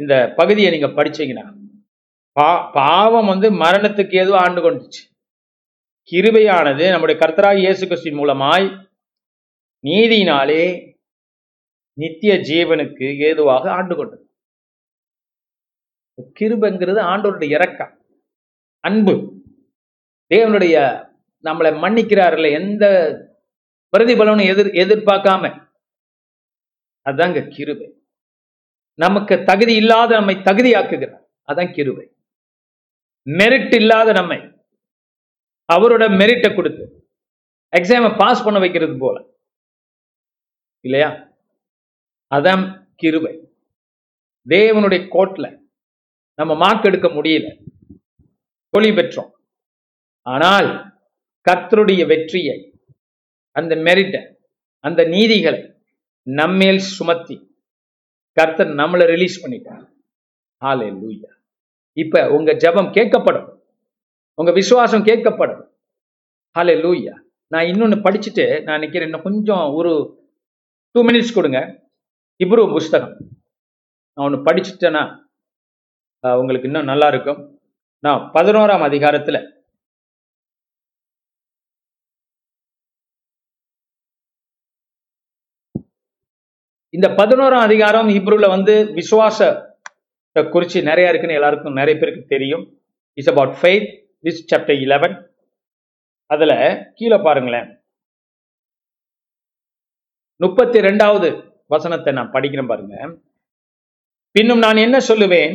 [0.00, 1.44] இந்த பகுதியை நீங்க படிச்சீங்கன்னா
[2.32, 5.02] பா பாவம் வந்து மரணத்துக்கு ஏதோ ஆண்டு கொண்டுச்சு.
[6.10, 8.66] கிருபையானது நம்முடைய கர்த்தராக இயேசு கிறிஸ்தின் மூலமாய்
[9.84, 10.62] நீதியினாலே
[11.98, 14.24] நித்திய ஜீவனுக்கு ஏதுவாக ஆண்டு கொண்டது.
[16.40, 17.94] கிருபைங்கிறது ஆண்டோருடைய இரக்கம்
[18.80, 19.43] அன்பு.
[20.34, 20.76] தேவனுடைய
[21.42, 22.84] நம்மளை மன்னிக்கிறார்ல எந்த
[23.96, 25.68] பிரதிபலனும் எதிர் எதிர்பார்க்காம.
[27.04, 28.02] அதாங்க கிருபை.
[28.94, 31.24] நமக்கு தகுதி இல்லாத நம்மை தகுதியாக்குகிறார்.
[31.48, 32.16] அதான் கிருபை.
[33.30, 34.38] மெரிட் இல்லாத நம்மை
[35.72, 37.08] அவரோட மெரிட்டை கொடுத்து
[37.76, 39.26] எக்ஸாமை பாஸ் பண்ண வைக்கிறது போல.
[40.80, 41.28] இல்லையா?
[42.34, 43.52] அதான் கிருபை.
[44.48, 45.58] தேவனுடைய கோட்ல
[46.34, 47.64] நம்ம மார்க் எடுக்க முடியல.
[48.70, 49.33] தொழி பெற்றோம்.
[50.32, 50.68] ஆனால்
[51.48, 52.56] கர்த்தருடைய வெற்றியை
[53.56, 54.22] அந்த மெரிட்டை
[54.84, 55.60] அந்த நீதிகளை
[56.26, 57.36] நம்மேல் சுமத்தி
[58.32, 59.84] கர்த்தர் நம்மளை ரிலீஸ் பண்ணிட்டார்.
[60.62, 61.30] ஆலே லூயா
[61.92, 63.48] இப்ப உங்க ஜெபம் கேட்கப்படும்.
[64.38, 65.62] உங்க விசுவாசம் கேட்கப்படும்.
[66.58, 67.14] ஹலே லூயா
[67.52, 69.92] நான் இன்னொன்னு படிச்சுட்டு நான் நினைக்கிறேன் இன்னும் கொஞ்சம் ஒரு
[70.94, 71.60] டூ மினிட்ஸ் கொடுங்க.
[72.44, 73.14] இப்ரூ புஸ்தகம்.
[74.14, 75.02] நான் ஒன்று படிச்சுட்டேன்னா
[76.40, 77.40] உங்களுக்கு இன்னும் நல்லா இருக்கும்.
[78.04, 79.40] நான் பதினோராம் அதிகாரத்தில்
[86.94, 89.38] இந்த பதினோராம் அதிகாரம் ஹிப்ரூல வந்து விசுவாச
[90.34, 92.64] குறிச்சு நிறைய இருக்குன்னு எல்லாருக்கும் நிறைய பேருக்கு தெரியும்.
[93.14, 93.88] It's about faith
[94.24, 95.16] this chapter eleven
[96.26, 96.54] அதில்
[96.94, 97.82] கீழே பாருங்களேன்.
[100.36, 101.28] முப்பத்தி ரெண்டாவது
[101.66, 102.94] வசனத்தை நான் படிக்கிறேன் பாருங்க.
[104.30, 105.54] பின்னும் நான் என்ன சொல்லுவேன்?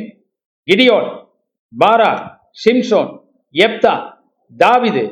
[0.68, 1.10] கிடியோன்
[1.86, 2.12] பாரா
[2.66, 3.12] சிம்சோன்
[3.54, 3.96] எப்தா
[4.58, 5.06] தாவிது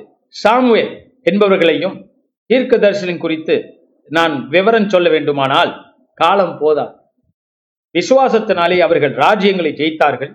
[0.43, 0.93] சாமுவேல்
[1.31, 1.97] என்பவர்களையும்
[2.45, 3.55] தீர்க்க தரிசனம் குறித்து
[4.09, 5.86] நான் விவரம் சொல்ல வேண்டுமானால்
[6.17, 6.85] காலம் போதா?
[7.95, 10.31] விசுவாசத்தினாலே அவர்கள் ராஜ்யங்களை ஜெயித்தார்கள்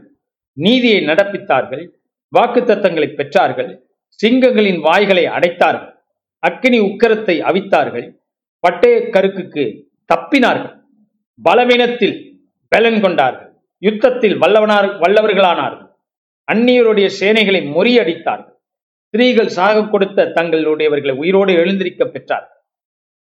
[0.56, 1.84] நீதியை நடப்பித்தார்கள்
[2.32, 3.70] வாக்குத்தத்தங்களை பெற்றார்கள்
[4.20, 5.90] சிங்கங்களின் வாய்களை அடைத்தார்கள்
[6.42, 8.06] அக்கினி உக்கரத்தை அவித்தார்கள்
[8.64, 9.64] பட்டய கருக்குக்கு
[10.12, 10.74] தப்பினார்கள்
[11.40, 12.16] பலவீனத்தில்
[12.72, 13.48] பலன் கொண்டார்கள்
[13.82, 15.88] யுத்தத்தில் வல்லவனார் வல்லவர்களானார்கள்
[16.48, 18.56] அந்நியருடைய சேனைகளை முறியடித்தார்கள்
[19.14, 22.60] ஸ்திரீகள் சாக கொடுத்த தங்களுடையவர்களை உயிரோடு எழுந்திருக்க பெற்றார்கள்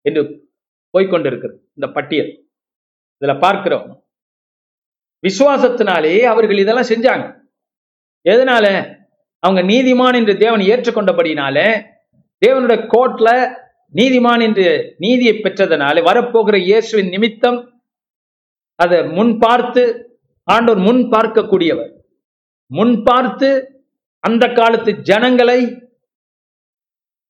[0.04, 0.22] என்று
[0.94, 2.32] போய்கொண்டிருக்கிறது இந்த பட்டியல்.
[3.24, 4.04] இதுல பார்க்கிறோம்.
[5.22, 7.26] விசுவாசத்தினாலே அவர்கள் இதெல்லாம் செஞ்சாங்க.
[8.28, 8.66] எதனால?
[9.38, 11.56] அவங்க நீதிமான் என்று தேவன் ஏற்றுக்கொண்டபடினால
[12.46, 13.30] தேவனுடைய கோர்ட்ல
[13.94, 17.58] நீதிமான் என்று நீதியை பெற்றதனால வரப்போகிற இயேசுவின் நிமித்தம்
[18.74, 19.82] அதை முன் பார்த்து
[20.52, 21.92] ஆண்டோர் முன் பார்க்கக்கூடியவர்.
[22.66, 23.48] முன் பார்த்து
[24.18, 25.58] அந்த காலத்து ஜனங்களை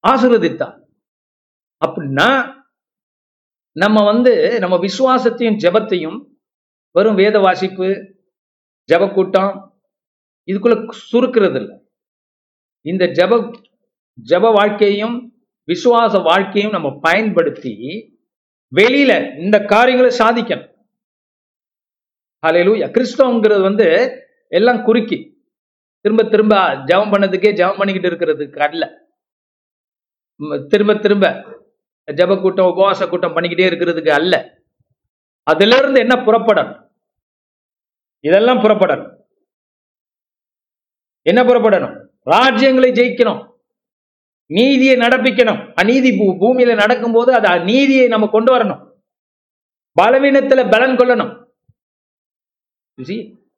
[0.08, 0.76] ஆசிர்வதித்தார்.
[1.86, 2.28] அப்படின்னா
[3.76, 6.18] நம்ம வந்து நம்ம விசுவாசத்தையும் ஜெபத்தையும்
[6.90, 7.86] வெறும் வேத வாசிப்பு
[8.88, 9.52] ஜெப கூட்டம்
[10.48, 10.74] இதுக்குள்ள
[11.12, 11.76] சுருக்கிறது இல்லை
[12.86, 13.32] இந்த ஜெப
[14.18, 15.16] ஜெப வாழ்க்கையும்
[15.68, 17.72] விசுவாச வாழ்க்கையும் நம்ம பயன்படுத்தி
[18.72, 20.70] வெளியில இந்த காரியங்களை சாதிக்கணும்.
[22.46, 23.86] ஹalleluya கிறிஸ்தவங்கிறது வந்து
[24.48, 25.18] எல்லாம் குறுக்கி.
[26.04, 26.54] திரும்ப திரும்ப
[26.88, 28.84] ஜெபம் பண்ணதுக்கே ஜெபம் பண்ணிக்கிட்டு இருக்கிறதுக்கு அல்ல
[30.68, 31.26] திரும்ப திரும்ப
[32.12, 34.62] ஜெப கூட்டம் உபவாச கூட்டம் பண்ணிக்கிட்டே இருக்கிறதுக்கு அல்ல.
[35.42, 36.90] அதுல இருந்து என்ன புறப்படணும்?
[38.20, 39.16] இதெல்லாம் புறப்படணும்.
[41.22, 42.06] என்ன புறப்படணும்?
[42.26, 43.52] ராஜ்யங்களை ஜெயிக்கணும்.
[44.46, 45.72] நீதியை நடப்பிக்கணும்.
[45.74, 48.92] அநீதி பூமியில நடக்கும்போது அது அநீதியை நம்ம கொண்டு வரணும்.
[50.02, 51.42] பலவீனத்துல பலன் கொள்ளணும்.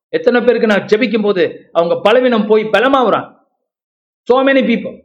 [0.08, 3.34] எத்தனை பேருக்கு நான் ஜெபிக்கும் போது அவங்க பலவீனம் போய் பலமாவுறான்
[4.32, 5.04] so many people.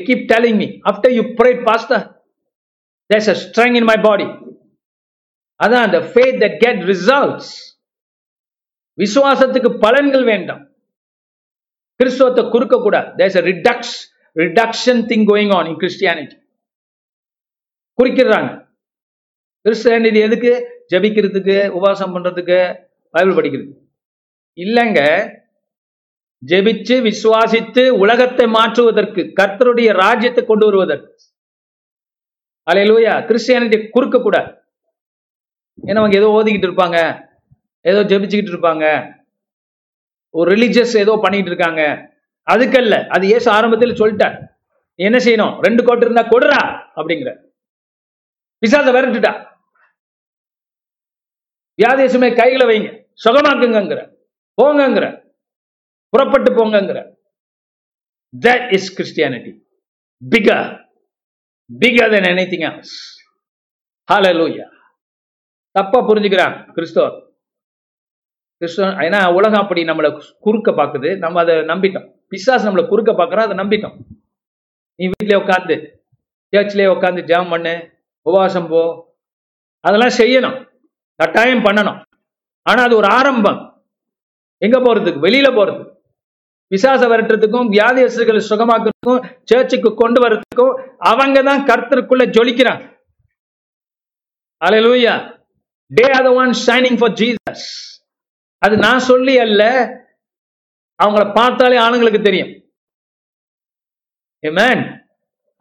[0.00, 2.21] Keep telling me after you you pastor
[3.12, 4.28] there's a strength in my body.
[5.64, 7.50] அதான் அந்த ஃபேத் தட் கெட் ரிசல்ட்ஸ்
[9.02, 10.62] விசுவாசத்துக்கு பலன்கள் வேண்டாம்.
[12.00, 13.08] கிறிஸ்துவத்தை குறுக்க கூடாது.
[13.18, 14.00] There's a reduction
[14.42, 15.76] reduction thing going on in
[18.02, 18.50] குறிக்கிறாங்க
[19.64, 20.52] கிறிஸ்டியானிட்டி எதுக்கு?
[20.92, 22.58] ஜெபிக்கிறதுக்கு உபவாசம் பண்றதுக்கு
[23.10, 23.70] பைபிள் படிக்கிறது
[24.62, 25.00] இல்லைங்க.
[26.46, 31.10] ஜெபிச்சு விசுவாசித்து உலகத்தை மாற்றுவதற்கு கர்த்தருடைய ராஜ்யத்தை கொண்டு வருவதற்கு.
[32.70, 33.14] அலையிலூயா.
[33.26, 34.64] கிறிஸ்டியானிட்டி குறுக்க கூட.
[35.86, 37.30] ஏன்னா அவங்க ஏதோ ஓதிக்கிட்டு இருப்பாங்க.
[37.80, 39.14] ஏதோ ஜெபிச்சுக்கிட்டு இருப்பாங்க.
[40.30, 42.10] ஒரு ரிலிஜியஸ் ஏதோ பண்ணிக்கிட்டு இருக்காங்க.
[42.50, 44.46] அதுக்கல்ல அது ஏசு ஆரம்பத்தில் சொல்லிட்டார்.
[44.94, 45.60] என்ன செய்யணும்?
[45.60, 47.36] ரெண்டு கோட்டு இருந்தா கொடுறா அப்படிங்கிற.
[48.66, 49.46] பிசாச விரட்டுட்டா.
[51.82, 53.04] வியாதேசமே கைகளை வைங்க.
[53.24, 54.16] சுகமாக்குங்கிற
[54.62, 55.22] போங்கங்கிற.
[56.08, 57.14] புறப்பட்டு போங்கங்கிற.
[58.40, 59.60] That is Christianity
[60.30, 60.81] bigger
[61.80, 62.94] bigger than anything else
[64.12, 64.64] ஹalleluya
[65.70, 67.14] தப்பா புரிஞ்சுக்கிறான் கிறிஸ்தவர்.
[68.60, 70.08] கிறிஸ்தவ ஏன்னா உலகம் அப்படி நம்மளை
[70.40, 71.18] குறுக்க பார்க்குது.
[71.18, 72.08] நம்ம அதை நம்பிட்டோம்.
[72.30, 73.96] பிசாஸ் நம்மளை குறுக்க பார்க்குறோம் அதை நம்பிட்டோம்.
[74.94, 75.76] நீ வீட்டிலே உட்காந்து
[76.52, 77.74] சேர்ச்சிலே உட்காந்து ஜாம் பண்ணு
[78.26, 78.82] உபவாசம் போ.
[79.80, 80.58] அதெல்லாம் செய்யணும்.
[81.14, 82.02] கட்டாயம் பண்ணணும்.
[82.62, 83.60] ஆனால் அது ஒரு ஆரம்பம்.
[84.58, 85.91] எங்கே போகிறதுக்கு வெளியில் போகிறதுக்கு
[86.72, 90.74] விசாச வரட்டுறதுக்கும் வியாதியஸ்தர்களை சுகமாக்குறதுக்கும் சர்ச்சுக்கு கொண்டு வர்றதுக்கும்
[91.10, 92.90] அவங்க தான் கர்த்தருக்குள்ள ஜொலிக்கிறாங்க.
[94.64, 95.14] Hallelujah.
[95.90, 97.54] They are the
[98.58, 99.62] அது நான் சொல்லி அல்ல
[101.02, 102.52] அவங்கள பார்த்தாலே ஆணுங்களுக்கு தெரியும்.
[104.46, 104.78] Amen.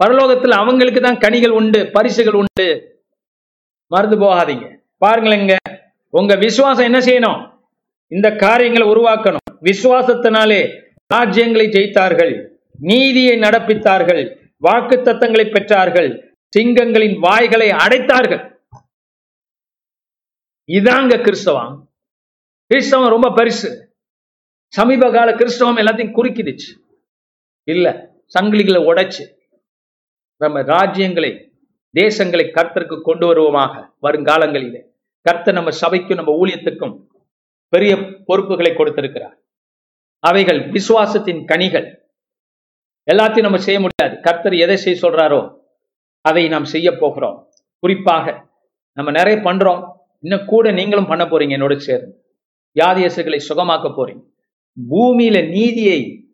[0.03, 2.67] பரலோகத்தில் அவங்களுக்கு தான் கனிகள் உண்டு பரிசுகள் உண்டு.
[3.87, 4.67] மறந்து போகாதீங்க.
[5.05, 5.55] பாருங்களேங்க
[6.09, 7.41] உங்க விசுவாசம் என்ன செய்யணும்?
[8.07, 9.47] இந்த காரியங்களை உருவாக்கணும்.
[9.61, 10.61] விசுவாசத்தினாலே
[11.11, 12.47] ராஜ்யங்களை ஜெயித்தார்கள்
[12.79, 18.55] நீதியை நடப்பித்தார்கள் வாக்கு தத்தங்களை பெற்றார்கள் சிங்கங்களின் வாய்களை அடைத்தார்கள்.
[20.67, 21.89] இதாங்க கிறிஸ்தவம்.
[22.67, 23.85] கிறிஸ்தவம் ரொம்ப பெருசு.
[24.67, 26.87] சமீப கால கிறிஸ்தவம் எல்லாத்தையும் குறுக்கிடுச்சு.
[27.63, 29.37] இல்ல சங்கிலிகளை உடைச்சு.
[30.37, 31.51] நம்ம ராஜ்யங்களை
[31.99, 34.81] தேசங்களை கர்த்தருக்கு கொண்டு வருவோமாக வருங்காலங்களிலே.
[35.21, 37.07] கர்த்தர் நம்ம சபைக்கும் நம்ம ஊழியத்துக்கும்
[37.69, 39.40] பெரிய பொறுப்புகளை கொடுத்திருக்கிறார்.
[40.21, 42.13] அவைகள் விசுவாசத்தின் கனிகள்.
[43.11, 44.21] எல்லாத்தையும் நம்ம செய்ய முடியாது.
[44.21, 45.59] கர்த்தர் எதை செய்ய சொல்றாரோ
[46.21, 47.49] அதை நாம் செய்ய போகிறோம்.
[47.79, 48.49] குறிப்பாக
[48.93, 49.91] நம்ம நிறைய பண்றோம்.
[50.19, 52.35] இன்னும் கூட நீங்களும் பண்ண போறீங்க என்னோட சேர்ந்து.
[52.75, 54.29] வியாதியசுகளை சுகமாக்க போறீங்க?
[54.89, 56.29] பூமியில நீதியை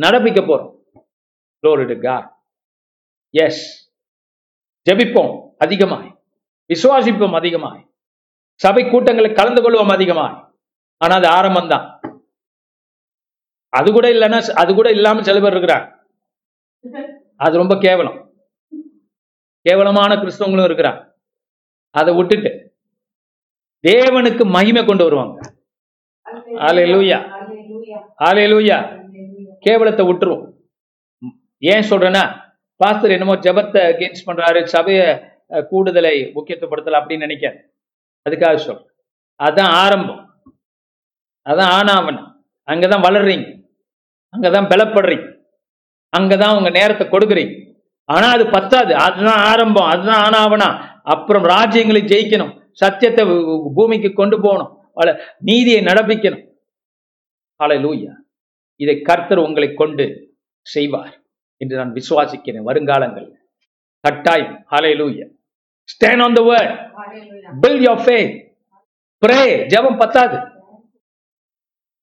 [0.00, 0.70] நடப்பிக்க
[1.62, 2.28] போறோம்.
[3.30, 3.92] எஸ்
[4.90, 6.22] ஜெபிப்போம் அதிகமாய்.
[6.74, 7.94] விசுவாசிப்போம் அதிகமாய்.
[8.54, 10.54] சபை கூட்டங்களை கலந்து கொள்வோம் அதிகமாய்.
[10.96, 11.91] ஆனா அது ஆரம்பம்தான்.
[13.72, 15.96] அது கூட இல்லைன்னா அது கூட இல்லாம சில பேர் இருக்கிறாங்க.
[17.36, 18.32] அது ரொம்ப கேவலம்.
[19.62, 21.12] கேவலமான கிறிஸ்தவங்களும் இருக்கிறாங்க.
[21.90, 22.76] அதை விட்டுட்டு
[23.88, 25.54] தேவனுக்கு மகிமை கொண்டு வருவாங்க.
[26.56, 27.20] Hallelujah.
[28.18, 28.80] Hallelujah.
[29.58, 30.52] கேவலத்தை விட்டுருவோம்.
[31.58, 32.54] ஏன் சொல்றேன்னா
[32.84, 35.20] பாஸ்தர் என்னமோ ஜெபத்தை அகேன்ஸ்ட் பண்றாரு சபையை
[35.68, 37.58] கூடுதலை முக்கியத்துவப்படுத்தல அப்படின்னு நினைக்காது
[38.30, 38.86] அதுக்காக சொல்றேன்.
[39.44, 40.42] அதான் ஆரம்பம்.
[41.44, 43.61] அதான் ஆனாவன் அங்கதான் வளர்றீங்க.
[44.36, 45.40] அங்கதான் பலப்படுறீங்க
[46.16, 47.70] அங்கதான் உங்க நேரத்தை கொடுக்குறீங்க
[48.04, 48.94] ஆனா அது பத்தாது.
[48.94, 49.86] அதுதான் ஆரம்பம்.
[49.86, 52.66] அதுதான் ஆனாவனா அப்புறம் ராஜ்யங்களை ஜெயிக்கணும்.
[52.72, 53.24] சத்தியத்தை
[53.74, 54.90] பூமிக்கு கொண்டு போகணும்.
[55.38, 56.48] நீதியை நடப்பிக்கணும்.
[57.64, 58.12] ஹalleluya.
[58.76, 61.22] இதை கர்த்தர் உங்களை கொண்டு செய்வார்
[61.56, 63.30] என்று நான் விசுவாசிக்கிறேன் வருங்காலங்கள்.
[64.00, 64.66] கட்டாயம்.
[64.70, 65.26] ஹalleluya.
[65.92, 66.74] Stand on the word
[67.62, 68.54] build your faith
[69.26, 69.42] pray
[69.74, 70.38] ஜெபம் பத்தாது.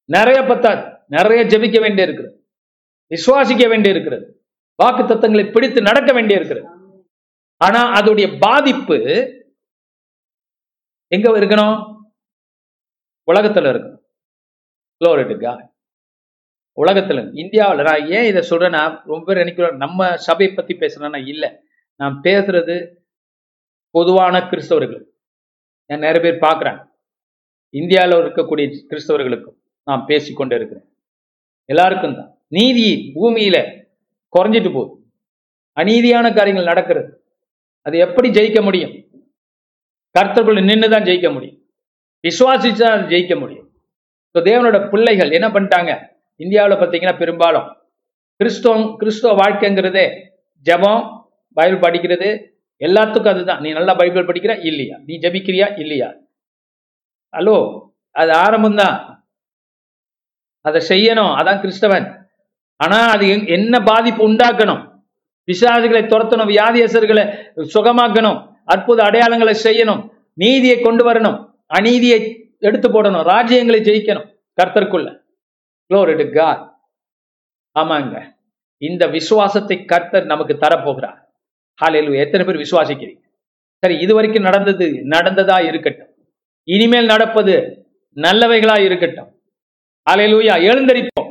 [0.06, 0.99] நிறைய பத்தாது.
[1.10, 2.48] நிறைய ஜெபிக்க வேண்டி இருக்கிறது
[3.10, 4.46] விசுவாசிக்க வேண்டி இருக்கிறது
[4.76, 6.68] வாக்கு தத்தங்களை பிடித்து நடக்க வேண்டி இருக்கிறது
[7.58, 8.98] ஆனா அதோடைய பாதிப்பு
[11.08, 11.98] எங்க இருக்கணும்?
[13.32, 13.98] உலகத்துல இருக்கணும்.
[16.82, 21.64] உலகத்துல இந்தியாவில் நான் ஏன் இதை சொல்றேன்னா ரொம்ப பேர் நினைக்கிறோம் நம்ம சபையை பத்தி பேசுறேன்னா இல்ல.
[21.96, 22.96] நான் பேசுறது
[23.90, 25.04] பொதுவான கிறிஸ்தவர்கள்
[25.86, 26.92] நான் நிறைய பேர் பார்க்குறேன்.
[27.70, 30.99] இந்தியாவில் இருக்கக்கூடிய கிறிஸ்தவர்களுக்கும் நான் பேசிக்கொண்டே இருக்கிறேன்.
[31.70, 33.58] எல்லாருக்கும் தான் நீதி பூமியில
[34.36, 34.94] குறைஞ்சிட்டு போகுது.
[35.78, 37.10] அநீதியான காரியங்கள் நடக்கிறது.
[37.86, 38.94] அது எப்படி ஜெயிக்க முடியும்?
[40.16, 41.58] கர்த்தர்குள்ள நின்று தான் ஜெயிக்க முடியும்.
[42.24, 43.68] விசுவாசிச்சு தான் ஜெயிக்க முடியும்.
[44.36, 45.92] ஸோ தேவனோட பிள்ளைகள் என்ன பண்ணிட்டாங்க?
[46.40, 47.68] இந்தியாவில் பார்த்தீங்கன்னா பெரும்பாலும்
[48.40, 50.06] கிறிஸ்தவம் கிறிஸ்தவ வாழ்க்கைங்கிறதே
[50.66, 51.04] ஜெபம்
[51.58, 52.30] பைபிள் படிக்கிறது
[52.82, 53.62] எல்லாத்துக்கும் அதுதான்.
[53.64, 54.54] நீ நல்லா பைபிள் படிக்கிற?
[54.70, 54.96] இல்லையா.
[55.08, 55.68] நீ ஜெபிக்கிறியா?
[55.84, 56.10] இல்லையா.
[57.34, 57.58] ஹலோ
[58.16, 58.98] அது ஆரம்பம்தான்.
[60.70, 61.34] அதை செய்யணும்.
[61.40, 62.08] அதான் கிறிஸ்தவன்.
[62.84, 64.82] ஆனா அது என்ன பாதிப்பு உண்டாக்கணும்?
[65.52, 67.24] விசாரிகளை துரத்தணும் வியாதியசர்களை
[67.76, 68.40] சுகமாக்கணும்
[68.74, 70.02] அற்புத அடையாளங்களை செய்யணும்
[70.44, 71.38] நீதியை கொண்டு வரணும்
[71.78, 72.20] அநீதியை
[72.68, 75.08] எடுத்து போடணும் ராஜ்யங்களை ஜெயிக்கணும் கர்த்தருக்குள்ள.
[77.76, 78.16] ஆமாங்க.
[78.82, 81.18] இந்த விசுவாசத்தை கர்த்தர் நமக்கு தரப்போகிறார்.
[81.80, 83.24] காலையில் எத்தனை பேர் விசுவாசிக்கிறீங்க?
[83.84, 86.12] சரி இது வரைக்கும் நடந்தது நடந்ததா இருக்கட்டும்.
[86.68, 87.56] இனிமேல் நடப்பது
[88.18, 89.30] நல்லவைகளா இருக்கட்டும்.
[90.10, 91.30] அலையலூயா எழுந்தரிப்போம்.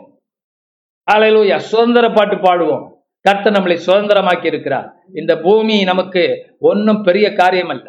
[1.12, 2.84] அலையலூயா சுதந்திர பாட்டு பாடுவோம்.
[3.20, 6.22] கர்த்தர் நம்மளை சுதந்திரமாக்கி இருக்கிறார் இந்த பூமி நமக்கு
[6.58, 7.88] ஒன்றும் பெரிய காரியம் அல்ல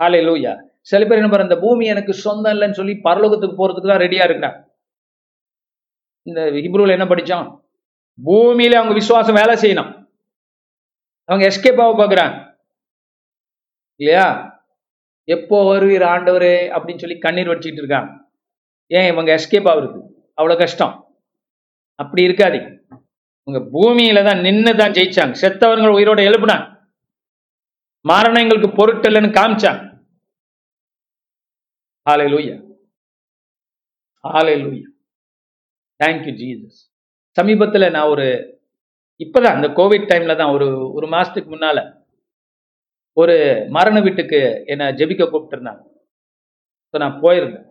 [0.00, 4.60] அலையலூயா சில பேர் என்ன இந்த பூமி எனக்கு சொந்தம் இல்லைன்னு சொல்லி பரலோகத்துக்கு போறதுக்கு தான் ரெடியா இருக்கிறாங்க
[6.22, 7.46] இந்த ஹிப்ரூவில் என்ன படிச்சோம்
[8.18, 9.90] பூமியில அவங்க விசுவாசம் வேலை செய்யணும்.
[11.24, 12.36] அவங்க எஸ்கேப் ஆக பார்க்குறாங்க.
[14.00, 14.26] இல்லையா?
[15.24, 18.10] எப்போ வருவீர் ஆண்டவரே அப்படின்னு சொல்லி கண்ணீர் வடிச்சுக்கிட்டு இருக்காங்க.
[18.90, 19.98] ஏன் இவங்க எஸ்கேப் ஆகுறது?
[20.38, 20.94] அவ்வளோ கஷ்டம்.
[21.98, 22.70] அப்படி இருக்காதீங்க.
[23.48, 25.34] உங்க பூமியில தான் நின்று தான் ஜெயிச்சாங்க.
[25.42, 26.66] செத்தவர்கள் உயிரோட எழுப்புனாங்க.
[28.04, 29.82] மரணம் எங்களுக்கு பொருட்டல்னு காமிச்சாங்க.
[32.06, 32.56] ஆலை லூயா
[34.24, 34.86] ஆலை லூயா
[36.00, 36.80] தேங்க்யூ ஜீசஸ்
[37.38, 38.26] சமீபத்தில் நான் ஒரு
[39.20, 40.66] இப்பதான் அந்த கோவிட் டைம்ல தான் ஒரு
[40.96, 41.78] ஒரு மாசத்துக்கு முன்னால
[43.16, 43.34] ஒரு
[43.76, 44.40] மரண வீட்டுக்கு
[44.72, 45.82] என்னை ஜெபிக்க கூப்பிட்டுருந்தாங்க.
[46.94, 47.66] ஸோ நான் போயிருந்தேன்.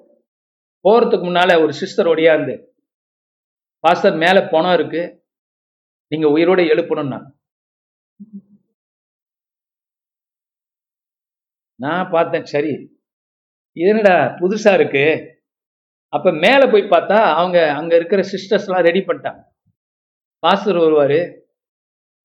[0.86, 2.56] போகிறதுக்கு முன்னால் ஒரு சிஸ்டர் ஒடியாந்து
[3.84, 5.02] பாஸ்டர் மேலே பணம் இருக்கு.
[6.08, 7.20] நீங்கள் உயிரோட எழுப்பணும்னா
[11.80, 12.10] நான்.
[12.10, 12.74] பார்த்தேன் சரி.
[13.78, 15.06] என்னடா புதுசாக இருக்கு?
[16.10, 19.42] அப்போ மேலே போய் பார்த்தா அவங்க அங்கே இருக்கிற சிஸ்டர்ஸ்லாம் ரெடி பண்ணிட்டாங்க.
[20.40, 21.20] பாஸ்டர் வருவார்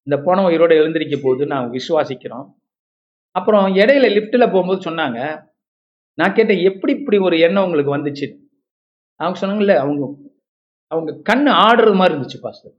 [0.07, 2.47] இந்த பணம் உயிரோட எழுந்திருக்க போகுது நான் விசுவாசிக்கிறோம்.
[3.37, 5.19] அப்புறம் இடையில லிஃப்ட்டில் போகும்போது சொன்னாங்க
[6.19, 8.27] நான் கேட்டேன் எப்படி இப்படி ஒரு எண்ணம் உங்களுக்கு வந்துச்சு?
[9.21, 10.05] அவங்க சொன்னாங்கல்ல அவங்க
[10.93, 12.75] அவங்க கண்ணு ஆடுறது மாதிரி இருந்துச்சு பாஸ்டர்.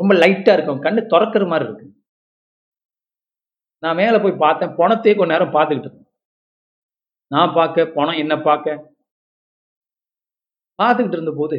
[0.00, 1.86] ரொம்ப லைட்டாக இருக்கும் கண்ணு திறக்கிற மாதிரி இருக்கு.
[3.82, 6.08] நான் மேலே போய் பார்த்தேன் பணத்தையே கொஞ்ச நேரம் பார்த்துக்கிட்டு இருந்தேன்.
[7.30, 8.94] நான் பார்க்க பணம் என்ன பார்க்க?
[10.82, 11.58] பார்த்துக்கிட்டு இருந்தபோது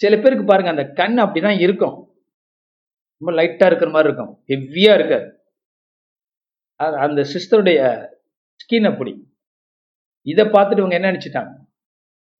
[0.00, 1.96] சில பேருக்கு பாருங்க அந்த கண் அப்படிதான் இருக்கும்.
[3.20, 5.28] ரொம்ப லைட்டாக இருக்கிற மாதிரி இருக்கும் ஹெவியாக இருக்காது.
[7.04, 7.80] அந்த சிஸ்டருடைய
[8.62, 9.12] ஸ்கின் அப்படி.
[10.26, 11.52] இதை பார்த்துட்டு இவங்க என்ன நினச்சிட்டாங்க?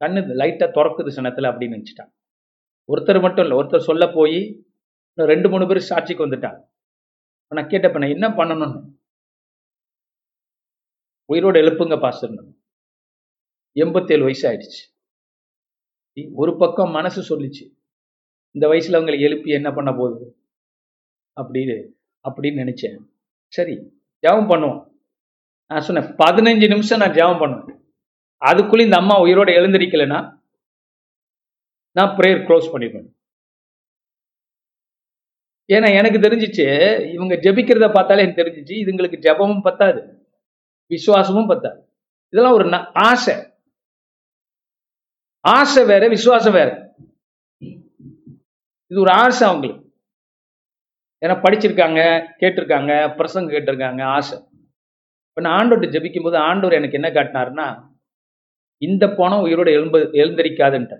[0.04, 2.12] கண்ணு லைட்டா திறக்குது சனத்தில் அப்படின்னு நினைச்சிட்டாங்க.
[2.92, 4.64] ஒருத்தர் மட்டும் இல்லை ஒருத்தர் சொல்ல போய்
[5.14, 6.60] ரெண்டு மூணு பேர் சாட்சிக்கு வந்துட்டாங்க.
[7.54, 8.94] நான் கேட்டப்ப நான் என்ன பண்ணணும்னு?
[11.32, 12.54] உயிரோட எழுப்புங்க பாஸ்டர்னு
[13.72, 14.82] எண்பத்தேழு வயசு ஆயிடுச்சு.
[16.34, 17.64] ஒரு பக்கம் மனசு சொல்லிச்சு
[18.50, 20.40] இந்த வயசுல அவங்களை எழுப்பி என்ன பண்ண போகுது?
[21.40, 21.76] அப்படின்னு
[22.28, 22.96] அப்படின்னு நினைச்சேன்.
[23.46, 23.74] சரி
[24.22, 24.90] ஜெபம் பண்ணுவோம்.
[25.66, 27.85] நான் சொன்னேன் பதினஞ்சு நிமிஷம் நான் ஜெபம் பண்ணுவேன்.
[28.42, 30.20] அதுக்குள்ளே இந்த அம்மா உயிரோட எழுந்திருக்கலைன்னா
[31.96, 33.08] நான் ப்ரேயர் க்ளோஸ் பண்ணிடுவேன்
[35.72, 36.66] ஏன்னா எனக்கு தெரிஞ்சிச்சு
[37.12, 40.00] இவங்க ஜெபிக்கிறத பார்த்தாலே எனக்கு தெரிஞ்சிச்சு இதுங்களுக்கு ஜெபமும் பத்தாது
[40.90, 41.78] விசுவாசமும் பத்தாது.
[42.32, 43.34] இதெல்லாம் ஒரு ஆசை.
[45.40, 46.70] ஆசை வேற விசுவாசம் வேற.
[48.90, 49.82] இது ஒரு ஆசை அவங்களுக்கு.
[51.22, 52.00] ஏன்னா படிச்சிருக்காங்க
[52.40, 54.38] கேட்டிருக்காங்க பிரசங்க கேட்டிருக்காங்க ஆசை.
[55.28, 57.66] இப்போ நான் ஆண்டோட்டு ஜெபிக்கும் போது ஆண்டவர் எனக்கு என்ன காட்டினாருன்னா
[58.82, 60.96] இந்த பணம் உயிரோட எழும்ப எழுந்திருக்காதுன்ட்டு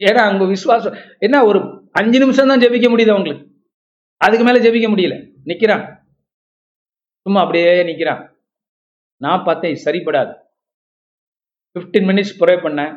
[0.00, 1.60] ஏன்னா அவங்க விசுவாசம் என்ன ஒரு
[1.92, 3.44] அஞ்சு நிமிஷம் தான் ஜெபிக்க முடியுது அவங்களுக்கு
[4.20, 5.14] அதுக்கு மேல ஜெபிக்க முடியல.
[5.50, 5.84] நிக்கிறான்.
[7.26, 8.22] சும்மா அப்படியே நிக்கிறான்.
[9.20, 10.32] நான் பார்த்தேன் சரிப்படாது.
[11.76, 12.92] 15 மினிட்ஸ் ப்ரே பண்ணேன்.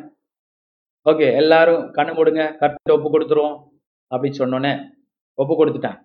[1.06, 3.56] ஓகே எல்லாரும் கண்ணு போடுங்க கரெக்டாக ஒப்பு கொடுத்துருவோம்
[4.10, 4.72] அப்படின்னு சொன்னோன்னே
[5.38, 5.98] ஒப்பு கொடுத்துட்டேன்.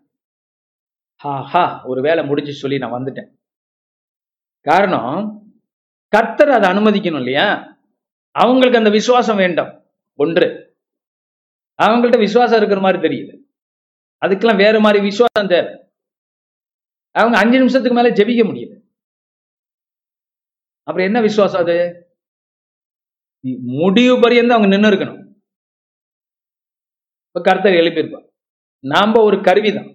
[1.21, 3.29] ஹா ஹா ஒரு வேலை முடிஞ்சு சொல்லி நான் வந்துட்டேன்.
[4.65, 5.17] காரணம்
[6.13, 7.47] கர்த்தர் அதை அனுமதிக்கணும் இல்லையா?
[8.35, 9.71] அவங்களுக்கு அந்த விசுவாசம் வேண்டும்.
[10.19, 10.47] ஒன்று.
[11.83, 13.33] அவங்கள்ட்ட விசுவாசம் இருக்கிற மாதிரி தெரியுது.
[14.25, 15.73] அதுக்கெல்லாம் வேற மாதிரி விசுவாசம் தேவை.
[17.15, 18.75] அவங்க அஞ்சு நிமிஷத்துக்கு மேல ஜெபிக்க முடியுது
[20.87, 21.77] அப்புறம் என்ன விசுவாசம் அது?
[23.79, 25.21] முடிவு பரியந்து அவங்க நின்று இருக்கணும்.
[27.27, 28.27] இப்ப கர்த்தர் எழுப்பியிருப்பான்
[28.83, 29.89] நாம ஒரு கருவி தான்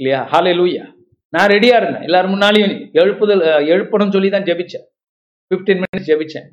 [0.00, 0.20] இல்லையா?
[0.32, 0.84] ஹாலே லூயா
[1.32, 2.02] நான் ரெடியா இருந்தேன்.
[2.02, 3.42] எல்லாரும் முன்னாலையும் எழுப்புதல்
[3.74, 4.84] எழுப்பணும்னு சொல்லி தான் ஜெபிச்சேன்.
[5.50, 6.48] 15 மினிட்ஸ் ஜெபிச்சேன்.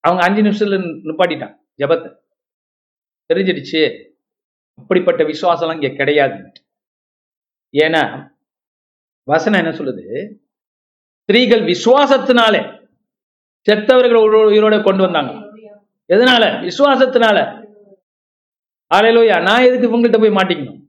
[0.00, 0.78] அவங்க அஞ்சு நிமிஷத்துல
[1.08, 2.10] நிப்பாட்டிட்டான் ஜெபத்தை.
[3.30, 3.82] தெரிஞ்சிடுச்சு.
[4.80, 6.38] அப்படிப்பட்ட விசுவாசம்லாம் இங்க கிடையாது
[7.74, 8.02] ஏன்னா
[9.28, 10.04] வசனம் என்ன சொல்லுது?
[11.22, 12.60] ஸ்திரீகள் விசுவாசத்தினாலே
[13.66, 15.32] செத்தவர்கள் உயிரோட கொண்டு வந்தாங்க.
[16.14, 16.44] எதனால?
[16.66, 17.38] விசுவாசத்தினால.
[18.94, 20.80] ஆலையிலோயா நான் எதுக்கு இவங்கள்ட்ட போய் மாட்டிக்கணும்?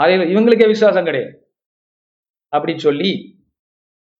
[0.00, 1.52] இவங்களுக்கே விசுவாசம் கிடையாது.
[2.48, 3.42] அப்படி சொல்லி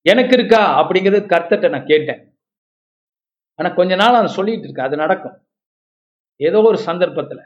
[0.03, 0.81] எனக்கு இருக்கா?
[0.81, 2.39] அப்படிங்கிறது கர்த்தட்ட நான் கேட்டேன்.
[3.55, 5.47] ஆனா கொஞ்ச நாள் அதை சொல்லிட்டு இருக்கேன் அது நடக்கும்.
[6.37, 7.43] ஏதோ ஒரு சந்தர்ப்பத்துல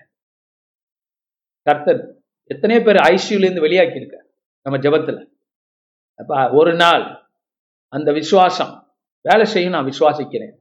[1.63, 4.27] கர்த்தர் எத்தனையோ பேர் ஐசியூலேருந்து வெளியாக்கி இருக்க
[4.63, 5.31] நம்ம ஜெபத்துல.
[6.15, 7.31] அப்ப ஒரு நாள்
[7.89, 10.55] அந்த விசுவாசம் வேலை செய்யும் நான் விசுவாசிக்கிறேன்.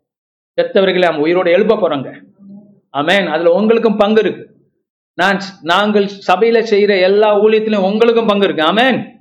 [0.58, 2.26] செத்தவர்களை நம்ம உயிரோட எழுப்ப போறோங்க.
[2.94, 4.57] அமேன் அதுல உங்களுக்கும் பங்கு இருக்கு.
[5.18, 8.64] நான் நாங்கள் சபையில செய்யற எல்லா ஊழியத்திலும் உங்களுக்கும் பங்கு இருக்கு.
[8.64, 9.16] ஆமேன்.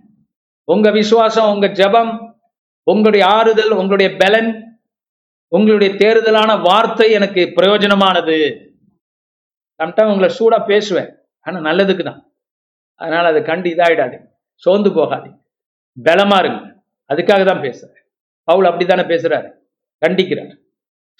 [0.64, 2.34] உங்க விசுவாசம் உங்க ஜெபம்
[2.82, 4.80] உங்களுடைய ஆறுதல் உங்களுடைய பலன்
[5.48, 8.36] உங்களுடைய தேறுதலான வார்த்தை எனக்கு பிரயோஜனமானது.
[9.82, 11.14] சம்டைம் உங்களை சூடா பேசுவேன்.
[11.40, 12.32] ஆனா நல்லதுக்கு தான்.
[12.94, 14.18] அதனால அதை கண்டு இதாயிடாது.
[14.54, 15.30] சோர்ந்து போகாது.
[16.04, 16.82] பலமா இருங்க.
[17.14, 18.04] அதுக்காக தான் பேசுறேன்.
[18.44, 19.48] பவுல் அப்படித்தானே பேசுறாரு?
[20.06, 20.52] கண்டிக்கிறார்.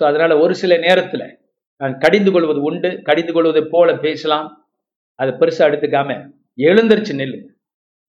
[0.01, 1.39] ஸோ அதனால ஒரு சில நேரத்துல
[1.77, 3.03] நான் கடிந்து கொள்வது உண்டு.
[3.03, 4.66] கடிந்து கொள்வதை போல பேசலாம்.
[5.19, 6.17] அதை பெருசாக எடுத்துக்காம
[6.69, 7.39] எழுந்திருச்சு நில்லு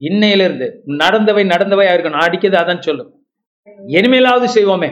[0.01, 0.67] இன்னையிலிருந்து
[1.01, 3.11] நடந்தவை நடந்தவை ஆயிருக்கும் அடிக்கிறது அதான் சொல்லும்
[3.95, 4.89] இனிமேலாவது செய்வோமே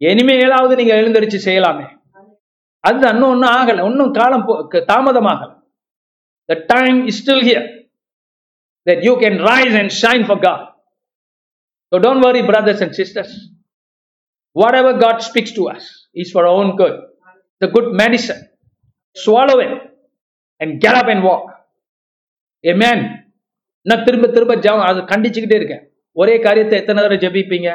[0.00, 1.86] இனிமேலாவது நீங்க எழுந்திருச்சு செய்யலாமே
[2.84, 4.44] அது இன்னும் ஒன்றும் ஆகலை இன்னும் காலம்
[4.92, 5.54] தாமதமாகலை
[6.48, 7.68] the time is still here
[8.86, 10.62] that you can rise and shine for God.
[11.92, 13.30] So don't worry, brothers and sisters.
[14.56, 16.98] Whatever God speaks to us is for our own good
[17.62, 18.40] The good medicine.
[19.16, 19.58] Swallow.
[20.60, 21.44] And get up and walk
[22.84, 23.02] amen
[23.86, 25.82] நான் திரும்ப திரும்ப ஜெபம் அதை கண்டிச்சுக்கிட்டே இருக்கேன்.
[26.16, 27.70] ஒரே காரியத்தை எத்தனை தடவை ஜெபிப்பீங்க?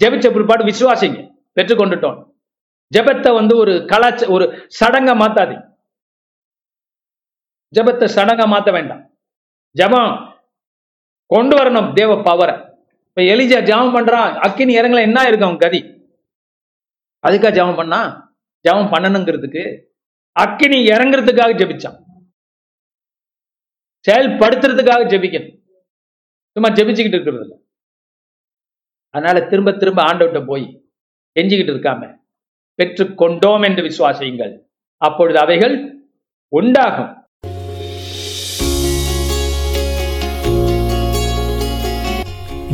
[0.00, 1.18] ஜெபிச்ச பிற்பாடு விசுவாசிங்க.
[1.56, 2.18] பெற்றுக்கொண்டுட்டோம்
[2.94, 4.44] ஜெபத்தை வந்து ஒரு கலாச்ச ஒரு
[4.78, 5.64] சடங்கா மாத்தாதீங்க.
[7.76, 9.02] ஜெபத்தை சடங்கா மாத்த வேண்டாம்.
[9.76, 10.12] ஜெபம்
[11.34, 12.54] கொண்டு வரணும் தேவ பவரை
[13.08, 15.80] இப்ப எலிஜா ஜெபம் பண்றான் அக்கினி இறங்கல என்ன இருக்கு அவன் கதி?
[17.24, 18.00] அதுக்கா ஜெபம் பண்ணா?
[18.64, 19.64] ஜெபம் பண்ணணுங்கிறதுக்கு
[20.36, 21.98] அக்கினி இறங்குறதுக்காக ஜெபிச்சான்.
[24.08, 25.56] செயல்படுத்துறதுக்காக ஜெபிக்கணும்.
[26.56, 27.56] சும்மா ஜெபிச்சுக்கிட்டு இருக்கிறது
[29.14, 30.66] அதனால திரும்ப திரும்ப ஆண்டவர்கிட்ட போய்
[31.40, 32.02] எஞ்சிக்கிட்டு இருக்காம
[32.78, 34.52] பெற்றுக்கொண்டோம் என்று விசுவாசியுங்கள்.
[35.02, 35.74] அப்பொழுது அவைகள்
[36.58, 37.12] உண்டாகும்.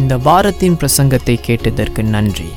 [0.01, 2.49] இந்த வாரத்தின் பிரசங்கத்தை கேட்டதற்கு நன்றி.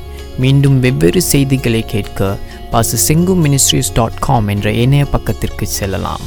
[0.42, 2.36] மீண்டும் வெவ்வேறு செய்திகளை கேட்க
[2.72, 6.26] பாச செங்கு மினிஸ்ட்ரிஸ் டாட் காம் என்ற இணைய பக்கத்திற்கு செல்லலாம்.